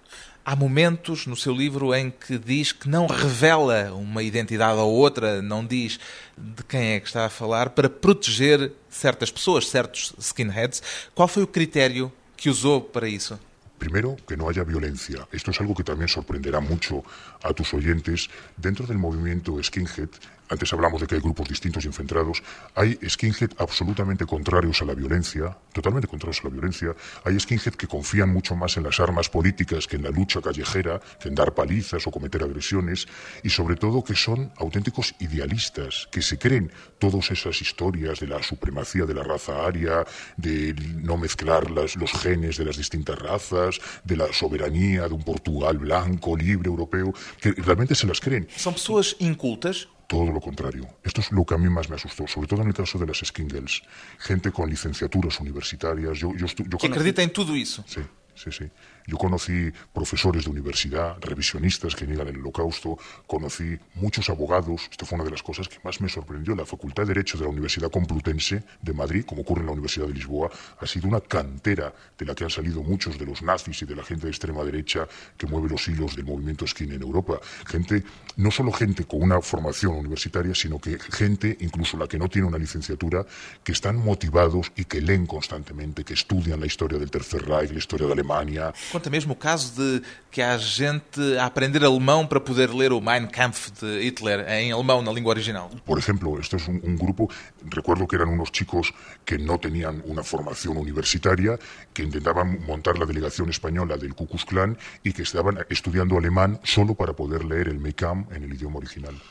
Há 0.47 0.55
momentos 0.55 1.25
no 1.25 1.35
seu 1.35 1.55
livro 1.55 1.91
em 1.91 2.11
que 2.11 2.37
diz 2.37 2.71
que 2.71 2.87
não 2.87 3.07
revela 3.07 3.91
uma 3.93 4.21
identidade 4.21 4.77
ou 4.77 4.93
outra, 4.93 5.41
não 5.41 5.65
diz 5.65 5.99
de 6.37 6.63
quem 6.63 6.93
é 6.93 6.99
que 6.99 7.07
está 7.07 7.25
a 7.25 7.29
falar, 7.29 7.71
para 7.71 7.89
proteger 8.01 8.73
certas 8.89 9.31
pessoas, 9.31 9.67
certos 9.67 10.13
skinheads. 10.21 10.81
Qual 11.13 11.27
foi 11.27 11.43
o 11.43 11.47
critério 11.47 12.11
que 12.37 12.49
usou 12.49 12.81
para 12.81 13.07
isso? 13.07 13.39
Primero, 13.77 14.15
que 14.25 14.37
no 14.37 14.47
haya 14.47 14.63
violencia. 14.63 15.27
Esto 15.33 15.51
es 15.51 15.59
algo 15.59 15.75
que 15.75 15.83
también 15.83 16.07
sorprenderá 16.07 16.61
mucho 16.61 17.03
a 17.43 17.53
tus 17.53 17.73
oyentes. 17.73 18.29
Dentro 18.55 18.87
del 18.87 18.97
movimiento 18.97 19.61
skinhead 19.61 20.09
antes 20.49 20.71
hablamos 20.73 21.01
de 21.01 21.07
que 21.07 21.15
hay 21.15 21.21
grupos 21.21 21.47
distintos 21.47 21.83
y 21.85 21.87
enfrentados, 21.87 22.43
hay 22.75 22.97
skinhead 23.07 23.51
absolutamente 23.57 24.25
contrarios 24.25 24.81
a 24.81 24.85
la 24.85 24.93
violencia, 24.93 25.57
totalmente 25.73 26.07
contrarios 26.07 26.41
a 26.41 26.47
la 26.47 26.53
violencia, 26.53 26.95
hay 27.23 27.39
skinhead 27.39 27.73
que 27.73 27.87
confían 27.87 28.29
mucho 28.29 28.55
más 28.55 28.77
en 28.77 28.83
las 28.83 28.99
armas 28.99 29.29
políticas 29.29 29.87
que 29.87 29.95
en 29.95 30.03
la 30.03 30.09
lucha 30.09 30.41
callejera, 30.41 30.99
que 31.19 31.29
en 31.29 31.35
dar 31.35 31.53
palizas 31.53 32.05
o 32.07 32.11
cometer 32.11 32.43
agresiones, 32.43 33.07
y 33.43 33.49
sobre 33.49 33.75
todo 33.75 34.03
que 34.03 34.15
son 34.15 34.51
auténticos 34.57 35.15
idealistas, 35.19 36.07
que 36.11 36.21
se 36.21 36.37
creen 36.37 36.71
todas 36.99 37.31
esas 37.31 37.61
historias 37.61 38.19
de 38.19 38.27
la 38.27 38.41
supremacía 38.43 39.05
de 39.05 39.13
la 39.13 39.23
raza 39.23 39.65
aria, 39.65 40.05
de 40.37 40.73
no 41.01 41.17
mezclar 41.17 41.71
las, 41.71 41.95
los 41.95 42.11
genes 42.11 42.57
de 42.57 42.65
las 42.65 42.77
distintas 42.77 43.17
razas, 43.17 43.79
de 44.03 44.17
la 44.17 44.31
soberanía 44.31 45.07
de 45.07 45.13
un 45.13 45.23
Portugal 45.23 45.77
blanco, 45.77 46.37
libre, 46.37 46.67
europeo, 46.67 47.13
que 47.41 47.51
realmente 47.51 47.95
se 47.95 48.07
las 48.07 48.19
creen. 48.19 48.47
Son 48.55 48.73
personas 48.73 49.15
incultas 49.19 49.87
todo 50.07 50.31
lo 50.31 50.39
contrario. 50.39 50.87
Esto 51.03 51.21
es 51.21 51.31
lo 51.31 51.45
que 51.45 51.55
a 51.55 51.57
mí 51.57 51.69
más 51.69 51.89
me 51.89 51.95
asustó, 51.95 52.27
sobre 52.27 52.47
todo 52.47 52.61
en 52.61 52.67
el 52.67 52.73
caso 52.73 52.97
de 52.97 53.07
las 53.07 53.17
skin 53.17 53.49
girls. 53.49 53.81
Gente 54.19 54.51
con 54.51 54.69
licenciaturas 54.69 55.39
universitarias. 55.39 56.17
Yo, 56.17 56.33
yo, 56.35 56.47
yo 56.47 56.77
que 56.77 56.87
acredita 56.87 57.21
en 57.23 57.31
todo 57.31 57.55
eso. 57.55 57.83
Sí, 57.87 58.01
sí, 58.35 58.51
sí. 58.51 58.65
Yo 59.07 59.17
conocí 59.17 59.71
profesores 59.93 60.45
de 60.45 60.49
universidad, 60.49 61.17
revisionistas 61.21 61.95
que 61.95 62.07
niegan 62.07 62.27
el 62.27 62.39
holocausto, 62.39 62.97
conocí 63.27 63.77
muchos 63.95 64.29
abogados, 64.29 64.87
esto 64.89 65.05
fue 65.05 65.17
una 65.17 65.25
de 65.25 65.31
las 65.31 65.43
cosas 65.43 65.67
que 65.67 65.77
más 65.83 66.01
me 66.01 66.09
sorprendió, 66.09 66.55
la 66.55 66.65
Facultad 66.65 67.03
de 67.03 67.09
Derecho 67.09 67.37
de 67.37 67.43
la 67.43 67.51
Universidad 67.51 67.91
Complutense 67.91 68.63
de 68.81 68.93
Madrid, 68.93 69.23
como 69.25 69.41
ocurre 69.41 69.61
en 69.61 69.67
la 69.67 69.73
Universidad 69.73 70.07
de 70.07 70.13
Lisboa, 70.13 70.49
ha 70.79 70.87
sido 70.87 71.07
una 71.07 71.21
cantera 71.21 71.93
de 72.17 72.25
la 72.25 72.33
que 72.33 72.45
han 72.45 72.49
salido 72.49 72.81
muchos 72.81 73.19
de 73.19 73.25
los 73.25 73.43
nazis 73.43 73.81
y 73.83 73.85
de 73.85 73.95
la 73.95 74.03
gente 74.03 74.25
de 74.25 74.31
extrema 74.31 74.63
derecha 74.63 75.07
que 75.37 75.45
mueve 75.45 75.69
los 75.69 75.87
hilos 75.87 76.15
del 76.15 76.25
movimiento 76.25 76.65
skin 76.65 76.91
en 76.91 77.01
Europa. 77.01 77.39
Gente, 77.67 78.03
no 78.37 78.49
solo 78.49 78.71
gente 78.71 79.05
con 79.05 79.21
una 79.21 79.39
formación 79.41 79.95
universitaria, 79.95 80.55
sino 80.55 80.79
que 80.79 80.97
gente, 80.99 81.55
incluso 81.61 81.95
la 81.97 82.07
que 82.07 82.17
no 82.17 82.27
tiene 82.27 82.47
una 82.47 82.57
licenciatura, 82.57 83.25
que 83.63 83.71
están 83.71 83.97
motivados 83.97 84.71
y 84.75 84.85
que 84.85 84.99
leen 84.99 85.27
constantemente, 85.27 86.03
que 86.03 86.15
estudian 86.15 86.59
la 86.59 86.65
historia 86.65 86.97
del 86.97 87.11
Tercer 87.11 87.45
Reich, 87.45 87.71
la 87.71 87.77
historia 87.77 88.07
de 88.07 88.13
Alemania, 88.13 88.73
Conta 88.95 89.09
mesmo 89.09 89.33
o 89.33 89.35
caso 89.35 89.75
de 89.75 90.01
que 90.31 90.41
há 90.41 90.57
gente 90.57 91.19
a 91.37 91.47
aprender 91.47 91.83
alemão 91.83 92.25
para 92.25 92.39
poder 92.39 92.69
ler 92.73 92.93
o 92.93 93.01
Mein 93.01 93.27
Kampf 93.27 93.69
de 93.71 94.07
Hitler 94.07 94.47
em 94.47 94.71
alemão, 94.71 95.01
na 95.01 95.11
língua 95.11 95.31
original. 95.31 95.69
Por 95.85 95.99
ejemplo, 95.99 96.39
esto 96.39 96.55
es 96.55 96.65
un, 96.69 96.79
un 96.81 96.95
grupo, 96.95 97.29
recuerdo 97.65 98.07
que 98.07 98.15
eran 98.15 98.29
unos 98.29 98.53
chicos 98.53 98.93
que 99.25 99.37
no 99.37 99.59
tenían 99.59 100.01
una 100.05 100.23
formación 100.23 100.77
universitaria, 100.77 101.59
que 101.93 102.03
intentaban 102.03 102.65
montar 102.65 102.97
la 102.97 103.05
delegación 103.05 103.49
española 103.49 103.97
del 103.97 104.15
Ku 104.15 104.27
Klux 104.27 104.45
Klan 104.45 104.77
y 105.03 105.11
que 105.11 105.23
estaban 105.23 105.57
estudiando 105.69 106.17
alemán 106.17 106.61
solo 106.63 106.95
para 106.95 107.11
poder 107.11 107.43
leer 107.43 107.67
el 107.67 107.79
Mein 107.79 107.91
Kampf 107.91 108.31
en 108.31 108.45
el 108.45 108.53
idioma 108.53 108.77
original. 108.77 109.21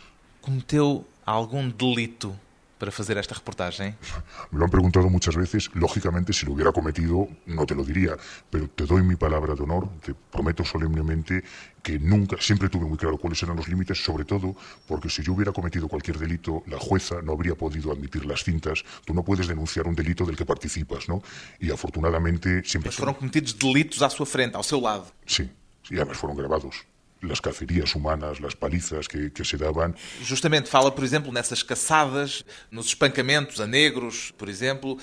Cometeu 0.42 1.06
algum 1.24 1.70
delito 1.70 2.38
para 2.78 2.90
fazer 2.90 3.18
esta 3.18 3.34
reportaje? 3.34 3.94
Me 4.50 4.58
lo 4.58 4.64
han 4.64 4.70
preguntado 4.70 5.08
muchas 5.08 5.36
veces. 5.36 5.70
Lógicamente, 5.74 6.32
si 6.32 6.46
lo 6.46 6.52
hubiera 6.52 6.72
cometido, 6.72 7.28
no 7.46 7.66
te 7.66 7.74
lo 7.74 7.84
diría. 7.84 8.16
Pero 8.50 8.68
te 8.68 8.84
doy 8.84 9.02
mi 9.02 9.16
palabra 9.16 9.54
de 9.54 9.62
honor, 9.62 9.88
te 10.00 10.14
prometo 10.14 10.64
solemnemente 10.64 11.42
que 11.82 11.98
nunca, 11.98 12.36
siempre 12.40 12.68
tuve 12.68 12.86
muy 12.86 12.96
claro 12.96 13.18
cuáles 13.18 13.42
eran 13.42 13.56
los 13.56 13.68
límites, 13.68 14.02
sobre 14.02 14.24
todo 14.24 14.56
porque 14.88 15.10
si 15.10 15.22
yo 15.22 15.34
hubiera 15.34 15.52
cometido 15.52 15.86
cualquier 15.86 16.18
delito, 16.18 16.62
la 16.66 16.78
jueza 16.78 17.20
no 17.22 17.32
habría 17.32 17.54
podido 17.54 17.92
admitir 17.92 18.24
las 18.24 18.42
cintas. 18.42 18.82
Tú 19.04 19.12
no 19.12 19.22
puedes 19.22 19.46
denunciar 19.46 19.86
un 19.86 19.94
delito 19.94 20.24
del 20.24 20.36
que 20.36 20.46
participas, 20.46 21.08
¿no? 21.08 21.22
Y 21.60 21.70
afortunadamente 21.70 22.62
siempre... 22.64 22.90
Mas 22.90 22.96
foram 22.96 23.14
cometidos 23.14 23.58
delitos 23.58 24.02
à 24.02 24.08
sua 24.08 24.26
frente, 24.26 24.56
ao 24.56 24.62
seu 24.62 24.80
lado. 24.80 25.06
Sí, 25.26 25.50
sí, 25.82 25.94
además 25.96 26.16
fueron 26.16 26.36
grabados. 26.36 26.86
Las 27.24 27.40
cacerías 27.40 27.94
humanas, 27.94 28.40
las 28.40 28.54
palizas 28.54 29.08
que, 29.08 29.32
que, 29.32 29.44
se 29.44 29.56
daban. 29.56 29.94
Justamente 30.28 30.70
fala, 30.70 30.94
por 30.94 31.04
exemplo, 31.04 31.32
nessas 31.32 31.62
caçadas, 31.62 32.44
nos 32.70 32.86
espancamentos 32.86 33.60
a 33.60 33.66
negros, 33.66 34.32
por 34.36 34.48
exemplo. 34.48 34.98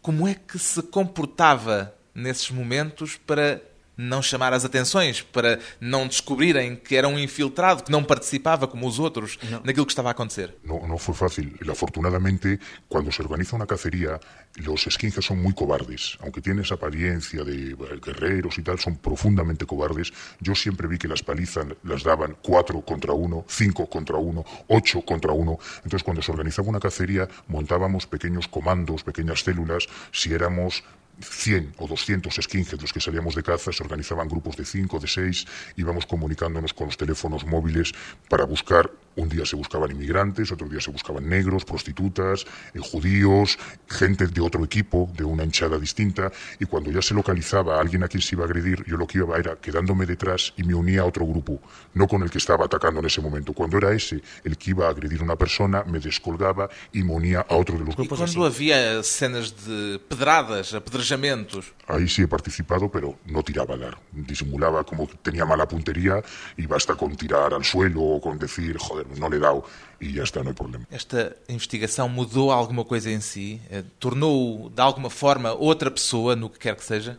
Como 0.00 0.26
é 0.28 0.34
que 0.34 0.58
se 0.58 0.82
comportava 0.82 1.94
nesses 2.14 2.50
momentos 2.50 3.16
para 3.26 3.60
não 3.96 4.22
chamar 4.22 4.52
as 4.52 4.64
atenções, 4.64 5.22
para 5.22 5.58
não 5.80 6.06
descobrirem 6.06 6.76
que 6.76 6.96
era 6.96 7.08
um 7.08 7.18
infiltrado, 7.18 7.84
que 7.84 7.90
não 7.90 8.04
participava 8.04 8.66
como 8.66 8.86
os 8.86 8.98
outros 8.98 9.38
no. 9.50 9.62
naquilo 9.64 9.86
que 9.86 9.92
estava 9.92 10.08
a 10.08 10.12
acontecer. 10.12 10.54
No, 10.62 10.86
no 10.86 10.98
fue 10.98 11.14
fácil. 11.14 11.56
Afortunadamente, 11.70 12.58
cuando 12.88 13.10
se 13.10 13.22
organiza 13.22 13.56
una 13.56 13.66
cacería, 13.66 14.20
los 14.56 14.86
skinheads 14.90 15.24
son 15.24 15.42
muy 15.42 15.54
cobardes. 15.54 16.18
Aunque 16.20 16.40
tienen 16.40 16.64
esa 16.64 16.74
apariencia 16.74 17.44
de 17.44 17.76
guerreros 18.04 18.58
y 18.58 18.62
tal, 18.62 18.78
son 18.78 18.96
profundamente 18.96 19.66
cobardes. 19.66 20.12
Yo 20.40 20.54
siempre 20.54 20.88
vi 20.88 20.98
que 20.98 21.08
las 21.08 21.22
palizas 21.22 21.66
las 21.82 22.02
daban 22.02 22.36
cuatro 22.42 22.80
contra 22.82 23.12
uno, 23.12 23.44
cinco 23.48 23.88
contra 23.88 24.16
uno, 24.16 24.44
ocho 24.68 25.02
contra 25.02 25.32
uno. 25.32 25.58
Entonces, 25.76 26.02
cuando 26.02 26.22
se 26.22 26.32
organizaba 26.32 26.68
una 26.68 26.80
cacería, 26.80 27.28
montábamos 27.48 28.06
pequeños 28.06 28.48
comandos, 28.48 29.02
pequeñas 29.02 29.40
células. 29.40 29.86
Si 30.12 30.32
éramos 30.32 30.84
100 31.20 31.74
o 31.78 31.86
200 31.86 32.34
skinheads 32.34 32.82
los 32.82 32.92
que 32.92 33.00
salíamos 33.00 33.34
de 33.34 33.42
caza, 33.42 33.72
se 33.72 33.82
organizaban 33.82 34.28
grupos 34.28 34.56
de 34.56 34.64
5, 34.64 34.98
de 34.98 35.08
6, 35.08 35.46
íbamos 35.76 36.06
comunicándonos 36.06 36.74
con 36.74 36.86
los 36.86 36.96
teléfonos 36.96 37.46
móviles 37.46 37.92
para 38.28 38.44
buscar, 38.44 38.90
un 39.16 39.28
día 39.28 39.44
se 39.44 39.56
buscaban 39.56 39.90
inmigrantes, 39.90 40.52
otro 40.52 40.68
día 40.68 40.80
se 40.80 40.90
buscaban 40.90 41.28
negros, 41.28 41.64
prostitutas, 41.64 42.46
eh, 42.74 42.78
judíos, 42.80 43.58
gente 43.88 44.26
de 44.26 44.40
otro 44.40 44.64
equipo, 44.64 45.10
de 45.16 45.24
una 45.24 45.44
hinchada 45.44 45.78
distinta, 45.78 46.30
y 46.60 46.66
cuando 46.66 46.90
ya 46.90 47.02
se 47.02 47.14
localizaba 47.14 47.76
a 47.76 47.80
alguien 47.80 48.04
a 48.04 48.08
quien 48.08 48.22
se 48.22 48.34
iba 48.34 48.44
a 48.44 48.46
agredir, 48.46 48.84
yo 48.86 48.96
lo 48.96 49.06
que 49.06 49.18
iba 49.18 49.36
era 49.36 49.56
quedándome 49.56 50.06
detrás 50.06 50.52
y 50.56 50.62
me 50.62 50.74
unía 50.74 51.02
a 51.02 51.04
otro 51.04 51.26
grupo, 51.26 51.60
no 51.94 52.06
con 52.06 52.22
el 52.22 52.30
que 52.30 52.38
estaba 52.38 52.66
atacando 52.66 53.00
en 53.00 53.06
ese 53.06 53.20
momento. 53.20 53.52
Cuando 53.52 53.78
era 53.78 53.92
ese 53.92 54.22
el 54.44 54.56
que 54.56 54.70
iba 54.70 54.86
a 54.86 54.90
agredir 54.90 55.20
a 55.20 55.24
una 55.24 55.36
persona, 55.36 55.82
me 55.84 55.98
descolgaba 55.98 56.68
y 56.92 57.02
me 57.02 57.12
unía 57.12 57.46
a 57.48 57.56
otro 57.56 57.78
de 57.78 57.84
los 57.84 57.96
grupos. 57.96 58.18
Y 58.18 58.34
cuando 58.34 58.46
había 58.46 59.00
escenas 59.00 59.66
de 59.66 59.98
pedradas, 59.98 60.74
apedrejamientos, 60.74 61.72
Ahí 61.88 62.08
sí 62.08 62.22
he 62.22 62.28
participado, 62.28 62.90
pero 62.90 63.18
no 63.26 63.44
tiraba 63.44 63.74
a 63.74 63.78
dar. 63.78 63.98
Disimulaba 64.10 64.82
como 64.82 65.06
tenía 65.22 65.44
mala 65.44 65.68
puntería 65.68 66.20
y 66.56 66.66
basta 66.66 66.96
con 66.96 67.16
tirar 67.16 67.54
al 67.54 67.64
suelo 67.64 68.02
o 68.02 68.20
con 68.20 68.38
decir, 68.38 68.76
joder, 68.76 69.05
no 69.18 69.28
le 69.28 69.36
he 69.36 69.40
dado 69.40 69.64
y 70.00 70.12
ya 70.12 70.22
está, 70.22 70.42
no 70.42 70.50
hay 70.50 70.54
problema. 70.54 70.86
Esta 70.90 71.36
investigação 71.48 72.08
mudou 72.08 72.50
alguma 72.50 72.84
coisa 72.84 73.10
em 73.10 73.20
si? 73.20 73.60
Eh, 73.70 73.84
tornou 73.98 74.70
de 74.70 74.80
alguma 74.80 75.10
forma 75.10 75.52
outra 75.54 75.90
pessoa 75.90 76.36
no 76.36 76.50
que 76.50 76.58
quer 76.58 76.76
que 76.76 76.84
seja? 76.84 77.18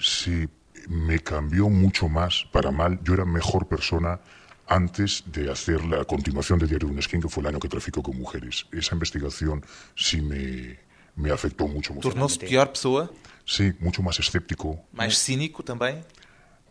Sí, 0.00 0.48
me 0.88 1.18
cambió 1.18 1.68
mucho 1.68 2.08
más 2.08 2.44
para 2.52 2.70
mal. 2.70 2.98
Yo 3.02 3.14
era 3.14 3.24
mejor 3.24 3.66
persona 3.66 4.20
antes 4.66 5.22
de 5.26 5.50
hacer 5.50 5.84
la 5.84 6.04
continuación 6.04 6.58
de 6.58 6.66
Diario 6.66 6.88
de 6.88 6.94
un 6.94 7.02
Skin, 7.02 7.20
que 7.20 7.28
fue 7.28 7.42
el 7.42 7.48
año 7.48 7.58
que 7.58 7.68
traficó 7.68 8.02
con 8.02 8.16
mujeres. 8.16 8.66
Esa 8.72 8.94
investigación 8.94 9.62
sí 9.94 10.20
me, 10.20 10.78
me 11.16 11.30
afectou 11.30 11.68
muito 11.68 11.92
Tornou-se 11.94 12.38
pior 12.38 12.68
pessoa? 12.68 13.10
Sim, 13.46 13.74
muito 13.78 14.02
mais 14.02 14.18
escéptico. 14.18 14.78
Mais 14.92 15.18
cínico 15.18 15.62
também? 15.62 16.02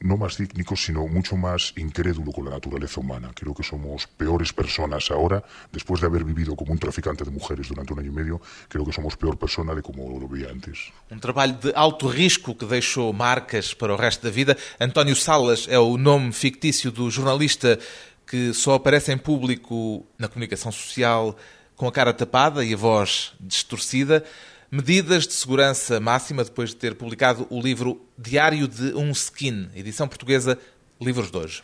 No 0.04 0.18
más 0.18 0.36
cínico, 0.36 0.76
sino 0.76 1.08
mucho 1.08 1.36
más 1.38 1.74
incrédulo 1.78 2.32
con 2.32 2.46
la 2.46 2.52
naturaleza 2.52 3.00
humana. 3.00 3.32
Creo 3.34 3.56
que 3.56 3.64
somos 3.64 4.06
peores 4.06 4.52
personas 4.52 5.10
ahora, 5.10 5.44
después 5.72 6.02
de 6.02 6.08
haber 6.08 6.24
vivido 6.24 6.56
como 6.56 6.74
un 6.74 6.78
traficante 6.78 7.24
de 7.24 7.32
mujeres 7.32 7.70
durante 7.70 7.94
un 7.94 8.00
año 8.00 8.12
y 8.12 8.16
medio, 8.16 8.42
creo 8.68 8.86
que 8.86 8.92
somos 8.92 9.16
peor 9.16 9.40
persona 9.40 9.74
de 9.74 9.82
como 9.82 10.20
lo 10.20 10.28
veía 10.28 10.52
antes. 10.52 10.92
Um 11.10 11.20
trabalho 11.20 11.54
de 11.54 11.72
alto 11.76 12.10
risco 12.10 12.56
que 12.56 12.66
deixou 12.66 13.14
marcas 13.14 13.74
para 13.74 13.94
o 13.94 13.98
resto 13.98 14.28
da 14.28 14.32
vida. 14.32 14.58
António 14.80 15.16
Salas 15.16 15.68
é 15.70 15.80
o 15.80 15.98
nome 15.98 16.34
fictício 16.34 16.92
do 16.92 17.10
jornalista 17.10 17.80
que 18.28 18.54
só 18.54 18.76
aparece 18.76 19.12
em 19.12 19.18
público 19.18 20.06
na 20.20 20.28
comunicação 20.28 20.72
social 20.72 21.36
com 21.76 21.88
a 21.88 21.92
cara 21.92 22.14
tapada 22.14 22.64
e 22.64 22.74
a 22.74 22.78
voz 22.78 23.34
distorcida. 23.40 24.24
Medidas 24.76 25.28
de 25.28 25.34
segurança 25.34 26.00
máxima 26.00 26.44
depois 26.44 26.72
de 26.72 26.78
ter 26.78 26.96
publicado 26.96 27.46
o 27.52 27.62
livro 27.62 28.02
Diário 28.18 28.68
de 28.68 28.96
um 28.96 29.12
Skin, 29.12 29.70
edição 29.76 30.08
portuguesa 30.08 30.58
Livros 31.00 31.30
de 31.30 31.38
Hoje. 31.38 31.64